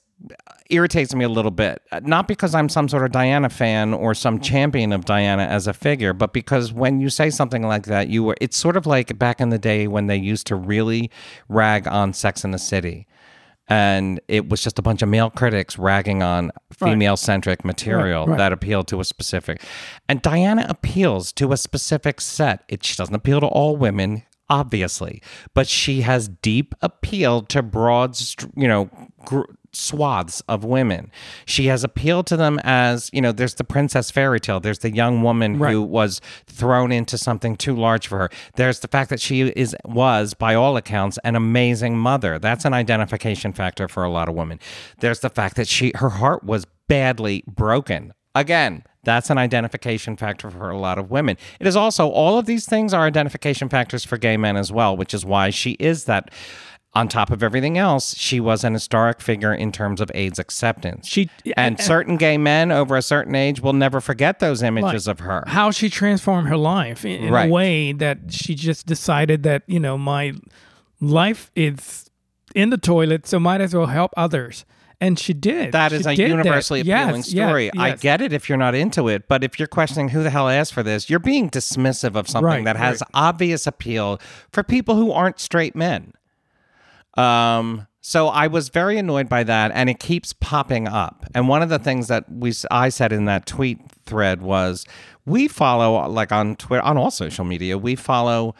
irritates 0.69 1.15
me 1.15 1.25
a 1.25 1.29
little 1.29 1.51
bit, 1.51 1.81
Uh, 1.91 1.99
not 2.03 2.27
because 2.27 2.53
I'm 2.53 2.69
some 2.69 2.87
sort 2.87 3.03
of 3.03 3.11
Diana 3.11 3.49
fan 3.49 3.93
or 3.93 4.13
some 4.13 4.39
champion 4.39 4.93
of 4.93 5.03
Diana 5.05 5.43
as 5.43 5.67
a 5.67 5.73
figure, 5.73 6.13
but 6.13 6.31
because 6.31 6.71
when 6.71 6.99
you 6.99 7.09
say 7.09 7.29
something 7.29 7.63
like 7.63 7.85
that, 7.87 8.07
you 8.07 8.23
were, 8.23 8.35
it's 8.39 8.55
sort 8.55 8.77
of 8.77 8.85
like 8.85 9.17
back 9.17 9.41
in 9.41 9.49
the 9.49 9.57
day 9.57 9.87
when 9.87 10.07
they 10.07 10.15
used 10.15 10.47
to 10.47 10.55
really 10.55 11.09
rag 11.49 11.87
on 11.87 12.13
Sex 12.13 12.45
in 12.45 12.51
the 12.51 12.59
City 12.59 13.07
and 13.71 14.19
it 14.27 14.49
was 14.49 14.61
just 14.61 14.77
a 14.77 14.81
bunch 14.81 15.01
of 15.01 15.07
male 15.07 15.29
critics 15.29 15.77
ragging 15.79 16.21
on 16.21 16.51
female 16.73 17.15
centric 17.15 17.63
material 17.63 18.25
Right, 18.25 18.31
right. 18.31 18.37
that 18.37 18.51
appealed 18.53 18.87
to 18.89 18.99
a 18.99 19.05
specific. 19.05 19.61
And 20.09 20.21
diana 20.21 20.65
appeals 20.67 21.31
to 21.33 21.53
a 21.53 21.57
specific 21.57 22.19
set. 22.19 22.63
It 22.67 22.83
she 22.85 22.95
doesn't 22.97 23.15
appeal 23.15 23.39
to 23.39 23.47
all 23.47 23.77
women 23.77 24.23
obviously 24.49 25.21
but 25.53 25.65
she 25.65 26.01
has 26.01 26.27
deep 26.27 26.75
appeal 26.81 27.41
to 27.43 27.63
broad 27.63 28.17
you 28.57 28.67
know 28.67 28.89
gr- 29.23 29.43
swaths 29.73 30.41
of 30.47 30.63
women. 30.63 31.11
She 31.45 31.67
has 31.67 31.83
appealed 31.83 32.27
to 32.27 32.37
them 32.37 32.59
as 32.63 33.09
you 33.13 33.21
know 33.21 33.31
there's 33.31 33.55
the 33.55 33.63
princess 33.63 34.11
fairy 34.11 34.39
tale. 34.39 34.59
There's 34.59 34.79
the 34.79 34.93
young 34.93 35.21
woman 35.23 35.55
who 35.55 35.81
was 35.81 36.21
thrown 36.45 36.91
into 36.91 37.17
something 37.17 37.55
too 37.55 37.75
large 37.75 38.07
for 38.07 38.17
her. 38.17 38.29
There's 38.55 38.79
the 38.79 38.87
fact 38.87 39.09
that 39.09 39.21
she 39.21 39.41
is 39.41 39.75
was 39.85 40.33
by 40.33 40.55
all 40.55 40.77
accounts 40.77 41.17
an 41.23 41.35
amazing 41.35 41.97
mother. 41.97 42.39
That's 42.39 42.65
an 42.65 42.73
identification 42.73 43.53
factor 43.53 43.87
for 43.87 44.03
a 44.03 44.09
lot 44.09 44.29
of 44.29 44.35
women. 44.35 44.59
There's 44.99 45.19
the 45.19 45.29
fact 45.29 45.55
that 45.55 45.67
she 45.67 45.91
her 45.95 46.09
heart 46.09 46.43
was 46.43 46.65
badly 46.87 47.43
broken. 47.47 48.13
Again 48.35 48.83
that's 49.03 49.29
an 49.29 49.37
identification 49.37 50.15
factor 50.15 50.51
for 50.51 50.69
a 50.69 50.77
lot 50.77 50.99
of 50.99 51.09
women. 51.09 51.37
It 51.59 51.65
is 51.65 51.75
also 51.75 52.09
all 52.09 52.37
of 52.37 52.45
these 52.45 52.65
things 52.65 52.93
are 52.93 53.05
identification 53.05 53.67
factors 53.67 54.05
for 54.05 54.17
gay 54.17 54.37
men 54.37 54.55
as 54.55 54.71
well, 54.71 54.95
which 54.95 55.13
is 55.13 55.25
why 55.25 55.49
she 55.49 55.71
is 55.71 56.05
that 56.05 56.29
on 56.93 57.07
top 57.07 57.31
of 57.31 57.41
everything 57.41 57.77
else, 57.77 58.15
she 58.17 58.39
was 58.39 58.63
an 58.65 58.73
historic 58.73 59.21
figure 59.21 59.53
in 59.53 59.71
terms 59.71 60.01
of 60.01 60.11
AIDS 60.13 60.37
acceptance. 60.39 61.07
She- 61.07 61.29
and 61.55 61.79
certain 61.79 62.17
gay 62.17 62.37
men 62.37 62.69
over 62.71 62.97
a 62.97 63.01
certain 63.01 63.33
age 63.33 63.61
will 63.61 63.71
never 63.73 64.01
forget 64.01 64.39
those 64.39 64.61
images 64.61 65.07
Right. 65.07 65.11
of 65.11 65.19
her. 65.21 65.43
How 65.47 65.71
she 65.71 65.89
transformed 65.89 66.49
her 66.49 66.57
life 66.57 67.05
in, 67.05 67.23
in 67.23 67.33
Right. 67.33 67.47
a 67.49 67.51
way 67.51 67.93
that 67.93 68.19
she 68.29 68.55
just 68.55 68.85
decided 68.87 69.43
that 69.43 69.63
you 69.67 69.79
know 69.79 69.97
my 69.97 70.33
life 70.99 71.49
is 71.55 72.09
in 72.53 72.69
the 72.69 72.77
toilet, 72.77 73.25
so 73.25 73.39
might 73.39 73.61
as 73.61 73.73
well 73.73 73.85
help 73.87 74.11
others. 74.17 74.65
And 74.99 75.17
she 75.17 75.33
did. 75.33 75.71
That 75.71 75.91
She 75.91 75.97
is 75.97 76.05
a 76.05 76.13
did 76.15 76.25
that. 76.25 76.29
universally 76.29 76.81
appealing 76.81 77.15
Yes, 77.23 77.33
yes, 77.33 77.47
story. 77.47 77.71
I 77.75 77.95
get 77.95 78.21
it 78.21 78.33
if 78.33 78.47
you're 78.49 78.57
not 78.57 78.75
into 78.75 79.07
it, 79.07 79.27
but 79.27 79.43
if 79.43 79.57
you're 79.57 79.67
questioning 79.67 80.09
who 80.09 80.21
the 80.21 80.29
hell 80.29 80.47
asked 80.47 80.73
for 80.73 80.83
this, 80.83 81.09
you're 81.09 81.17
being 81.19 81.49
dismissive 81.49 82.15
of 82.15 82.27
something 82.29 82.45
Right, 82.45 82.65
that 82.65 82.75
has 82.75 83.01
right. 83.01 83.09
obvious 83.13 83.65
appeal 83.65 84.19
for 84.51 84.61
people 84.61 84.95
who 84.97 85.11
aren't 85.11 85.39
straight 85.39 85.75
men. 85.75 86.13
Um, 87.15 87.87
so 88.01 88.27
I 88.29 88.47
was 88.47 88.69
very 88.69 88.97
annoyed 88.97 89.29
by 89.29 89.43
that, 89.43 89.71
and 89.73 89.89
it 89.89 89.99
keeps 89.99 90.33
popping 90.33 90.87
up. 90.87 91.25
And 91.35 91.47
one 91.47 91.61
of 91.61 91.69
the 91.69 91.79
things 91.79 92.07
that 92.07 92.25
we 92.31 92.53
I 92.71 92.89
said 92.89 93.11
in 93.11 93.25
that 93.25 93.45
tweet 93.45 93.79
thread 94.05 94.41
was, 94.41 94.85
we 95.25 95.47
follow 95.47 96.07
like 96.09 96.31
on 96.31 96.55
Twitter 96.55 96.83
on 96.83 96.97
all 96.97 97.11
social 97.11 97.45
media, 97.45 97.77
we 97.77 97.95
follow 97.95 98.55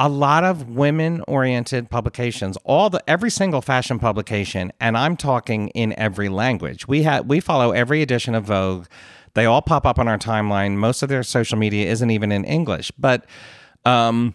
a 0.00 0.08
lot 0.08 0.44
of 0.44 0.68
women 0.68 1.22
oriented 1.26 1.90
publications 1.90 2.56
all 2.64 2.88
the 2.88 3.02
every 3.10 3.30
single 3.30 3.60
fashion 3.60 3.98
publication 3.98 4.70
and 4.80 4.96
i'm 4.96 5.16
talking 5.16 5.68
in 5.70 5.92
every 5.98 6.28
language. 6.28 6.86
We 6.86 7.02
have 7.02 7.26
we 7.26 7.40
follow 7.40 7.72
every 7.72 8.00
edition 8.00 8.34
of 8.34 8.44
vogue. 8.44 8.86
They 9.34 9.44
all 9.44 9.60
pop 9.62 9.86
up 9.86 9.98
on 9.98 10.08
our 10.08 10.18
timeline. 10.18 10.76
Most 10.76 11.02
of 11.02 11.08
their 11.08 11.22
social 11.22 11.58
media 11.58 11.90
isn't 11.90 12.10
even 12.10 12.30
in 12.30 12.44
english. 12.44 12.92
But 12.92 13.26
um 13.84 14.34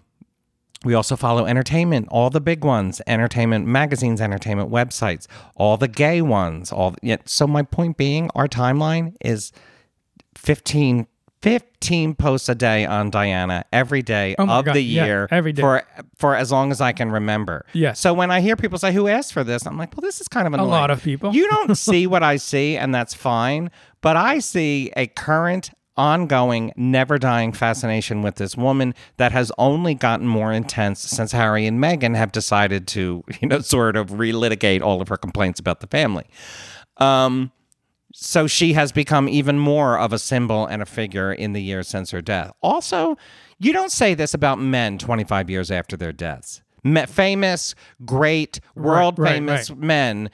we 0.84 0.94
also 0.94 1.16
follow 1.16 1.46
entertainment, 1.46 2.08
all 2.12 2.30
the 2.30 2.42
big 2.42 2.64
ones, 2.64 3.02
entertainment 3.08 3.66
magazines, 3.68 4.20
entertainment 4.22 4.70
websites, 4.72 5.28
all 5.56 5.78
the 5.78 5.88
gay 5.88 6.22
ones, 6.22 6.72
all 6.72 6.96
yet. 7.02 7.28
So 7.30 7.48
my 7.48 7.64
point 7.64 7.98
being, 7.98 8.30
our 8.36 8.48
timeline 8.48 9.16
is 9.22 9.52
15, 10.36 11.08
15 11.42 12.16
posts 12.16 12.48
a 12.50 12.56
day 12.56 12.86
on 12.86 13.10
Diana 13.10 13.66
every 13.74 14.02
day 14.02 14.36
Oh 14.40 14.48
of 14.48 14.66
God, 14.66 14.76
the 14.76 14.82
yeah, 14.82 15.06
year 15.06 15.28
every 15.30 15.52
day. 15.52 15.62
for 15.62 15.84
for 16.18 16.36
as 16.36 16.52
long 16.52 16.72
as 16.72 16.80
I 16.80 16.94
can 16.94 17.12
remember. 17.12 17.66
Yes. 17.74 18.00
So 18.00 18.14
when 18.14 18.32
I 18.32 18.40
hear 18.40 18.56
people 18.56 18.78
say, 18.80 18.94
"Who 18.94 19.08
asked 19.10 19.34
for 19.34 19.44
this?" 19.44 19.66
I'm 19.68 19.78
like, 19.78 19.94
"Well, 19.96 20.02
this 20.02 20.22
is 20.22 20.28
kind 20.30 20.48
of 20.48 20.54
annoying." 20.54 20.70
A 20.70 20.72
lot 20.72 20.90
of 20.90 21.04
people. 21.04 21.34
You 21.36 21.50
don't 21.50 21.76
see 21.78 22.08
what 22.08 22.24
I 22.24 22.38
see, 22.38 22.78
and 22.78 22.96
that's 22.96 23.14
fine. 23.14 23.72
But 24.02 24.16
I 24.16 24.40
see 24.40 24.92
a 24.96 25.08
current, 25.08 25.72
ongoing, 25.96 26.72
never 26.76 27.18
dying 27.18 27.52
fascination 27.54 28.22
with 28.22 28.36
this 28.36 28.58
woman 28.58 28.94
that 29.18 29.32
has 29.32 29.52
only 29.58 29.94
gotten 29.94 30.28
more 30.28 30.52
intense 30.52 31.00
since 31.00 31.32
Harry 31.32 31.66
and 31.66 31.80
Meghan 31.80 32.16
have 32.16 32.32
decided 32.32 32.88
to, 32.90 33.24
you 33.42 33.48
know, 33.48 33.60
sort 33.60 33.96
of 33.96 34.12
relitigate 34.12 34.82
all 34.82 35.02
of 35.02 35.08
her 35.08 35.18
complaints 35.18 35.60
about 35.60 35.80
the 35.80 35.88
family. 35.88 36.26
Um, 36.98 37.52
so 38.14 38.48
she 38.48 38.74
has 38.74 38.92
become 38.92 39.28
even 39.28 39.58
more 39.58 39.98
of 39.98 40.14
a 40.14 40.20
symbol 40.20 40.66
and 40.66 40.82
a 40.82 40.86
figure 40.86 41.34
in 41.34 41.54
the 41.54 41.62
years 41.62 41.88
since 41.88 42.12
her 42.12 42.22
death. 42.22 42.52
Also, 42.62 43.18
you 43.60 43.74
don't 43.74 43.92
say 43.92 44.14
this 44.14 44.34
about 44.34 44.60
men 44.60 44.98
25 44.98 45.50
years 45.50 45.72
after 45.72 45.98
their 45.98 46.12
deaths. 46.12 46.63
Famous, 46.84 47.76
great, 48.06 48.60
world 48.76 49.18
right, 49.18 49.34
famous 49.34 49.70
right. 49.70 49.80
men. 49.80 50.30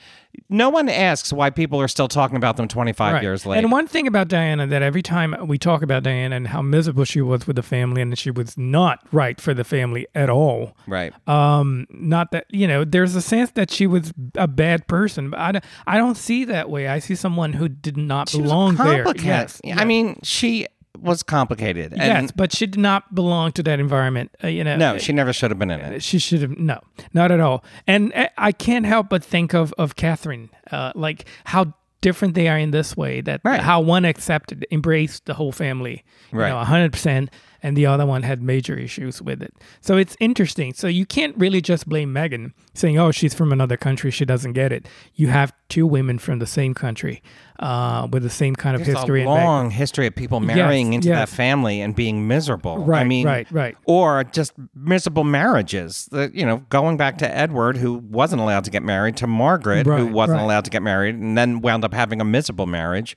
No 0.47 0.69
one 0.69 0.89
asks 0.89 1.33
why 1.33 1.49
people 1.49 1.81
are 1.81 1.87
still 1.87 2.07
talking 2.07 2.37
about 2.37 2.55
them 2.57 2.67
25 2.67 3.13
Right. 3.13 3.23
years 3.23 3.45
later. 3.45 3.59
And 3.59 3.71
one 3.71 3.87
thing 3.87 4.07
about 4.07 4.27
Diana 4.29 4.65
that 4.67 4.81
every 4.81 5.01
time 5.01 5.35
we 5.47 5.57
talk 5.57 5.81
about 5.81 6.03
Diana 6.03 6.35
and 6.35 6.47
how 6.47 6.61
miserable 6.61 7.03
she 7.03 7.19
was 7.21 7.45
with 7.45 7.55
the 7.55 7.63
family 7.63 8.01
and 8.01 8.11
that 8.11 8.19
she 8.19 8.31
was 8.31 8.57
not 8.57 9.05
right 9.11 9.39
for 9.41 9.53
the 9.53 9.63
family 9.63 10.07
at 10.15 10.29
all. 10.29 10.75
right. 10.87 11.13
Um, 11.27 11.87
not 11.89 12.31
that 12.31 12.45
you 12.49 12.67
know, 12.67 12.83
there's 12.85 13.15
a 13.15 13.21
sense 13.21 13.51
that 13.51 13.69
she 13.71 13.85
was 13.87 14.13
a 14.35 14.47
bad 14.47 14.87
person, 14.87 15.31
but 15.31 15.39
I 15.39 15.51
don't, 15.51 15.63
I 15.87 15.97
don't 15.97 16.15
see 16.15 16.45
that 16.45 16.69
way. 16.69 16.87
I 16.87 16.99
see 16.99 17.15
someone 17.15 17.53
who 17.53 17.67
did 17.67 17.97
not 17.97 18.29
She 18.29 18.41
belong 18.41 18.75
there. 18.75 19.05
Yes, 19.17 19.59
I 19.75 19.83
mean, 19.85 20.19
she 20.23 20.67
was 21.01 21.23
complicated. 21.23 21.93
And 21.93 22.01
yes, 22.01 22.31
but 22.35 22.53
she 22.53 22.65
did 22.67 22.79
not 22.79 23.13
belong 23.15 23.51
to 23.53 23.63
that 23.63 23.79
environment. 23.79 24.31
Uh, 24.43 24.47
you 24.47 24.63
know, 24.63 24.75
no, 24.77 24.97
she 24.97 25.13
never 25.13 25.33
should 25.33 25.51
have 25.51 25.59
been 25.59 25.71
in 25.71 25.79
it. 25.79 26.03
She 26.03 26.19
should 26.19 26.41
have 26.41 26.57
no, 26.57 26.79
not 27.13 27.31
at 27.31 27.39
all. 27.39 27.63
And 27.87 28.13
uh, 28.13 28.27
I 28.37 28.51
can't 28.51 28.85
help 28.85 29.09
but 29.09 29.23
think 29.23 29.53
of 29.53 29.73
of 29.77 29.95
Catherine, 29.95 30.49
uh, 30.71 30.91
like 30.95 31.25
how 31.45 31.73
different 32.01 32.33
they 32.33 32.47
are 32.47 32.57
in 32.57 32.71
this 32.71 32.95
way. 32.95 33.21
That 33.21 33.41
Right. 33.43 33.59
how 33.59 33.81
one 33.81 34.05
accepted, 34.05 34.65
embraced 34.71 35.25
the 35.25 35.33
whole 35.33 35.51
family, 35.51 36.03
you 36.31 36.39
Right. 36.39 36.65
hundred 36.65 36.91
percent, 36.93 37.29
and 37.61 37.75
the 37.75 37.85
other 37.85 38.05
one 38.05 38.23
had 38.23 38.41
major 38.41 38.77
issues 38.77 39.21
with 39.21 39.41
it. 39.41 39.53
So 39.81 39.97
it's 39.97 40.15
interesting. 40.19 40.73
So 40.73 40.87
you 40.87 41.05
can't 41.05 41.35
really 41.37 41.61
just 41.61 41.87
blame 41.87 42.13
Meghan, 42.13 42.53
saying, 42.73 42.97
"Oh, 42.97 43.11
she's 43.11 43.33
from 43.33 43.51
another 43.51 43.77
country, 43.77 44.11
she 44.11 44.25
doesn't 44.25 44.53
get 44.53 44.71
it." 44.71 44.87
You 45.15 45.27
have 45.27 45.53
two 45.67 45.85
women 45.85 46.19
from 46.19 46.39
the 46.39 46.47
same 46.47 46.73
country, 46.73 47.21
uh, 47.59 48.07
with 48.11 48.23
the 48.23 48.29
same 48.29 48.55
kind 48.55 48.75
of 48.75 48.85
There's 48.85 48.97
history 48.97 49.23
a 49.23 49.25
long 49.25 49.69
history 49.71 50.07
of 50.07 50.15
people 50.15 50.39
marrying 50.39 50.93
into 50.93 51.09
yes. 51.09 51.29
that 51.29 51.35
family 51.35 51.81
and 51.81 51.95
being 51.95 52.27
miserable. 52.27 52.77
Right. 52.77 52.99
I 52.99 53.01
Right, 53.01 53.07
mean, 53.07 53.25
right, 53.25 53.51
right. 53.51 53.77
Or 53.85 54.23
just 54.25 54.53
miserable 54.75 55.23
marriages. 55.23 56.07
The, 56.11 56.31
you 56.33 56.45
know, 56.45 56.57
going 56.69 56.97
back 56.97 57.17
to 57.19 57.35
Edward, 57.35 57.77
who 57.77 57.93
wasn't 57.93 58.41
allowed 58.41 58.65
to 58.65 58.71
get 58.71 58.83
married, 58.83 59.15
to 59.17 59.27
Margaret, 59.27 59.85
who 59.85 60.07
wasn't 60.07 60.37
right. 60.37 60.43
allowed 60.43 60.65
to 60.65 60.69
get 60.69 60.81
married, 60.83 61.15
and 61.15 61.37
then 61.37 61.61
wound 61.61 61.85
up 61.85 61.93
having 61.93 62.19
a 62.19 62.25
miserable 62.25 62.65
marriage. 62.65 63.15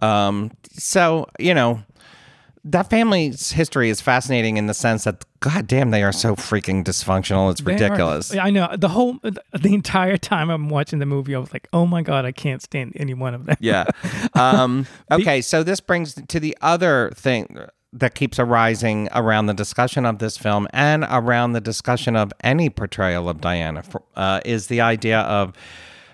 Um, 0.00 0.50
so 0.72 1.26
you 1.38 1.54
know. 1.54 1.82
That 2.68 2.90
family's 2.90 3.52
history 3.52 3.90
is 3.90 4.00
fascinating 4.00 4.56
in 4.56 4.66
the 4.66 4.74
sense 4.74 5.04
that, 5.04 5.24
god 5.38 5.68
damn, 5.68 5.92
they 5.92 6.02
are 6.02 6.10
so 6.10 6.34
freaking 6.34 6.82
dysfunctional. 6.82 7.50
It's 7.52 7.60
They 7.60 7.72
are- 7.72 7.74
ridiculous. 7.74 8.34
I 8.36 8.50
know 8.50 8.68
the 8.76 8.88
whole 8.88 9.18
the 9.22 9.72
entire 9.72 10.16
time 10.16 10.50
I'm 10.50 10.68
watching 10.68 10.98
the 10.98 11.06
movie, 11.06 11.34
I 11.34 11.38
was 11.38 11.52
like, 11.52 11.68
"Oh 11.72 11.86
my 11.86 12.02
god, 12.02 12.24
I 12.24 12.32
can't 12.32 12.60
stand 12.60 12.92
any 12.96 13.14
one 13.14 13.34
of 13.34 13.46
them." 13.46 13.56
Yeah. 13.60 13.84
Um, 14.34 14.86
okay, 15.10 15.40
so 15.40 15.62
this 15.62 15.80
brings 15.80 16.14
to 16.14 16.40
the 16.40 16.56
other 16.60 17.10
thing 17.14 17.58
that 17.92 18.14
keeps 18.14 18.38
arising 18.38 19.08
around 19.14 19.46
the 19.46 19.54
discussion 19.54 20.04
of 20.04 20.18
this 20.18 20.36
film 20.36 20.66
and 20.72 21.06
around 21.08 21.52
the 21.52 21.60
discussion 21.60 22.16
of 22.16 22.32
any 22.42 22.68
portrayal 22.68 23.28
of 23.28 23.40
Diana 23.40 23.82
for- 23.82 24.02
uh, 24.16 24.40
is 24.44 24.66
the 24.66 24.80
idea 24.82 25.20
of 25.20 25.54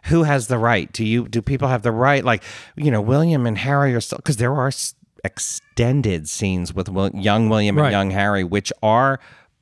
who 0.04 0.22
has 0.24 0.46
the 0.48 0.58
right. 0.58 0.92
Do 0.92 1.04
you 1.04 1.26
do 1.28 1.40
people 1.42 1.68
have 1.68 1.82
the 1.82 1.90
right? 1.92 2.24
Like 2.24 2.42
you 2.76 2.90
know, 2.90 3.00
William 3.00 3.46
and 3.46 3.56
Harry 3.58 3.94
are 3.94 4.00
still 4.00 4.18
because 4.18 4.36
there 4.36 4.52
are 4.54 4.68
s- 4.68 4.94
extended 5.24 6.28
scenes 6.28 6.74
with 6.74 6.88
Wil- 6.88 7.10
young 7.14 7.48
William 7.48 7.76
Right. 7.76 7.86
and 7.86 7.92
young 7.92 8.10
Harry, 8.10 8.44
which 8.44 8.72
are 8.82 9.20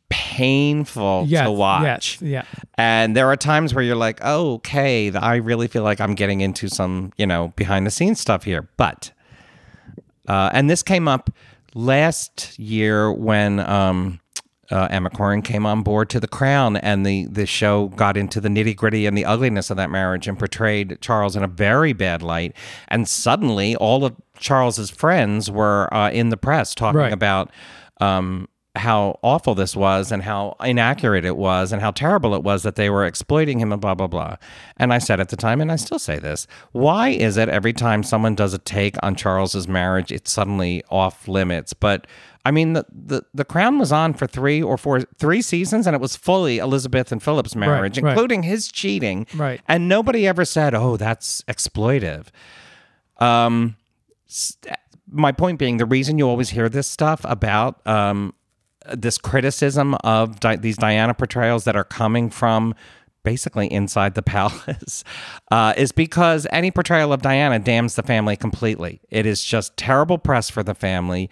painful 0.08 1.24
Yes, 1.28 1.44
to 1.44 1.52
watch. 1.52 2.18
yes, 2.20 2.22
yeah. 2.22 2.42
And 2.76 3.14
there 3.16 3.28
are 3.28 3.36
times 3.36 3.74
where 3.74 3.84
you're 3.84 3.94
like, 3.96 4.18
oh, 4.22 4.54
okay, 4.54 5.12
I 5.14 5.36
really 5.36 5.68
feel 5.68 5.82
like 5.82 6.00
I'm 6.00 6.14
getting 6.14 6.40
into 6.40 6.68
some, 6.68 7.12
you 7.16 7.26
know, 7.26 7.52
behind 7.56 7.86
the 7.86 7.90
scenes 7.90 8.20
stuff 8.20 8.44
here. 8.44 8.68
But, 8.76 9.12
uh, 10.28 10.50
and 10.52 10.68
this 10.68 10.82
came 10.82 11.06
up 11.08 11.30
last 11.74 12.58
year 12.58 13.12
when 13.12 13.60
um, 13.60 14.18
uh, 14.70 14.88
Emma 14.90 15.10
Corrin 15.10 15.44
came 15.44 15.64
on 15.66 15.82
board 15.82 16.08
to 16.10 16.20
The 16.20 16.28
Crown, 16.28 16.76
and 16.76 17.04
the 17.06 17.26
the 17.26 17.46
show 17.46 17.88
got 17.88 18.16
into 18.16 18.40
the 18.40 18.48
nitty 18.48 18.74
gritty 18.76 19.06
and 19.06 19.16
the 19.16 19.24
ugliness 19.24 19.70
of 19.70 19.76
that 19.76 19.90
marriage 19.90 20.26
and 20.28 20.38
portrayed 20.38 20.98
Charles 21.00 21.34
in 21.36 21.42
a 21.42 21.48
very 21.48 21.92
bad 21.92 22.22
light. 22.22 22.54
And 22.88 23.08
suddenly, 23.08 23.74
all 23.76 24.04
of 24.04 24.14
Charles's 24.40 24.90
friends 24.90 25.50
were 25.50 25.92
uh, 25.94 26.10
in 26.10 26.30
the 26.30 26.36
press 26.36 26.74
talking 26.74 26.98
Right. 27.00 27.12
about. 27.12 27.50
Um, 28.00 28.48
how 28.76 29.18
awful 29.22 29.56
this 29.56 29.74
was 29.74 30.12
and 30.12 30.22
how 30.22 30.54
inaccurate 30.62 31.24
it 31.24 31.36
was 31.36 31.72
and 31.72 31.82
how 31.82 31.90
terrible 31.90 32.36
it 32.36 32.44
was 32.44 32.62
that 32.62 32.76
they 32.76 32.88
were 32.88 33.04
exploiting 33.04 33.58
him 33.58 33.72
and 33.72 33.80
blah 33.80 33.96
blah 33.96 34.06
blah. 34.06 34.36
And 34.76 34.92
I 34.92 34.98
said 34.98 35.18
at 35.18 35.28
the 35.30 35.36
time 35.36 35.60
and 35.60 35.72
I 35.72 35.76
still 35.76 35.98
say 35.98 36.20
this, 36.20 36.46
why 36.70 37.08
is 37.08 37.36
it 37.36 37.48
every 37.48 37.72
time 37.72 38.04
someone 38.04 38.36
does 38.36 38.54
a 38.54 38.58
take 38.58 38.94
on 39.02 39.16
Charles's 39.16 39.66
marriage 39.66 40.12
it's 40.12 40.30
suddenly 40.30 40.84
off 40.88 41.26
limits? 41.26 41.72
But 41.72 42.06
I 42.44 42.52
mean 42.52 42.74
the, 42.74 42.86
the 42.92 43.22
the 43.34 43.44
crown 43.44 43.80
was 43.80 43.90
on 43.90 44.14
for 44.14 44.28
3 44.28 44.62
or 44.62 44.78
4 44.78 45.00
3 45.00 45.42
seasons 45.42 45.88
and 45.88 45.96
it 45.96 46.00
was 46.00 46.14
fully 46.14 46.58
Elizabeth 46.58 47.10
and 47.10 47.20
Philip's 47.20 47.56
marriage 47.56 47.98
right. 47.98 48.10
including 48.12 48.44
his 48.44 48.70
cheating. 48.70 49.26
Right. 49.34 49.60
And 49.66 49.88
nobody 49.88 50.28
ever 50.28 50.44
said, 50.44 50.74
"Oh, 50.76 50.96
that's 50.96 51.42
exploitive." 51.48 52.26
Um 53.18 53.76
my 55.10 55.32
point 55.32 55.58
being 55.58 55.76
the 55.78 55.86
reason 55.86 56.18
you 56.18 56.28
always 56.28 56.50
hear 56.50 56.68
this 56.68 56.86
stuff 56.86 57.20
about 57.24 57.84
um 57.86 58.32
this 58.94 59.18
criticism 59.18 59.94
of 60.04 60.40
di- 60.40 60.56
these 60.56 60.76
Diana 60.78 61.12
portrayals 61.14 61.64
that 61.64 61.76
are 61.76 61.84
coming 61.84 62.30
from 62.30 62.74
basically 63.22 63.70
inside 63.70 64.14
the 64.14 64.22
palace 64.34 65.04
uh, 65.50 65.74
is 65.76 65.92
because 65.92 66.46
any 66.50 66.70
portrayal 66.70 67.12
of 67.12 67.20
Diana 67.20 67.58
damns 67.58 67.94
the 67.94 68.02
family 68.02 68.36
completely. 68.36 69.00
It 69.10 69.26
is 69.26 69.44
just 69.44 69.76
terrible 69.76 70.16
press 70.16 70.48
for 70.48 70.62
the 70.62 70.74
family. 70.74 71.28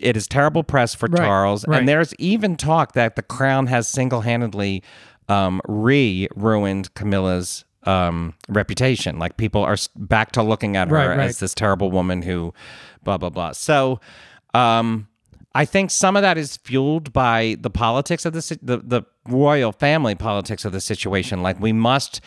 It 0.00 0.16
is 0.16 0.28
terrible 0.28 0.62
press 0.62 0.94
for 0.94 1.08
Right, 1.08 1.18
Charles. 1.18 1.66
right. 1.66 1.80
And 1.80 1.88
there's 1.88 2.14
even 2.20 2.54
talk 2.56 2.92
that 2.92 3.16
the 3.16 3.22
crown 3.22 3.66
has 3.66 3.88
single 3.88 4.20
handedly 4.20 4.84
um, 5.28 5.60
re 5.66 6.28
ruined 6.36 6.94
Camilla's 6.94 7.64
um, 7.86 8.34
reputation. 8.48 9.18
Like 9.18 9.36
people 9.36 9.62
are 9.62 9.76
back 9.96 10.32
to 10.32 10.42
looking 10.42 10.76
at 10.76 10.88
her 10.88 10.94
Right, 10.94 11.08
right. 11.08 11.20
as 11.20 11.38
this 11.38 11.54
terrible 11.54 11.90
woman 11.90 12.22
who 12.22 12.52
blah, 13.02 13.18
blah, 13.18 13.30
blah. 13.30 13.52
So, 13.52 14.00
um, 14.54 15.08
I 15.54 15.64
think 15.64 15.90
some 15.90 16.16
of 16.16 16.22
that 16.22 16.36
is 16.36 16.58
fueled 16.58 17.12
by 17.14 17.56
the 17.60 17.70
politics 17.70 18.26
of 18.26 18.34
the 18.34 18.58
the, 18.60 18.78
the 18.78 19.02
royal 19.26 19.72
family 19.72 20.14
politics 20.14 20.64
of 20.66 20.72
the 20.72 20.80
situation. 20.82 21.42
Like 21.42 21.58
we 21.60 21.72
must 21.72 22.20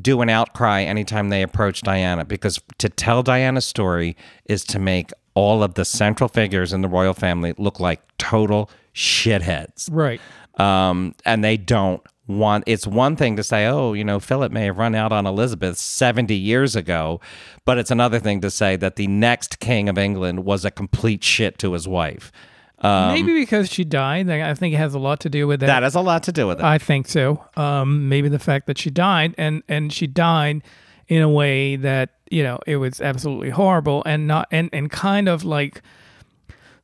do 0.00 0.20
an 0.22 0.28
outcry 0.28 0.82
anytime 0.82 1.28
they 1.28 1.42
approach 1.42 1.82
Diana 1.82 2.24
because 2.24 2.60
to 2.78 2.88
tell 2.88 3.22
Diana's 3.22 3.66
story 3.66 4.16
is 4.46 4.64
to 4.64 4.78
make 4.78 5.10
all 5.34 5.62
of 5.62 5.74
the 5.74 5.84
central 5.84 6.28
figures 6.28 6.72
in 6.72 6.80
the 6.80 6.88
royal 6.88 7.14
family 7.14 7.54
look 7.56 7.78
like 7.78 8.00
total 8.18 8.68
shitheads. 8.94 9.88
Right. 9.90 10.20
Um, 10.58 11.14
and 11.24 11.44
they 11.44 11.56
don't 11.56 12.02
want 12.26 12.64
it's 12.66 12.86
one 12.86 13.16
thing 13.16 13.36
to 13.36 13.42
say, 13.42 13.66
oh, 13.66 13.92
you 13.92 14.04
know, 14.04 14.20
Philip 14.20 14.52
may 14.52 14.66
have 14.66 14.78
run 14.78 14.94
out 14.94 15.12
on 15.12 15.26
Elizabeth 15.26 15.76
70 15.76 16.34
years 16.34 16.76
ago, 16.76 17.20
but 17.64 17.78
it's 17.78 17.90
another 17.90 18.18
thing 18.18 18.40
to 18.40 18.50
say 18.50 18.76
that 18.76 18.96
the 18.96 19.06
next 19.06 19.58
king 19.58 19.88
of 19.88 19.98
England 19.98 20.44
was 20.44 20.64
a 20.64 20.70
complete 20.70 21.24
shit 21.24 21.58
to 21.58 21.72
his 21.72 21.88
wife. 21.88 22.32
Um, 22.78 23.14
maybe 23.14 23.32
because 23.34 23.70
she 23.70 23.84
died. 23.84 24.28
I 24.28 24.50
I 24.50 24.54
think 24.54 24.74
it 24.74 24.78
has 24.78 24.94
a 24.94 24.98
lot 24.98 25.20
to 25.20 25.30
do 25.30 25.46
with 25.46 25.60
that. 25.60 25.66
that 25.66 25.82
has 25.84 25.94
a 25.94 26.00
lot 26.00 26.24
to 26.24 26.32
do 26.32 26.48
with 26.48 26.58
it. 26.58 26.64
I 26.64 26.78
think 26.78 27.06
so. 27.06 27.44
Um, 27.56 28.08
maybe 28.08 28.28
the 28.28 28.40
fact 28.40 28.66
that 28.66 28.76
she 28.76 28.90
died 28.90 29.34
and 29.38 29.62
and 29.68 29.92
she 29.92 30.08
died 30.08 30.62
in 31.06 31.22
a 31.22 31.28
way 31.28 31.76
that 31.76 32.10
you 32.28 32.42
know 32.42 32.58
it 32.66 32.78
was 32.78 33.00
absolutely 33.00 33.50
horrible 33.50 34.02
and 34.04 34.26
not 34.26 34.48
and 34.50 34.68
and 34.72 34.90
kind 34.90 35.28
of 35.28 35.44
like 35.44 35.80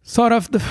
sort 0.02 0.30
of 0.30 0.50
the 0.52 0.62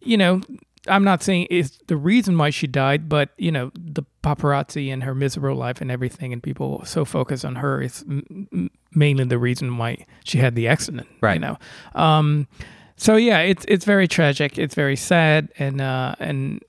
you 0.00 0.18
know 0.18 0.42
I'm 0.86 1.04
not 1.04 1.22
saying 1.22 1.46
it's 1.50 1.78
the 1.86 1.96
reason 1.96 2.36
why 2.38 2.50
she 2.50 2.66
died, 2.66 3.08
but 3.08 3.30
you 3.38 3.50
know 3.50 3.70
the 3.74 4.02
paparazzi 4.22 4.92
and 4.92 5.02
her 5.02 5.14
miserable 5.14 5.56
life 5.56 5.80
and 5.80 5.90
everything, 5.90 6.32
and 6.32 6.42
people 6.42 6.84
so 6.84 7.04
focused 7.04 7.44
on 7.44 7.56
her 7.56 7.80
is 7.82 8.04
m- 8.08 8.70
mainly 8.92 9.24
the 9.24 9.38
reason 9.38 9.78
why 9.78 10.06
she 10.24 10.38
had 10.38 10.54
the 10.54 10.68
accident. 10.68 11.06
Right. 11.20 11.34
You 11.34 11.40
know. 11.40 11.58
Um, 11.94 12.48
so 12.96 13.16
yeah, 13.16 13.40
it's 13.40 13.64
it's 13.68 13.84
very 13.84 14.06
tragic. 14.06 14.58
It's 14.58 14.74
very 14.74 14.96
sad, 14.96 15.48
and 15.58 15.80
uh, 15.80 16.14
and 16.18 16.62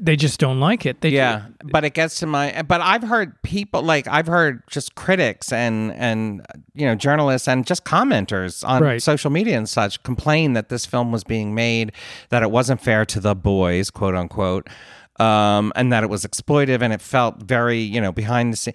they 0.00 0.16
just 0.16 0.38
don't 0.40 0.60
like 0.60 0.86
it. 0.86 1.00
They 1.00 1.10
yeah 1.10 1.46
but 1.64 1.84
it 1.84 1.94
gets 1.94 2.18
to 2.20 2.26
my 2.26 2.62
but 2.62 2.80
i've 2.80 3.02
heard 3.02 3.40
people 3.42 3.82
like 3.82 4.06
i've 4.08 4.26
heard 4.26 4.62
just 4.68 4.94
critics 4.94 5.52
and 5.52 5.92
and 5.94 6.44
you 6.74 6.86
know 6.86 6.94
journalists 6.94 7.46
and 7.48 7.66
just 7.66 7.84
commenters 7.84 8.66
on 8.66 8.82
Right. 8.82 9.02
social 9.02 9.30
media 9.30 9.56
and 9.56 9.68
such 9.68 10.02
complain 10.02 10.54
that 10.54 10.68
this 10.68 10.86
film 10.86 11.12
was 11.12 11.24
being 11.24 11.54
made 11.54 11.92
that 12.30 12.42
it 12.42 12.50
wasn't 12.50 12.80
fair 12.80 13.04
to 13.06 13.20
the 13.20 13.34
boys 13.34 13.90
quote 13.90 14.14
unquote 14.14 14.68
um 15.20 15.72
and 15.76 15.92
that 15.92 16.02
it 16.02 16.10
was 16.10 16.24
exploitive 16.24 16.80
and 16.82 16.92
it 16.92 17.00
felt 17.00 17.42
very 17.42 17.78
you 17.78 18.00
know 18.00 18.12
behind 18.12 18.52
the 18.52 18.56
scene 18.56 18.74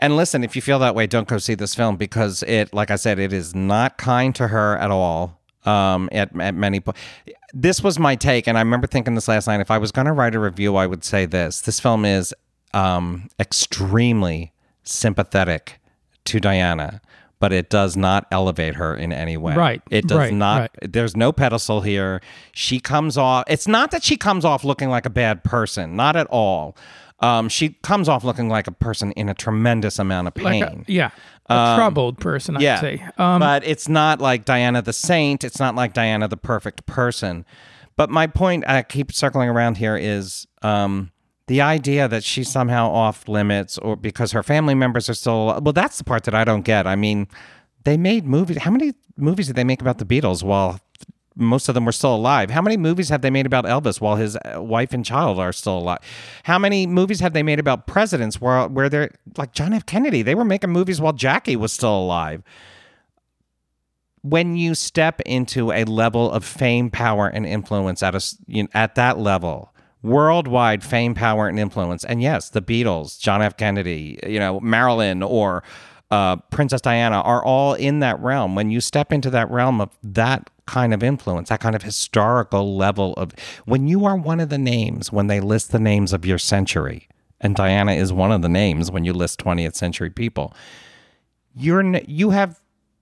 and 0.00 0.16
listen 0.16 0.44
if 0.44 0.54
you 0.54 0.62
feel 0.62 0.78
that 0.78 0.94
way 0.94 1.06
don't 1.06 1.26
go 1.28 1.38
see 1.38 1.54
this 1.54 1.74
film 1.74 1.96
because 1.96 2.42
it 2.44 2.72
like 2.74 2.90
i 2.90 2.96
said 2.96 3.18
it 3.18 3.32
is 3.32 3.54
not 3.54 3.96
kind 3.98 4.34
to 4.34 4.48
her 4.48 4.76
at 4.78 4.90
all 4.90 5.40
um 5.64 6.08
at, 6.12 6.28
at 6.38 6.54
many 6.54 6.80
points 6.80 7.00
this 7.54 7.82
was 7.82 7.98
my 7.98 8.16
take 8.16 8.46
and 8.46 8.58
i 8.58 8.60
remember 8.60 8.86
thinking 8.86 9.14
this 9.14 9.28
last 9.28 9.46
night 9.46 9.60
if 9.60 9.70
i 9.70 9.78
was 9.78 9.92
going 9.92 10.06
to 10.06 10.12
write 10.12 10.34
a 10.34 10.40
review 10.40 10.76
i 10.76 10.86
would 10.86 11.04
say 11.04 11.24
this. 11.24 11.60
This 11.60 11.80
film 11.80 12.04
is 12.04 12.34
um 12.72 13.28
extremely 13.38 14.52
sympathetic 14.82 15.80
to 16.24 16.40
diana 16.40 17.00
but 17.40 17.52
it 17.52 17.68
does 17.68 17.94
not 17.94 18.26
elevate 18.30 18.76
her 18.76 18.94
in 18.94 19.12
any 19.12 19.36
way. 19.36 19.54
Right, 19.54 19.82
it 19.90 20.06
does 20.06 20.16
right, 20.16 20.32
not 20.32 20.60
right. 20.60 20.92
there's 20.92 21.14
no 21.14 21.30
pedestal 21.30 21.82
here. 21.82 22.22
She 22.52 22.80
comes 22.80 23.18
off 23.18 23.44
it's 23.48 23.68
not 23.68 23.90
that 23.90 24.02
she 24.02 24.16
comes 24.16 24.44
off 24.44 24.64
looking 24.64 24.88
like 24.88 25.04
a 25.04 25.10
bad 25.10 25.44
person 25.44 25.94
not 25.94 26.16
at 26.16 26.26
all 26.28 26.76
um, 27.24 27.48
she 27.48 27.70
comes 27.82 28.06
off 28.08 28.22
looking 28.22 28.50
like 28.50 28.66
a 28.66 28.72
person 28.72 29.12
in 29.12 29.30
a 29.30 29.34
tremendous 29.34 29.98
amount 29.98 30.28
of 30.28 30.36
like 30.36 30.52
pain 30.52 30.84
a, 30.86 30.92
yeah, 30.92 31.10
a 31.46 31.74
troubled 31.74 32.18
person. 32.18 32.56
I'd 32.56 32.62
yeah, 32.62 32.80
say. 32.80 33.02
Um, 33.16 33.40
but 33.40 33.66
it's 33.66 33.88
not 33.88 34.20
like 34.20 34.44
Diana 34.44 34.82
the 34.82 34.92
Saint. 34.92 35.42
It's 35.42 35.58
not 35.58 35.74
like 35.74 35.94
Diana 35.94 36.28
the 36.28 36.36
perfect 36.36 36.84
person. 36.84 37.46
But 37.96 38.10
my 38.10 38.26
point, 38.26 38.64
I 38.68 38.82
keep 38.82 39.10
circling 39.10 39.48
around 39.48 39.78
here, 39.78 39.96
is 39.96 40.46
um, 40.60 41.12
the 41.46 41.62
idea 41.62 42.08
that 42.08 42.24
she's 42.24 42.50
somehow 42.50 42.90
off 42.90 43.26
limits, 43.26 43.78
or 43.78 43.96
because 43.96 44.32
her 44.32 44.42
family 44.42 44.74
members 44.74 45.08
are 45.08 45.14
still. 45.14 45.58
Well, 45.62 45.72
that's 45.72 45.96
the 45.96 46.04
part 46.04 46.24
that 46.24 46.34
I 46.34 46.44
don't 46.44 46.62
get. 46.62 46.86
I 46.86 46.94
mean, 46.94 47.26
they 47.84 47.96
made 47.96 48.26
movies. 48.26 48.58
How 48.58 48.70
many 48.70 48.92
movies 49.16 49.46
did 49.46 49.56
they 49.56 49.64
make 49.64 49.80
about 49.80 49.96
the 49.96 50.04
Beatles 50.04 50.42
while 50.42 50.78
most 51.36 51.68
of 51.68 51.74
them 51.74 51.84
were 51.84 51.92
still 51.92 52.14
alive? 52.14 52.50
How 52.50 52.62
many 52.62 52.76
movies 52.76 53.08
have 53.08 53.22
they 53.22 53.30
made 53.30 53.46
about 53.46 53.64
Elvis 53.64 54.00
while 54.00 54.16
his 54.16 54.36
uh, 54.36 54.62
wife 54.62 54.92
and 54.92 55.04
child 55.04 55.38
are 55.38 55.52
still 55.52 55.78
alive? 55.78 55.98
How 56.44 56.58
many 56.58 56.86
movies 56.86 57.20
have 57.20 57.32
they 57.32 57.42
made 57.42 57.58
about 57.58 57.86
presidents 57.86 58.40
where 58.40 58.68
where 58.68 58.88
they're 58.88 59.10
like 59.36 59.52
John 59.52 59.72
F. 59.72 59.86
Kennedy? 59.86 60.22
They 60.22 60.34
were 60.34 60.44
making 60.44 60.70
movies 60.70 61.00
while 61.00 61.12
Jackie 61.12 61.56
was 61.56 61.72
still 61.72 61.96
alive 61.96 62.42
when 64.24 64.56
you 64.56 64.74
step 64.74 65.20
into 65.26 65.70
a 65.70 65.84
level 65.84 66.32
of 66.32 66.44
fame, 66.46 66.90
power, 66.90 67.28
and 67.28 67.44
influence 67.44 68.02
at 68.02 68.14
a 68.14 68.36
you 68.46 68.62
know, 68.62 68.68
at 68.72 68.94
that 68.94 69.18
level, 69.18 69.74
worldwide 70.02 70.82
fame, 70.82 71.14
power, 71.14 71.46
and 71.46 71.58
influence, 71.60 72.04
and 72.04 72.22
yes, 72.22 72.48
the 72.48 72.62
Beatles, 72.62 73.20
John 73.20 73.42
F. 73.42 73.58
Kennedy, 73.58 74.18
you 74.26 74.38
know, 74.38 74.60
Marilyn, 74.60 75.22
or 75.22 75.62
uh, 76.10 76.36
Princess 76.50 76.80
Diana 76.80 77.20
are 77.20 77.44
all 77.44 77.74
in 77.74 78.00
that 78.00 78.18
realm. 78.18 78.54
When 78.54 78.70
you 78.70 78.80
step 78.80 79.12
into 79.12 79.28
that 79.28 79.50
realm 79.50 79.82
of 79.82 79.90
that 80.02 80.48
kind 80.66 80.94
of 80.94 81.02
influence, 81.02 81.48
that 81.48 81.60
kind 81.60 81.74
of 81.74 81.82
historical 81.82 82.76
level 82.76 83.14
of, 83.14 83.32
when 83.64 83.86
you 83.86 84.04
are 84.04 84.16
one 84.16 84.40
of 84.40 84.48
the 84.48 84.58
names, 84.58 85.12
when 85.12 85.26
they 85.26 85.40
list 85.40 85.72
the 85.72 85.78
names 85.78 86.12
of 86.12 86.24
your 86.24 86.38
century, 86.38 87.08
and 87.40 87.54
Diana 87.54 87.92
is 87.92 88.12
one 88.12 88.32
of 88.32 88.42
the 88.42 88.48
names 88.48 88.90
when 88.90 89.04
you 89.04 89.12
list 89.12 89.40
20th 89.40 89.74
century 89.74 90.10
people, 90.10 90.54
you're 91.54 91.84
you 92.06 92.30
have 92.30 92.60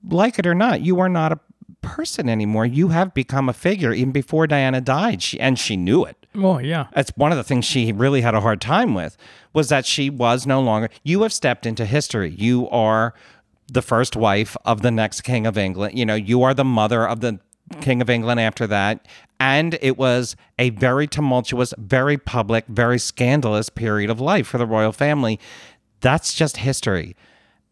like 0.08 0.38
it 0.38 0.46
or 0.46 0.54
not 0.54 0.82
you 0.82 1.00
are 1.00 1.08
not 1.08 1.32
a 1.32 1.40
person 1.82 2.28
anymore. 2.28 2.64
You 2.64 2.88
have 2.88 3.12
become 3.12 3.48
a 3.48 3.52
figure 3.52 3.92
even 3.92 4.12
before 4.12 4.46
diana 4.46 4.80
died. 4.80 5.22
She 5.22 5.38
and 5.38 5.58
she 5.58 5.76
knew 5.76 6.04
it. 6.04 6.16
Well, 6.34 6.62
yeah. 6.62 6.86
that's 6.94 7.10
one 7.16 7.30
of 7.30 7.36
the 7.36 7.44
things 7.44 7.66
she 7.66 7.92
really 7.92 8.22
had 8.22 8.34
a 8.34 8.40
hard 8.40 8.60
time 8.60 8.94
with 8.94 9.18
was 9.52 9.68
that 9.68 9.84
she 9.84 10.08
was 10.08 10.46
no 10.46 10.62
longer 10.62 10.88
you 11.02 11.22
have 11.22 11.32
stepped 11.32 11.66
into 11.66 11.84
history. 11.84 12.30
You 12.30 12.68
are 12.70 13.12
the 13.70 13.82
first 13.82 14.16
wife 14.16 14.56
of 14.64 14.80
the 14.82 14.90
next 14.90 15.22
king 15.22 15.46
of 15.46 15.58
england. 15.58 15.98
You 15.98 16.06
know 16.06 16.14
you 16.14 16.42
are 16.42 16.54
the 16.54 16.64
mother 16.64 17.06
of 17.06 17.20
the 17.20 17.40
king 17.80 18.00
of 18.02 18.10
england 18.10 18.38
after 18.40 18.66
that 18.66 19.06
and 19.40 19.78
it 19.80 19.96
was 19.96 20.36
a 20.58 20.70
very 20.70 21.06
tumultuous 21.06 21.72
very 21.78 22.18
public 22.18 22.66
very 22.66 22.98
scandalous 22.98 23.68
period 23.68 24.10
of 24.10 24.20
life 24.20 24.46
for 24.46 24.58
the 24.58 24.66
royal 24.66 24.92
family 24.92 25.38
that's 26.00 26.34
just 26.34 26.58
history 26.58 27.16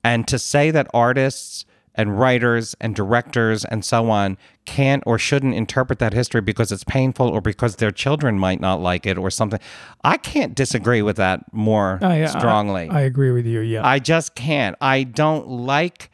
and 0.02 0.26
to 0.26 0.38
say 0.38 0.70
that 0.70 0.86
artists 0.94 1.64
and 1.94 2.18
writers 2.18 2.74
and 2.80 2.94
directors 2.94 3.64
and 3.64 3.84
so 3.84 4.10
on 4.10 4.38
can't 4.64 5.02
or 5.06 5.18
shouldn't 5.18 5.54
interpret 5.54 5.98
that 5.98 6.12
history 6.12 6.40
because 6.40 6.70
it's 6.70 6.84
painful 6.84 7.28
or 7.28 7.40
because 7.40 7.76
their 7.76 7.90
children 7.90 8.38
might 8.38 8.60
not 8.60 8.80
like 8.80 9.06
it 9.06 9.18
or 9.18 9.30
something, 9.30 9.58
I 10.04 10.16
can't 10.16 10.54
disagree 10.54 11.02
with 11.02 11.16
that 11.16 11.52
more 11.52 11.98
I, 12.00 12.22
I- 12.22 12.26
strongly. 12.26 12.88
I, 12.88 13.00
agree 13.00 13.32
with 13.32 13.44
you. 13.44 13.60
Yeah. 13.60 13.86
I 13.86 13.98
just 13.98 14.34
can't. 14.34 14.76
I 14.80 15.02
don't 15.02 15.48
like. 15.48 16.09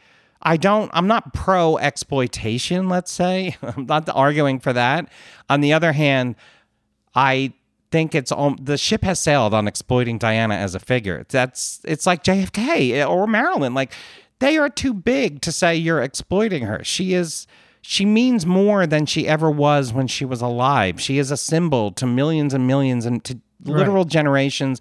I 0.46 0.56
don't. 0.56 0.92
I'm 0.94 1.08
not 1.08 1.34
pro 1.34 1.76
exploitation. 1.76 2.88
Let's 2.88 3.10
say 3.10 3.56
I'm 3.62 3.84
not 3.86 4.08
arguing 4.08 4.60
for 4.60 4.72
that. 4.72 5.10
On 5.50 5.60
the 5.60 5.72
other 5.72 5.92
hand, 5.92 6.36
I 7.16 7.52
think 7.90 8.14
it's 8.14 8.30
um, 8.30 8.56
the 8.62 8.78
ship 8.78 9.02
has 9.02 9.18
sailed 9.18 9.52
on 9.52 9.66
exploiting 9.66 10.18
Diana 10.18 10.54
as 10.54 10.76
a 10.76 10.78
figure. 10.78 11.26
That's 11.28 11.80
it's 11.84 12.06
like 12.06 12.22
JFK 12.22 13.06
or 13.08 13.26
Marilyn. 13.26 13.74
Like 13.74 13.92
they 14.38 14.56
are 14.56 14.68
too 14.68 14.94
big 14.94 15.42
to 15.42 15.50
say 15.50 15.74
you're 15.74 16.00
exploiting 16.00 16.62
her. 16.64 16.82
She 16.84 17.12
is. 17.12 17.48
She 17.82 18.04
means 18.04 18.46
more 18.46 18.86
than 18.86 19.06
she 19.06 19.28
ever 19.28 19.48
was 19.50 19.92
when 19.92 20.06
she 20.06 20.24
was 20.24 20.40
alive. 20.40 21.00
She 21.00 21.18
is 21.18 21.30
a 21.30 21.36
symbol 21.36 21.90
to 21.92 22.06
millions 22.06 22.54
and 22.54 22.66
millions 22.66 23.06
and 23.06 23.22
to 23.24 23.38
literal 23.64 24.04
generations. 24.04 24.80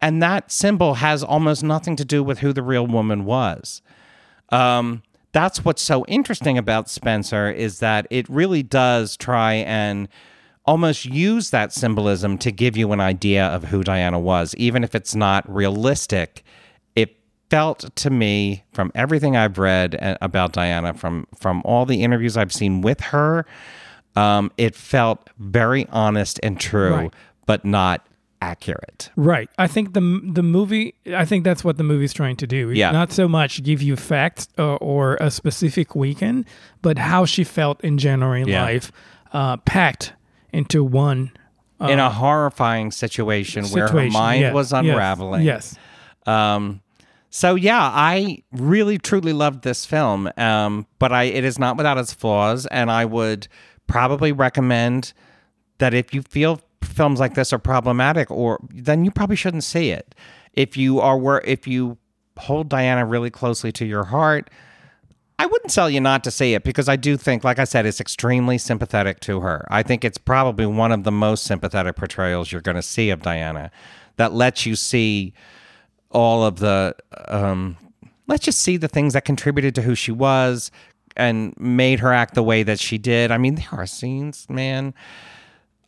And 0.00 0.22
that 0.22 0.52
symbol 0.52 0.94
has 0.94 1.24
almost 1.24 1.64
nothing 1.64 1.96
to 1.96 2.04
do 2.04 2.22
with 2.22 2.40
who 2.40 2.52
the 2.52 2.62
real 2.62 2.86
woman 2.86 3.24
was. 3.24 3.82
Um, 4.50 5.02
that's 5.32 5.64
what's 5.64 5.82
so 5.82 6.04
interesting 6.06 6.56
about 6.58 6.88
Spencer 6.88 7.50
is 7.50 7.80
that 7.80 8.06
it 8.10 8.28
really 8.28 8.62
does 8.62 9.16
try 9.16 9.54
and 9.54 10.08
almost 10.64 11.04
use 11.04 11.50
that 11.50 11.72
symbolism 11.72 12.38
to 12.38 12.50
give 12.52 12.76
you 12.76 12.92
an 12.92 13.00
idea 13.00 13.46
of 13.46 13.64
who 13.64 13.82
Diana 13.82 14.18
was, 14.18 14.54
even 14.56 14.84
if 14.84 14.94
it's 14.94 15.14
not 15.14 15.48
realistic. 15.52 16.42
It 16.94 17.16
felt 17.50 17.94
to 17.96 18.10
me 18.10 18.64
from 18.72 18.90
everything 18.94 19.36
I've 19.36 19.58
read 19.58 19.96
about 20.22 20.52
Diana, 20.52 20.94
from 20.94 21.26
from 21.38 21.60
all 21.64 21.84
the 21.84 22.02
interviews 22.02 22.36
I've 22.36 22.52
seen 22.52 22.80
with 22.80 23.00
her, 23.00 23.44
um, 24.16 24.52
it 24.56 24.74
felt 24.76 25.28
very 25.38 25.86
honest 25.90 26.38
and 26.42 26.58
true, 26.60 26.94
Right. 26.94 27.14
but 27.46 27.64
not 27.64 28.06
accurate. 28.42 29.10
Right. 29.16 29.48
I 29.58 29.66
think 29.66 29.94
the 29.94 30.00
the 30.32 30.42
movie. 30.42 30.94
I 31.14 31.24
think 31.24 31.44
that's 31.44 31.64
what 31.64 31.76
the 31.76 31.82
movie's 31.84 32.12
trying 32.12 32.36
to 32.36 32.46
do. 32.46 32.70
Yeah. 32.70 32.90
Not 32.90 33.12
so 33.12 33.26
much 33.28 33.62
give 33.62 33.80
you 33.82 33.96
facts 33.96 34.48
uh, 34.58 34.74
or 34.76 35.16
a 35.20 35.30
specific 35.30 35.94
weekend, 35.94 36.44
but 36.82 36.98
how 36.98 37.24
she 37.24 37.44
felt 37.44 37.80
in 37.82 37.98
January 37.98 38.44
Yeah. 38.46 38.62
life, 38.62 38.92
uh, 39.32 39.56
packed 39.58 40.12
into 40.52 40.84
one 40.84 41.32
in 41.80 41.98
a 41.98 42.08
horrifying 42.10 42.90
situation, 42.90 43.64
where 43.66 43.88
her 43.88 44.08
mind 44.10 44.40
Yeah. 44.42 44.52
was 44.52 44.72
Yes. 44.72 44.78
unraveling. 44.80 45.42
Yes. 45.42 45.76
Um, 46.26 46.80
so 47.30 47.54
yeah, 47.56 47.80
I 47.82 48.38
really 48.52 48.96
truly 48.98 49.32
loved 49.32 49.62
this 49.64 49.84
film. 49.84 50.30
Um, 50.36 50.86
but 50.98 51.12
I 51.12 51.24
it 51.24 51.44
is 51.44 51.58
not 51.58 51.76
without 51.76 51.98
its 51.98 52.12
flaws, 52.12 52.66
and 52.66 52.90
I 52.90 53.04
would 53.04 53.48
probably 53.86 54.32
recommend 54.32 55.12
that 55.78 55.92
if 55.92 56.14
you 56.14 56.22
feel 56.22 56.60
films 56.94 57.20
like 57.20 57.34
this 57.34 57.52
are 57.52 57.58
problematic, 57.58 58.30
or 58.30 58.60
then 58.70 59.04
you 59.04 59.10
probably 59.10 59.36
shouldn't 59.36 59.64
see 59.64 59.90
it. 59.90 60.14
If 60.52 60.76
you 60.76 61.00
are 61.00 61.18
where 61.18 61.40
if 61.44 61.66
you 61.66 61.98
hold 62.36 62.68
Diana 62.68 63.04
really 63.04 63.30
closely 63.30 63.72
to 63.72 63.84
your 63.84 64.04
heart. 64.04 64.50
I 65.38 65.46
wouldn't 65.46 65.72
tell 65.72 65.90
you 65.90 66.00
not 66.00 66.22
to 66.24 66.30
see 66.30 66.54
it 66.54 66.62
because 66.62 66.88
I 66.88 66.96
do 66.96 67.16
think, 67.16 67.42
like 67.42 67.58
I 67.58 67.64
said, 67.64 67.86
it's 67.86 68.00
extremely 68.00 68.56
sympathetic 68.56 69.20
to 69.20 69.40
her. 69.40 69.66
I 69.68 69.82
think 69.82 70.04
it's 70.04 70.18
probably 70.18 70.66
one 70.66 70.92
of 70.92 71.02
the 71.02 71.10
most 71.10 71.44
sympathetic 71.44 71.96
portrayals 71.96 72.52
you're 72.52 72.60
going 72.60 72.76
to 72.76 72.82
see 72.82 73.10
of 73.10 73.22
Diana 73.22 73.70
that 74.16 74.32
lets 74.32 74.64
you 74.64 74.76
see 74.76 75.34
all 76.10 76.44
of 76.44 76.60
the, 76.60 76.94
um, 77.26 77.76
let's 78.28 78.44
just 78.44 78.60
see 78.60 78.76
the 78.76 78.86
things 78.86 79.14
that 79.14 79.24
contributed 79.24 79.74
to 79.74 79.82
who 79.82 79.96
she 79.96 80.12
was 80.12 80.70
and 81.16 81.52
made 81.58 81.98
her 81.98 82.12
act 82.12 82.34
the 82.34 82.42
way 82.42 82.62
that 82.62 82.78
she 82.78 82.96
did. 82.96 83.32
I 83.32 83.38
mean, 83.38 83.56
there 83.56 83.68
are 83.72 83.86
scenes, 83.86 84.46
man. 84.48 84.94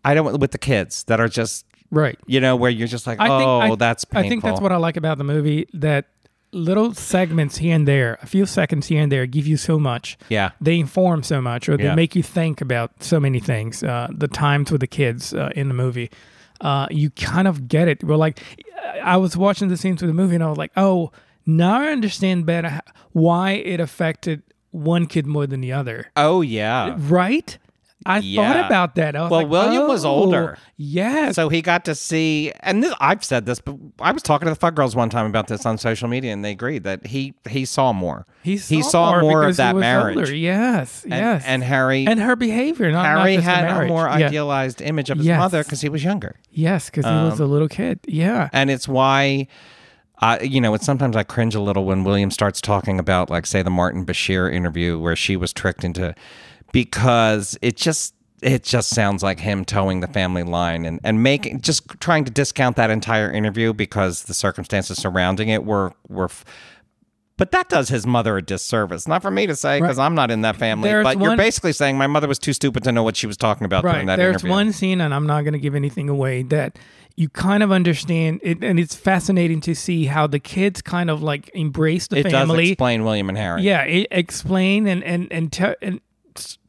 I 0.06 0.14
don't 0.14 0.38
with 0.40 0.52
the 0.52 0.58
kids 0.58 1.04
that 1.04 1.20
are 1.20 1.28
just 1.28 1.66
Right. 1.90 2.18
you 2.26 2.40
know, 2.40 2.56
where 2.56 2.70
you're 2.70 2.88
just 2.88 3.06
like, 3.06 3.20
I 3.20 3.28
oh, 3.28 3.38
think 3.60 3.72
I, 3.72 3.74
that's 3.76 4.04
painful. 4.04 4.26
I 4.26 4.28
think 4.28 4.42
that's 4.42 4.60
what 4.60 4.72
I 4.72 4.76
like 4.76 4.96
about 4.96 5.18
the 5.18 5.24
movie 5.24 5.68
that 5.74 6.06
little 6.52 6.94
segments 6.94 7.58
here 7.58 7.74
and 7.74 7.86
there, 7.86 8.18
a 8.22 8.26
few 8.26 8.46
seconds 8.46 8.86
here 8.86 9.02
and 9.02 9.12
there, 9.12 9.26
give 9.26 9.46
you 9.46 9.56
so 9.56 9.78
much. 9.78 10.16
Yeah. 10.28 10.50
They 10.60 10.78
inform 10.78 11.22
so 11.22 11.40
much, 11.40 11.68
or 11.68 11.76
they 11.76 11.84
Yeah. 11.84 11.94
make 11.94 12.16
you 12.16 12.22
think 12.22 12.60
about 12.60 13.02
so 13.02 13.20
many 13.20 13.40
things. 13.40 13.82
Uh, 13.82 14.08
the 14.10 14.28
times 14.28 14.72
with 14.72 14.80
the 14.80 14.86
kids 14.86 15.34
uh, 15.34 15.50
in 15.54 15.68
the 15.68 15.74
movie, 15.74 16.10
uh, 16.60 16.86
you 16.90 17.10
kind 17.10 17.46
of 17.46 17.68
get 17.68 17.88
it. 17.88 18.02
We're 18.02 18.16
like, 18.16 18.40
I 19.02 19.16
was 19.16 19.36
watching 19.36 19.68
the 19.68 19.76
scenes 19.76 20.02
with 20.02 20.08
the 20.08 20.14
movie, 20.14 20.34
and 20.34 20.42
I 20.44 20.48
was 20.48 20.58
like, 20.58 20.72
oh, 20.76 21.12
now 21.44 21.80
I 21.80 21.88
understand 21.88 22.46
better 22.46 22.80
why 23.12 23.52
it 23.52 23.80
affected 23.80 24.42
one 24.70 25.06
kid 25.06 25.26
more 25.26 25.46
than 25.46 25.60
the 25.60 25.72
other. 25.72 26.10
Oh 26.16 26.40
yeah. 26.42 26.96
Right? 26.98 27.58
I 28.08 28.18
Yeah. 28.18 28.52
thought 28.52 28.66
about 28.66 28.94
that. 28.96 29.16
I 29.16 29.22
was 29.22 29.30
Well, 29.30 29.40
like, 29.40 29.50
William 29.50 29.88
was 29.88 30.04
oh, 30.04 30.10
older. 30.10 30.58
Yes. 30.76 31.34
So 31.36 31.48
he 31.48 31.62
got 31.62 31.84
to 31.86 31.94
see, 31.94 32.52
and 32.60 32.82
this, 32.82 32.94
I've 33.00 33.24
said 33.24 33.46
this, 33.46 33.60
but 33.60 33.76
I 34.00 34.12
was 34.12 34.22
talking 34.22 34.46
to 34.46 34.50
the 34.50 34.56
Fug 34.60 34.74
Girls 34.76 34.94
one 34.94 35.08
time 35.10 35.26
about 35.26 35.48
this 35.48 35.64
on 35.66 35.78
social 35.78 36.08
media, 36.08 36.32
and 36.32 36.44
they 36.44 36.50
agreed 36.52 36.84
that 36.84 37.06
he 37.06 37.34
he 37.48 37.64
saw 37.64 37.92
more. 37.92 38.26
he 38.42 38.56
he 38.56 38.82
saw 38.82 39.20
more 39.20 39.42
of 39.42 39.46
because 39.46 39.56
he 39.56 39.62
that 39.62 39.74
was 39.74 39.80
marriage. 39.80 40.16
older. 40.18 40.34
Yes, 40.34 41.02
And, 41.04 41.12
yes. 41.12 41.44
and 41.46 41.62
Harry 41.64 42.06
and 42.06 42.20
her 42.20 42.36
behavior. 42.36 42.90
Not, 42.92 43.02
not 43.02 43.18
Harry 43.20 43.36
the 43.36 43.42
had 43.42 43.84
a 43.84 43.86
more 43.86 44.06
Yeah. 44.06 44.26
idealized 44.26 44.80
image 44.82 45.10
of 45.10 45.18
his 45.18 45.26
Yes. 45.26 45.38
mother 45.38 45.62
because 45.64 45.80
he 45.80 45.88
was 45.88 46.04
younger. 46.04 46.36
Yes, 46.50 46.86
because 46.90 47.04
he 47.04 47.10
was 47.10 47.40
a 47.40 47.46
little 47.46 47.68
kid. 47.68 48.00
Yeah. 48.06 48.48
and 48.52 48.70
it's 48.70 48.86
why 48.88 49.46
uh, 50.22 50.38
you 50.40 50.60
know 50.62 50.72
it's 50.72 50.86
sometimes 50.86 51.14
i 51.14 51.22
cringe 51.22 51.54
a 51.54 51.60
little 51.60 51.84
when 51.84 52.02
william 52.02 52.30
starts 52.30 52.62
talking 52.62 52.98
about 52.98 53.28
like 53.28 53.44
say 53.44 53.60
the 53.60 53.68
martin 53.68 54.06
bashir 54.06 54.50
interview 54.50 54.98
where 54.98 55.14
she 55.14 55.36
was 55.36 55.52
tricked 55.52 55.84
into 55.84 56.14
because 56.76 57.56
it 57.62 57.74
just 57.74 58.14
it 58.42 58.62
just 58.62 58.90
sounds 58.90 59.22
like 59.22 59.40
him 59.40 59.64
toeing 59.64 60.00
the 60.00 60.06
family 60.06 60.42
line 60.42 60.84
and, 60.84 61.00
and 61.02 61.22
making 61.22 61.58
just 61.62 61.88
trying 62.00 62.22
to 62.22 62.30
discount 62.30 62.76
that 62.76 62.90
entire 62.90 63.32
interview 63.32 63.72
because 63.72 64.24
the 64.24 64.34
circumstances 64.34 64.98
surrounding 64.98 65.48
it 65.48 65.64
were 65.64 65.94
were 66.08 66.28
but 67.38 67.50
that 67.52 67.70
does 67.70 67.88
his 67.88 68.06
mother 68.06 68.36
a 68.36 68.42
disservice. 68.42 69.06
Not 69.06 69.20
for 69.22 69.30
me 69.30 69.46
to 69.46 69.56
say 69.56 69.80
because 69.80 69.98
I'm 69.98 70.14
not 70.14 70.30
in 70.30 70.42
that 70.42 70.56
family. 70.56 70.88
There's 70.90 71.04
but 71.04 71.18
you're 71.18 71.36
basically 71.36 71.72
saying 71.72 71.96
my 71.96 72.06
mother 72.06 72.28
was 72.28 72.38
too 72.38 72.52
stupid 72.52 72.84
to 72.84 72.92
know 72.92 73.02
what 73.02 73.16
she 73.16 73.26
was 73.26 73.38
talking 73.38 73.64
about 73.64 73.82
during 73.82 74.06
that 74.06 74.16
There's 74.16 74.36
interview. 74.36 74.50
one 74.50 74.72
scene, 74.72 75.00
and 75.00 75.14
I'm 75.14 75.26
not 75.26 75.42
going 75.42 75.52
to 75.52 75.58
give 75.58 75.74
anything 75.74 76.08
away, 76.08 76.42
that 76.44 76.78
you 77.14 77.28
kind 77.30 77.62
of 77.62 77.72
understand 77.72 78.40
it, 78.42 78.62
and 78.62 78.78
it's 78.78 78.94
fascinating 78.94 79.60
to 79.62 79.74
see 79.74 80.06
how 80.06 80.26
the 80.26 80.38
kids 80.38 80.80
kind 80.82 81.10
of 81.10 81.22
like 81.22 81.50
embrace 81.54 82.08
the 82.08 82.18
it 82.18 82.24
does 82.24 82.32
family. 82.32 82.70
explain 82.70 83.04
William 83.04 83.28
and 83.28 83.36
Harry. 83.36 83.62
Yeah, 83.62 83.82
it 83.82 84.08
explain 84.10 84.86
and 84.86 85.02
and 85.04 85.30
and, 85.30 85.52
te- 85.52 85.76
and 85.82 86.00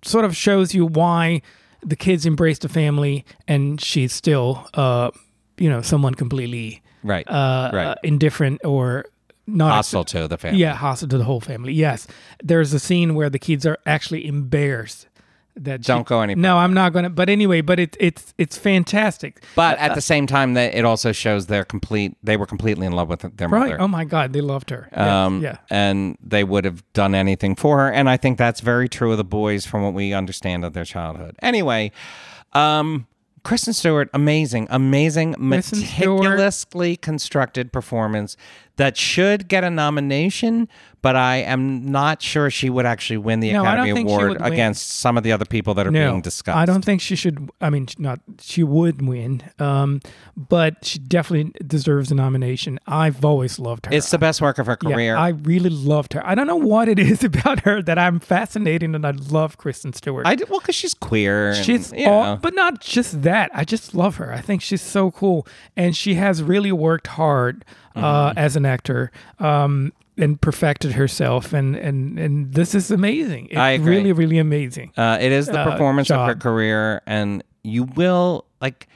sort 0.03 0.25
of 0.25 0.35
shows 0.35 0.73
you 0.73 0.85
why 0.85 1.41
the 1.81 1.95
kids 1.95 2.25
embrace 2.25 2.59
the 2.59 2.69
family, 2.69 3.23
and 3.47 3.79
she's 3.79 4.13
still, 4.13 4.67
uh, 4.73 5.11
you 5.57 5.69
know, 5.69 5.81
someone 5.81 6.13
completely 6.15 6.81
Right. 7.03 7.27
uh, 7.29 7.69
right. 7.73 7.85
uh, 7.87 7.95
indifferent 8.03 8.63
or 8.65 9.05
not 9.45 9.71
Hostile 9.71 10.03
to 10.05 10.27
the 10.27 10.37
family. 10.37 10.59
Yeah, 10.59 10.73
hostile 10.75 11.07
to 11.09 11.17
the 11.17 11.23
whole 11.23 11.39
family. 11.39 11.71
Yes, 11.73 12.05
there's 12.43 12.73
a 12.73 12.79
scene 12.79 13.15
where 13.15 13.29
the 13.29 13.39
kids 13.39 13.65
are 13.65 13.77
actually 13.85 14.27
embarrassed. 14.27 15.06
That 15.57 15.83
she- 15.83 15.87
Don't 15.87 16.05
go 16.07 16.21
any 16.21 16.35
No, 16.35 16.57
I'm 16.57 16.73
not 16.73 16.93
gonna. 16.93 17.09
But 17.09 17.29
anyway, 17.29 17.61
but 17.61 17.79
it's 17.79 17.97
it's 17.99 18.33
it's 18.37 18.57
fantastic. 18.57 19.43
But 19.55 19.77
at 19.79 19.95
the 19.95 20.01
same 20.01 20.27
time, 20.27 20.53
that 20.53 20.75
it 20.75 20.85
also 20.85 21.11
shows 21.11 21.47
they're 21.47 21.65
complete. 21.65 22.15
They 22.23 22.37
were 22.37 22.45
completely 22.45 22.85
in 22.85 22.93
love 22.93 23.09
with 23.09 23.21
their 23.37 23.47
Right? 23.49 23.59
mother. 23.71 23.81
Oh 23.81 23.87
my 23.87 24.05
God, 24.05 24.33
they 24.33 24.41
loved 24.41 24.69
her. 24.69 24.87
Yes, 24.91 24.99
Um, 25.07 25.41
yeah. 25.41 25.57
and 25.69 26.17
they 26.23 26.43
would 26.43 26.65
have 26.65 26.83
done 26.93 27.15
anything 27.15 27.55
for 27.55 27.79
her. 27.79 27.91
And 27.91 28.09
I 28.09 28.17
think 28.17 28.37
that's 28.37 28.61
very 28.61 28.87
true 28.87 29.11
of 29.11 29.17
the 29.17 29.23
boys 29.23 29.65
from 29.65 29.81
what 29.83 29.93
we 29.93 30.13
understand 30.13 30.63
of 30.63 30.73
their 30.73 30.85
childhood. 30.85 31.35
Anyway, 31.41 31.91
um, 32.53 33.07
Kristen 33.43 33.73
Stewart, 33.73 34.09
amazing, 34.13 34.67
amazing, 34.69 35.33
Kristen 35.35 35.79
Stewart. 35.79 36.19
meticulously 36.23 36.97
constructed 36.97 37.71
performance 37.71 38.35
that 38.75 38.97
should 38.97 39.47
get 39.47 39.63
a 39.63 39.69
nomination, 39.69 40.67
but 41.07 41.15
I 41.15 41.37
am 41.37 41.89
not 41.89 42.21
sure 42.21 42.49
she 42.49 42.69
would 42.69 42.85
actually 42.85 43.15
win 43.17 43.39
the 43.39 43.53
No, 43.53 43.61
Academy 43.61 44.01
Award 44.01 44.37
against 44.41 44.89
some 44.99 45.15
of 45.17 45.23
the 45.23 45.31
other 45.31 45.45
people 45.45 45.73
that 45.75 45.87
are 45.87 45.91
no, 45.91 46.09
being 46.11 46.21
discussed. 46.21 46.57
I 46.57 46.65
don't 46.65 46.83
think 46.83 46.99
she 46.99 47.15
should. 47.15 47.49
I 47.61 47.69
mean, 47.69 47.87
not 47.97 48.19
she 48.41 48.61
would 48.61 49.07
win, 49.07 49.41
um, 49.57 50.01
but 50.35 50.83
she 50.83 50.99
definitely 50.99 51.53
deserves 51.65 52.11
a 52.11 52.15
nomination. 52.15 52.77
I've 52.87 53.23
always 53.23 53.57
loved 53.57 53.85
her. 53.85 53.93
It's 53.93 54.11
the 54.11 54.17
best 54.17 54.41
work 54.41 54.57
of 54.57 54.65
her 54.65 54.77
Yeah, 54.83 54.91
career. 54.93 55.15
I 55.15 55.29
really 55.29 55.69
loved 55.69 56.11
her. 56.11 56.27
I 56.27 56.35
don't 56.35 56.47
know 56.47 56.57
what 56.57 56.89
it 56.89 56.99
is 56.99 57.23
about 57.31 57.61
her 57.61 57.81
that 57.83 57.97
I'm 57.97 58.19
fascinated 58.19 58.93
and 58.93 59.05
I 59.05 59.11
love 59.11 59.57
Kristen 59.57 59.93
Stewart. 59.93 60.27
I 60.27 60.35
d- 60.35 60.43
well, 60.49 60.59
because 60.59 60.75
she's 60.75 60.93
queer. 60.93 61.51
and, 61.51 61.65
She's 61.65 61.93
you 61.93 62.07
all, 62.09 62.35
but 62.35 62.53
not 62.53 62.81
just 62.81 63.21
that. 63.21 63.49
I 63.53 63.63
just 63.63 63.95
love 63.95 64.17
her. 64.17 64.33
I 64.33 64.41
think 64.41 64.61
she's 64.61 64.81
so 64.81 65.09
cool, 65.11 65.47
and 65.77 65.95
she 65.95 66.15
has 66.15 66.43
really 66.43 66.73
worked 66.73 67.07
hard 67.07 67.63
uh, 67.95 68.01
Mm-hmm. 68.01 68.37
as 68.39 68.55
an 68.57 68.65
actor 68.65 69.11
um, 69.39 69.91
and 70.17 70.39
perfected 70.41 70.93
herself. 70.93 71.53
And 71.53 71.75
and 71.75 72.19
and 72.19 72.53
this 72.53 72.75
is 72.75 72.91
amazing. 72.91 73.47
It's 73.47 73.57
I 73.57 73.71
agree. 73.71 73.97
really 73.97 74.11
really 74.13 74.37
amazing. 74.39 74.91
Uh, 74.97 75.17
it 75.19 75.31
is 75.31 75.47
the 75.47 75.59
uh, 75.59 75.71
performance 75.71 76.09
of 76.11 76.25
her 76.27 76.35
career, 76.35 77.01
and 77.05 77.43
you 77.63 77.83
will 77.83 78.45
like. 78.61 78.87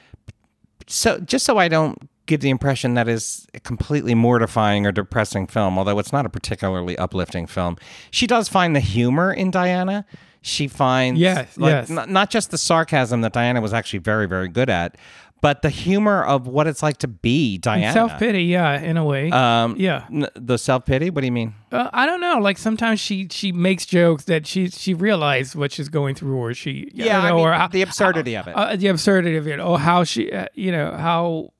So 0.88 1.20
just 1.20 1.44
so 1.46 1.58
I 1.58 1.68
don't 1.68 1.96
give 2.26 2.40
the 2.40 2.50
impression 2.50 2.94
that 2.94 3.08
is 3.08 3.46
a 3.54 3.60
completely 3.60 4.14
mortifying 4.14 4.86
or 4.86 4.92
depressing 4.92 5.46
film, 5.46 5.78
although 5.78 5.98
it's 5.98 6.12
not 6.12 6.26
a 6.26 6.28
particularly 6.28 6.96
uplifting 6.98 7.46
film, 7.46 7.76
she 8.10 8.26
does 8.26 8.48
find 8.48 8.76
the 8.76 8.80
humor 8.80 9.32
in 9.32 9.50
Diana. 9.50 10.04
She 10.44 10.66
finds 10.66 11.20
Yes, 11.20 11.56
like, 11.56 11.70
yes. 11.70 11.88
Not, 11.88 12.10
not 12.10 12.30
just 12.30 12.50
the 12.50 12.58
sarcasm 12.58 13.20
that 13.20 13.32
Diana 13.32 13.60
was 13.60 13.72
actually 13.72 14.00
very 14.00 14.26
very 14.26 14.48
good 14.48 14.68
at, 14.68 14.96
but 15.42 15.60
the 15.60 15.68
humor 15.68 16.24
of 16.24 16.46
what 16.46 16.66
it's 16.66 16.82
like 16.82 16.96
to 16.98 17.08
be 17.08 17.58
Diana. 17.58 17.92
Self 17.92 18.18
pity, 18.18 18.44
yeah, 18.44 18.80
in 18.80 18.96
a 18.96 19.04
way. 19.04 19.30
Um, 19.30 19.74
yeah, 19.76 20.06
n- 20.10 20.28
the 20.34 20.56
self 20.56 20.86
pity. 20.86 21.10
What 21.10 21.20
do 21.20 21.26
you 21.26 21.32
mean? 21.32 21.54
uh, 21.72 21.90
I 21.92 22.06
don't 22.06 22.20
know. 22.20 22.38
Like 22.38 22.56
sometimes 22.56 22.98
she 23.00 23.28
she 23.30 23.52
makes 23.52 23.84
jokes 23.84 24.24
that 24.24 24.46
she 24.46 24.70
she 24.70 24.94
realized 24.94 25.54
what 25.54 25.70
she's 25.72 25.90
going 25.90 26.14
through, 26.14 26.36
or 26.36 26.54
she 26.54 26.88
Yeah, 26.94 27.16
don't 27.18 27.24
I 27.26 27.30
mean, 27.32 27.40
or 27.40 27.52
how- 27.52 27.66
the 27.68 27.82
absurdity 27.82 28.36
of 28.36 28.46
it. 28.48 28.56
uh, 28.56 28.76
the 28.76 28.86
absurdity 28.88 29.36
of 29.36 29.46
it, 29.46 29.60
or 29.60 29.78
how 29.78 30.04
she 30.04 30.32
uh, 30.32 30.46
you 30.54 30.72
know 30.72 30.92
how 30.96 31.52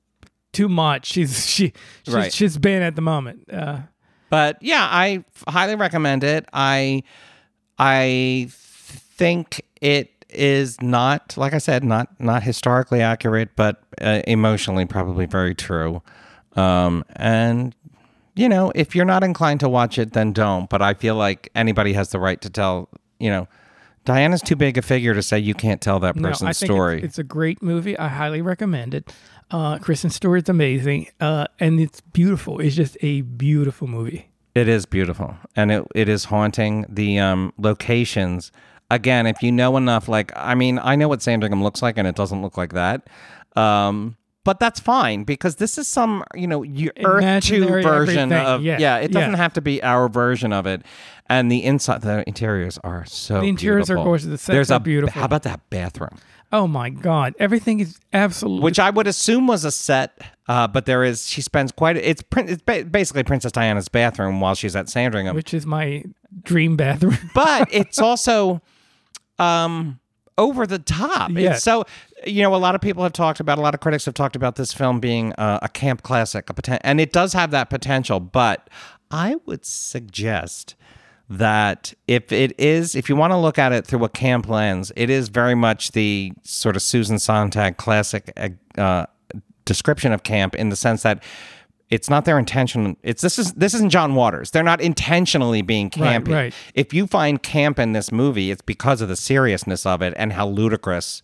too 0.53 0.69
much 0.69 1.05
she's 1.07 1.45
she 1.53 1.73
she's, 2.05 2.13
Right. 2.15 2.33
she's 2.33 2.57
been 2.57 2.81
at 2.81 2.95
the 2.95 3.01
moment. 3.01 3.51
Uh, 3.53 3.79
But 4.29 4.57
yeah, 4.61 4.87
I 4.89 5.23
f- 5.35 5.43
highly 5.53 5.75
recommend 5.75 6.23
it. 6.23 6.45
I 6.53 7.03
I 7.77 8.47
think 8.49 9.61
it 9.81 10.12
is 10.35 10.81
not 10.81 11.35
like 11.37 11.53
I 11.53 11.57
said, 11.57 11.83
not 11.83 12.09
not 12.19 12.43
historically 12.43 13.01
accurate, 13.01 13.55
but 13.55 13.83
uh, 14.01 14.21
emotionally 14.27 14.85
probably 14.85 15.25
very 15.25 15.55
true. 15.55 16.01
Um, 16.55 17.03
and 17.15 17.75
you 18.35 18.49
know, 18.49 18.71
if 18.73 18.95
you're 18.95 19.05
not 19.05 19.23
inclined 19.23 19.59
to 19.61 19.69
watch 19.69 19.97
it, 19.97 20.13
then 20.13 20.33
don't. 20.33 20.69
But 20.69 20.81
I 20.81 20.93
feel 20.93 21.15
like 21.15 21.49
anybody 21.55 21.93
has 21.93 22.09
the 22.09 22.19
right 22.19 22.41
to 22.41 22.49
tell. 22.49 22.89
You 23.19 23.29
know, 23.29 23.47
Diana's 24.05 24.41
too 24.41 24.55
big 24.55 24.77
a 24.77 24.81
figure 24.81 25.13
to 25.13 25.21
say 25.21 25.39
you 25.39 25.53
can't 25.53 25.81
tell 25.81 25.99
that 25.99 26.15
No, 26.15 26.29
person's 26.29 26.49
I 26.49 26.53
think 26.53 26.71
story. 26.71 26.97
It's, 26.97 27.05
it's 27.05 27.17
a 27.19 27.23
great 27.23 27.61
movie. 27.61 27.97
I 27.97 28.07
highly 28.07 28.41
recommend 28.41 28.93
it. 28.93 29.13
Uh, 29.51 29.77
Kristen 29.77 30.09
Stewart's 30.09 30.49
amazing, 30.49 31.07
uh, 31.21 31.45
and 31.59 31.79
it's 31.79 32.01
beautiful. 32.01 32.59
It's 32.59 32.75
just 32.75 32.97
a 33.01 33.21
beautiful 33.21 33.87
movie. 33.87 34.29
It 34.55 34.67
is 34.67 34.85
beautiful 34.85 35.35
and 35.55 35.71
it, 35.71 35.87
it 35.95 36.07
is 36.07 36.25
haunting. 36.25 36.85
The 36.87 37.19
um, 37.19 37.53
locations, 37.57 38.51
again, 38.91 39.25
if 39.27 39.41
you 39.41 39.51
know 39.51 39.77
enough, 39.77 40.07
like, 40.07 40.31
I 40.35 40.55
mean, 40.55 40.79
I 40.79 40.95
know 40.95 41.07
what 41.07 41.21
Sandringham 41.21 41.63
looks 41.63 41.81
like 41.81 41.97
and 41.97 42.07
it 42.07 42.15
doesn't 42.15 42.41
look 42.41 42.57
like 42.57 42.73
that. 42.73 43.07
Um, 43.55 44.17
but 44.43 44.59
that's 44.59 44.79
fine 44.79 45.23
because 45.23 45.55
this 45.55 45.77
is 45.77 45.87
some, 45.87 46.23
you 46.35 46.47
know, 46.47 46.63
your 46.63 46.91
Earth 47.03 47.43
2 47.45 47.65
version 47.65 48.31
everything. 48.31 48.33
of, 48.33 48.61
Yeah, 48.61 48.77
yeah, 48.77 48.97
it 48.97 49.11
doesn't 49.11 49.31
yeah. 49.31 49.37
have 49.37 49.53
to 49.53 49.61
be 49.61 49.81
our 49.81 50.09
version 50.09 50.51
of 50.51 50.65
it. 50.65 50.81
And 51.29 51.49
the 51.49 51.63
inside, 51.63 52.01
the 52.01 52.23
interiors 52.27 52.77
are 52.83 53.05
so 53.05 53.39
The 53.39 53.47
interiors 53.47 53.89
are 53.89 53.95
gorgeous. 53.95 54.27
The 54.27 54.37
sets 54.37 54.47
There's 54.47 54.71
are 54.71 54.77
a, 54.77 54.79
beautiful. 54.81 55.17
How 55.19 55.25
about 55.25 55.43
that 55.43 55.69
bathroom? 55.69 56.17
Oh 56.51 56.67
my 56.67 56.89
God! 56.91 57.33
Everything 57.39 57.79
is 57.79 57.97
absolutely. 58.11 58.63
Which 58.63 58.77
I 58.77 58.91
would 58.91 59.07
assume 59.07 59.47
was 59.47 59.65
a 59.65 59.71
set, 59.71 60.21
uh, 60.47 60.67
but 60.67 60.85
there 60.85 61.03
is, 61.03 61.27
she 61.27 61.41
spends 61.41 61.71
quite, 61.71 61.97
it's, 61.97 62.21
it's 62.37 62.61
ba- 62.61 62.83
basically 62.83 63.23
Princess 63.23 63.51
Diana's 63.51 63.87
bathroom 63.87 64.39
while 64.39 64.53
she's 64.53 64.75
at 64.75 64.87
Sandringham. 64.87 65.35
which 65.35 65.51
is 65.53 65.65
my 65.65 66.03
dream 66.43 66.75
bathroom. 66.75 67.17
but 67.33 67.69
it's 67.73 67.97
also 67.97 68.61
um 69.39 69.99
over 70.37 70.65
the 70.65 70.79
top. 70.79 71.31
Yeah. 71.31 71.53
It's 71.53 71.63
so 71.63 71.85
you 72.25 72.41
know 72.41 72.55
a 72.55 72.57
lot 72.57 72.75
of 72.75 72.81
people 72.81 73.03
have 73.03 73.13
talked 73.13 73.39
about 73.39 73.57
a 73.57 73.61
lot 73.61 73.73
of 73.73 73.79
critics 73.79 74.05
have 74.05 74.13
talked 74.13 74.35
about 74.35 74.55
this 74.55 74.73
film 74.73 74.99
being 74.99 75.33
uh, 75.33 75.59
a 75.61 75.69
camp 75.69 76.03
classic, 76.03 76.49
a 76.49 76.53
poten- 76.53 76.79
and 76.81 76.99
it 76.99 77.11
does 77.11 77.33
have 77.33 77.51
that 77.51 77.69
potential, 77.69 78.19
but 78.19 78.69
I 79.11 79.35
would 79.45 79.65
suggest 79.65 80.75
that 81.29 81.93
if 82.07 82.31
it 82.31 82.53
is 82.59 82.95
if 82.95 83.09
you 83.09 83.15
want 83.15 83.31
to 83.31 83.37
look 83.37 83.57
at 83.57 83.71
it 83.71 83.85
through 83.85 84.03
a 84.03 84.09
camp 84.09 84.47
lens, 84.47 84.91
it 84.95 85.09
is 85.09 85.29
very 85.29 85.55
much 85.55 85.91
the 85.91 86.33
sort 86.43 86.75
of 86.75 86.81
Susan 86.81 87.19
Sontag 87.19 87.77
classic 87.77 88.31
uh, 88.77 89.05
description 89.65 90.11
of 90.11 90.23
camp 90.23 90.55
in 90.55 90.69
the 90.69 90.75
sense 90.75 91.03
that 91.03 91.23
it's 91.93 92.09
not 92.09 92.25
their 92.25 92.39
intention. 92.39 92.97
It's 93.03 93.21
this 93.21 93.37
is 93.37 93.53
this 93.53 93.73
isn't 93.75 93.91
John 93.91 94.15
Waters. 94.15 94.49
They're 94.51 94.63
not 94.63 94.81
intentionally 94.81 95.61
being 95.61 95.91
Right, 95.97 96.23
campy. 96.23 96.33
right. 96.33 96.53
If 96.73 96.91
you 96.93 97.05
find 97.05 97.41
camp 97.41 97.77
in 97.77 97.93
this 97.93 98.11
movie, 98.11 98.49
it's 98.49 98.63
because 98.63 98.99
of 99.01 99.09
the 99.09 99.15
seriousness 99.15 99.85
of 99.85 100.01
it 100.01 100.13
and 100.17 100.33
how 100.33 100.47
ludicrous 100.47 101.21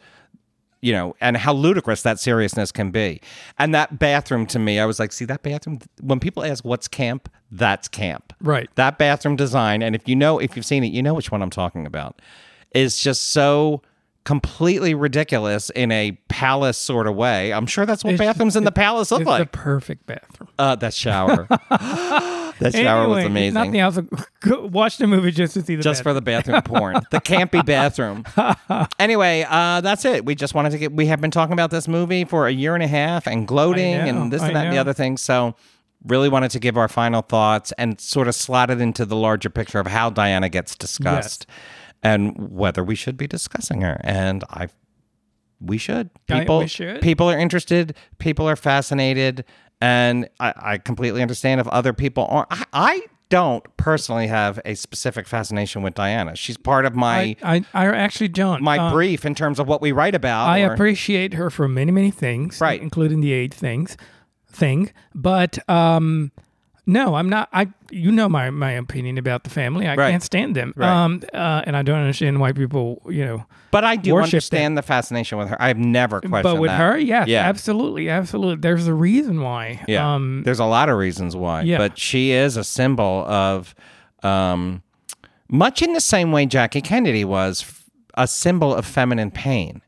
you 0.82 0.94
know, 0.94 1.14
and 1.20 1.36
how 1.36 1.52
ludicrous 1.54 2.04
that 2.04 2.20
seriousness 2.22 2.72
can 2.72 2.90
be. 2.90 3.20
And 3.58 3.76
that 3.76 4.00
bathroom 4.00 4.46
to 4.46 4.60
me, 4.60 4.80
I 4.80 4.86
was 4.86 4.98
like, 4.98 5.12
see 5.12 5.26
that 5.26 5.44
bathroom? 5.44 5.80
When 6.00 6.22
people 6.22 6.46
ask 6.46 6.64
what's 6.64 6.88
camp, 6.88 7.30
that's 7.52 7.90
camp. 7.90 8.32
Right. 8.40 8.70
That 8.76 8.98
bathroom 8.98 9.36
design, 9.36 9.82
and 9.84 9.94
if 9.94 10.08
you 10.08 10.16
know, 10.16 10.40
if 10.40 10.56
you've 10.56 10.66
seen 10.66 10.86
it, 10.86 10.94
you 10.94 11.04
know 11.04 11.14
which 11.14 11.32
one 11.32 11.42
I'm 11.42 11.50
talking 11.50 11.86
about, 11.86 12.22
is 12.74 13.02
just 13.02 13.30
so 13.30 13.82
completely 14.30 14.94
ridiculous 14.94 15.72
in 15.72 15.92
a 15.92 16.12
palace 16.28 16.78
sort 16.78 17.08
of 17.08 17.16
way. 17.16 17.52
I'm 17.52 17.66
sure 17.66 17.88
that's 17.88 18.04
what 18.04 18.14
It's- 18.14 18.28
bathrooms 18.28 18.56
in 18.56 18.64
the 18.64 18.72
palace 18.72 19.10
look 19.10 19.22
it's 19.22 19.28
like. 19.28 19.52
the 19.52 19.58
perfect 19.58 20.06
bathroom. 20.06 20.50
uh, 20.60 20.76
that 20.76 20.94
shower. 20.94 21.48
that 21.70 22.74
shower 22.76 23.08
was 23.08 23.18
Anyway, 23.18 23.22
if 23.22 23.26
amazing. 23.26 23.54
Nothing 23.56 23.80
else. 23.80 23.98
Go 24.42 24.68
watch 24.68 25.00
the 25.00 25.08
movie 25.08 25.32
just 25.32 25.56
to 25.56 25.64
see 25.64 25.76
the 25.76 25.82
just 25.82 26.04
for 26.04 26.14
the 26.14 26.22
bathroom 26.22 26.62
porn, 26.62 27.02
the 27.10 27.20
campy 27.20 27.66
bathroom. 27.74 28.24
anyway, 29.00 29.46
uh, 29.50 29.82
that's 29.82 30.06
it. 30.06 30.26
We 30.26 30.36
just 30.36 30.54
wanted 30.54 30.74
to 30.74 30.78
get. 30.78 30.92
We 30.94 31.08
have 31.08 31.20
been 31.22 31.32
talking 31.32 31.54
about 31.54 31.72
this 31.72 31.88
movie 31.88 32.24
for 32.24 32.46
a 32.46 32.52
year 32.52 32.76
and 32.76 32.84
a 32.84 32.88
half 32.88 33.26
and 33.26 33.48
gloating 33.48 33.94
know, 33.98 34.06
and 34.06 34.32
this 34.32 34.44
I 34.44 34.48
and 34.50 34.56
that 34.56 34.66
and 34.68 34.74
the 34.76 34.78
other 34.78 34.94
thing. 34.94 35.18
So, 35.18 35.56
really 36.06 36.30
wanted 36.30 36.52
to 36.52 36.60
give 36.60 36.78
our 36.78 36.88
final 36.88 37.24
thoughts 37.24 37.72
and 37.80 38.00
sort 38.00 38.28
of 38.28 38.36
slot 38.36 38.70
it 38.70 38.80
into 38.80 39.06
the 39.06 39.16
larger 39.16 39.50
picture 39.50 39.80
of 39.80 39.88
how 39.88 40.12
Diana 40.12 40.50
gets 40.50 40.76
discussed 40.76 41.48
and 42.04 42.36
whether 42.52 42.84
we 42.84 42.96
should 42.96 43.18
be 43.18 43.28
discussing 43.28 43.82
her. 43.82 44.00
And 44.04 44.44
I, 44.50 44.68
we 45.60 45.78
should. 45.78 46.10
People, 46.28 46.60
we 46.60 46.68
should. 46.68 47.02
people 47.02 47.30
are 47.30 47.38
interested. 47.38 47.96
People 48.18 48.48
are 48.48 48.56
fascinated, 48.56 49.44
and 49.82 50.30
I, 50.40 50.54
I 50.58 50.78
completely 50.78 51.22
understand 51.22 51.60
if 51.62 51.68
other 51.68 51.94
people 51.94 52.26
aren't. 52.30 52.48
I, 52.52 52.66
I 52.74 53.02
don't 53.30 53.64
personally 53.78 54.26
have 54.28 54.60
a 54.66 54.74
specific 54.76 55.28
fascination 55.28 55.84
with 55.84 55.94
Diana. 55.94 56.36
She's 56.36 56.58
part 56.58 56.86
of 56.86 56.96
my 56.96 57.36
I, 57.44 57.58
I, 57.58 57.66
I 57.74 57.86
actually 57.96 58.30
don't. 58.30 58.64
my 58.64 58.78
Uh, 58.80 58.92
brief 58.92 59.24
in 59.26 59.36
terms 59.36 59.60
of 59.60 59.68
what 59.68 59.82
we 59.82 59.92
write 59.92 60.16
about. 60.16 60.48
I 60.48 60.62
or- 60.64 60.74
appreciate 60.74 61.36
her 61.36 61.50
for 61.52 61.68
many, 61.68 61.92
many 61.92 62.10
things, 62.10 62.60
Right. 62.60 62.82
including 62.82 63.20
the 63.22 63.32
AIDS 63.34 63.56
things, 63.58 63.98
thing. 64.52 64.92
But 65.14 65.60
um, 65.70 66.32
no, 66.92 67.16
I'm 67.16 67.30
not. 67.30 67.50
I 67.54 67.68
you 67.92 68.12
know 68.12 68.28
my 68.30 68.50
my 68.50 68.72
opinion 68.72 69.18
about 69.18 69.44
the 69.44 69.50
family. 69.50 69.88
I 69.88 69.96
Right. 69.96 70.12
can't 70.12 70.24
stand 70.24 70.56
them. 70.56 70.74
Right. 70.76 70.90
Um, 70.90 71.22
uh, 71.34 71.62
and 71.66 71.76
I 71.78 71.82
don't 71.84 72.00
understand 72.00 72.40
why 72.40 72.52
people, 72.52 73.02
you 73.10 73.24
know. 73.26 73.46
but 73.72 73.84
I 73.84 73.96
do 73.96 74.18
understand 74.18 74.78
the 74.78 74.82
fascination 74.82 75.38
with 75.38 75.50
her. 75.50 75.62
I've 75.62 75.78
never 75.78 76.20
questioned 76.22 76.44
But 76.44 76.60
with 76.60 76.72
that. 76.72 76.78
her, 76.80 76.98
yes, 76.98 77.28
yeah, 77.28 77.44
absolutely, 77.48 78.10
absolutely. 78.10 78.58
There's 78.62 78.88
a 78.88 78.94
reason 78.94 79.42
why. 79.42 79.84
yeah. 79.88 80.16
Um, 80.16 80.44
There's 80.44 80.60
a 80.60 80.66
lot 80.66 80.90
of 80.90 80.98
reasons 80.98 81.36
why, 81.36 81.62
yeah. 81.62 81.78
but 81.78 81.98
she 81.98 82.32
is 82.32 82.58
a 82.58 82.64
symbol 82.64 83.26
of, 83.28 83.76
um, 84.24 84.82
much 85.50 85.82
in 85.82 85.94
the 85.94 86.02
same 86.02 86.32
way 86.32 86.46
Jackie 86.46 86.82
Kennedy 86.82 87.26
was 87.26 87.66
a 88.16 88.28
symbol 88.28 88.74
of 88.74 88.86
feminine 88.86 89.32
pain. 89.32 89.82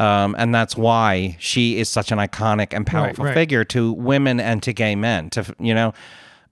Um, 0.00 0.34
and 0.38 0.54
that's 0.54 0.76
why 0.76 1.36
she 1.38 1.78
is 1.78 1.88
such 1.90 2.10
an 2.10 2.18
iconic 2.18 2.72
and 2.72 2.86
powerful 2.86 3.26
right. 3.26 3.34
figure 3.34 3.64
to 3.66 3.92
women 3.92 4.40
and 4.40 4.62
to 4.62 4.72
gay 4.72 4.94
men. 4.96 5.28
To 5.30 5.44
you 5.60 5.74
know, 5.74 5.92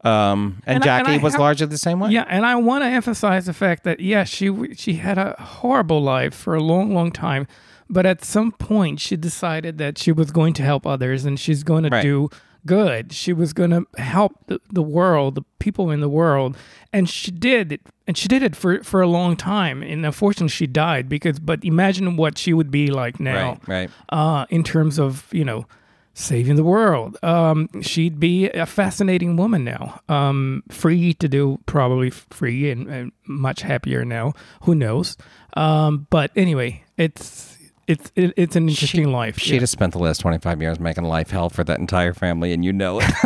um, 0.05 0.61
and, 0.67 0.77
And 0.77 0.85
I- 0.85 0.99
and 0.99 1.07
Jackie 1.07 1.19
I 1.19 1.23
was 1.23 1.33
have- 1.33 1.41
largely 1.41 1.67
the 1.67 1.79
same 1.79 1.99
way. 2.01 2.11
Yeah, 2.11 2.25
and 2.29 2.45
I 2.47 2.57
want 2.57 2.85
to 2.85 2.89
emphasize 2.89 3.47
the 3.47 3.55
fact 3.55 3.85
that 3.85 4.01
yes, 4.01 4.29
she 4.29 4.75
she 4.75 4.95
had 4.95 5.19
a 5.19 5.35
horrible 5.39 6.03
life 6.03 6.35
for 6.35 6.55
a 6.55 6.61
long, 6.63 6.95
long 6.95 7.11
time, 7.11 7.47
but 7.89 8.05
at 8.07 8.25
some 8.25 8.53
point 8.53 9.01
she 9.01 9.17
decided 9.17 9.79
that 9.79 9.99
she 9.99 10.13
was 10.13 10.31
going 10.31 10.53
to 10.55 10.63
help 10.63 10.87
others 10.87 11.25
and 11.25 11.41
she's 11.41 11.63
going 11.65 11.85
to 11.85 11.91
Right. 11.91 12.03
do 12.03 12.29
good. 12.67 13.13
She 13.13 13.33
was 13.33 13.53
going 13.53 13.71
to 13.71 13.87
help 14.01 14.33
the, 14.47 14.61
the 14.73 14.83
world, 14.83 15.35
the 15.35 15.43
people 15.59 15.91
in 15.91 16.01
the 16.01 16.09
world, 16.09 16.57
and 16.93 17.09
she 17.09 17.31
did 17.31 17.73
it. 17.73 17.81
And 18.07 18.17
she 18.17 18.29
did 18.29 18.43
it 18.43 18.57
for 18.57 18.83
for 18.83 19.03
a 19.03 19.07
long 19.07 19.37
time. 19.37 19.83
And 19.83 20.05
unfortunately, 20.07 20.49
she 20.49 20.67
died 20.67 21.09
because. 21.09 21.39
But 21.39 21.65
imagine 21.65 22.17
what 22.17 22.39
she 22.39 22.53
would 22.55 22.71
be 22.71 22.89
like 22.89 23.21
now 23.21 23.59
Right, 23.67 23.69
right. 23.69 23.91
uh, 24.09 24.47
in 24.51 24.63
terms 24.65 24.99
of 24.99 25.27
you 25.31 25.45
know 25.45 25.67
saving 26.15 26.57
the 26.57 26.65
world. 26.65 27.17
Um, 27.23 27.69
she'd 27.83 28.19
be 28.19 28.49
a 28.51 28.67
fascinating 28.67 29.37
woman 29.37 29.63
now, 29.63 30.01
um, 30.09 30.65
free 30.69 31.15
to 31.15 31.29
do 31.29 31.61
probably 31.67 32.11
free 32.11 32.71
and, 32.71 32.89
and 32.89 33.13
much 33.27 33.61
happier 33.63 34.05
now. 34.05 34.33
Who 34.63 34.75
knows? 34.75 35.17
Um, 35.55 36.07
but 36.11 36.33
anyway, 36.35 36.83
it's 36.97 37.58
it's 37.89 38.13
it, 38.15 38.33
it's 38.37 38.55
an 38.55 38.69
interesting 38.69 39.11
life. 39.11 39.39
She'd 39.39 39.61
have 39.63 39.69
spent 39.69 39.93
the 39.95 39.99
last 39.99 40.19
25 40.21 40.61
years 40.63 40.79
making 40.79 41.05
life 41.05 41.31
hell 41.31 41.51
for 41.51 41.65
that 41.65 41.79
entire 41.81 42.15
family, 42.15 42.53
and 42.53 42.65
you 42.65 42.73
know 42.73 43.01
it. 43.03 43.11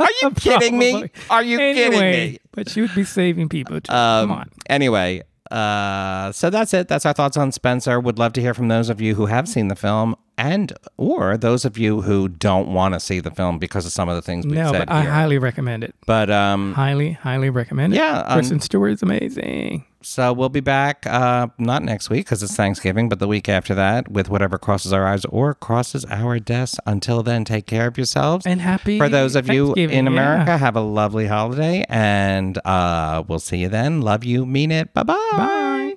Are 0.00 0.08
you 0.22 0.30
kidding 0.30 0.78
me? 0.78 1.10
Are 1.28 1.42
you 1.42 1.58
kidding 1.58 1.82
Anyway, 1.94 2.30
me? 2.32 2.38
But 2.52 2.70
she 2.70 2.80
would 2.80 2.94
be 2.94 3.04
saving 3.04 3.48
people 3.48 3.80
too. 3.80 3.92
Um, 3.92 4.28
Come 4.28 4.38
on. 4.38 4.50
Anyway, 4.70 5.22
uh, 5.50 6.32
so 6.32 6.50
that's 6.50 6.72
it. 6.72 6.88
That's 6.88 7.04
our 7.04 7.12
thoughts 7.12 7.36
on 7.36 7.52
Spencer. 7.52 8.00
Would 8.00 8.18
love 8.18 8.32
to 8.34 8.40
hear 8.40 8.54
from 8.54 8.68
those 8.68 8.88
of 8.88 9.00
you 9.00 9.14
who 9.14 9.26
have 9.26 9.48
seen 9.48 9.68
the 9.68 9.76
film 9.76 10.16
and 10.38 10.72
or 10.98 11.36
those 11.36 11.64
of 11.64 11.78
you 11.78 12.02
who 12.02 12.28
don't 12.28 12.68
want 12.72 12.94
to 12.94 13.00
see 13.00 13.20
the 13.20 13.30
film 13.30 13.58
because 13.58 13.86
of 13.86 13.92
some 13.92 14.08
of 14.08 14.16
the 14.16 14.22
things 14.22 14.44
we've 14.46 14.54
No, 14.56 14.70
said 14.72 14.86
but 14.86 14.90
I 14.90 15.02
highly 15.02 15.38
recommend 15.38 15.82
it. 15.82 15.94
but 16.06 16.30
um, 16.30 16.74
Highly, 16.74 17.12
highly 17.12 17.48
recommend 17.50 17.94
it. 17.94 17.96
Yeah, 17.96 18.18
um, 18.26 18.34
Kristen 18.38 18.60
Stewart 18.60 18.92
is 18.92 19.02
amazing. 19.02 19.84
So 20.06 20.32
we'll 20.32 20.48
be 20.48 20.60
back 20.60 21.04
uh, 21.06 21.48
not 21.58 21.82
next 21.82 22.10
week 22.10 22.26
because 22.26 22.40
it's 22.40 22.54
Thanksgiving, 22.54 23.08
but 23.08 23.18
the 23.18 23.26
week 23.26 23.48
after 23.48 23.74
that 23.74 24.08
with 24.08 24.30
whatever 24.30 24.56
crosses 24.56 24.92
our 24.92 25.04
eyes 25.04 25.24
or 25.24 25.52
crosses 25.52 26.04
our 26.06 26.38
desks. 26.38 26.78
Until 26.86 27.24
then, 27.24 27.44
take 27.44 27.66
care 27.66 27.88
of 27.88 27.98
yourselves. 27.98 28.46
And 28.46 28.60
happy 28.60 28.98
For 28.98 29.08
those 29.08 29.34
of 29.34 29.48
you 29.48 29.74
in 29.74 29.90
yeah. 29.90 29.98
America, 29.98 30.56
have 30.56 30.76
a 30.76 30.80
lovely 30.80 31.26
holiday, 31.26 31.84
and 31.88 32.56
uh, 32.64 33.24
we'll 33.26 33.40
see 33.40 33.58
you 33.58 33.68
then. 33.68 34.00
Love 34.00 34.22
you, 34.22 34.46
mean 34.46 34.70
it. 34.70 34.94
Bye-bye. 34.94 35.96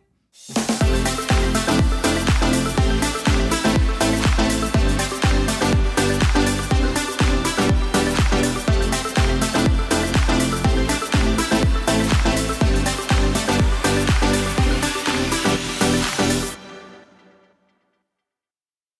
Bye. 0.55 0.78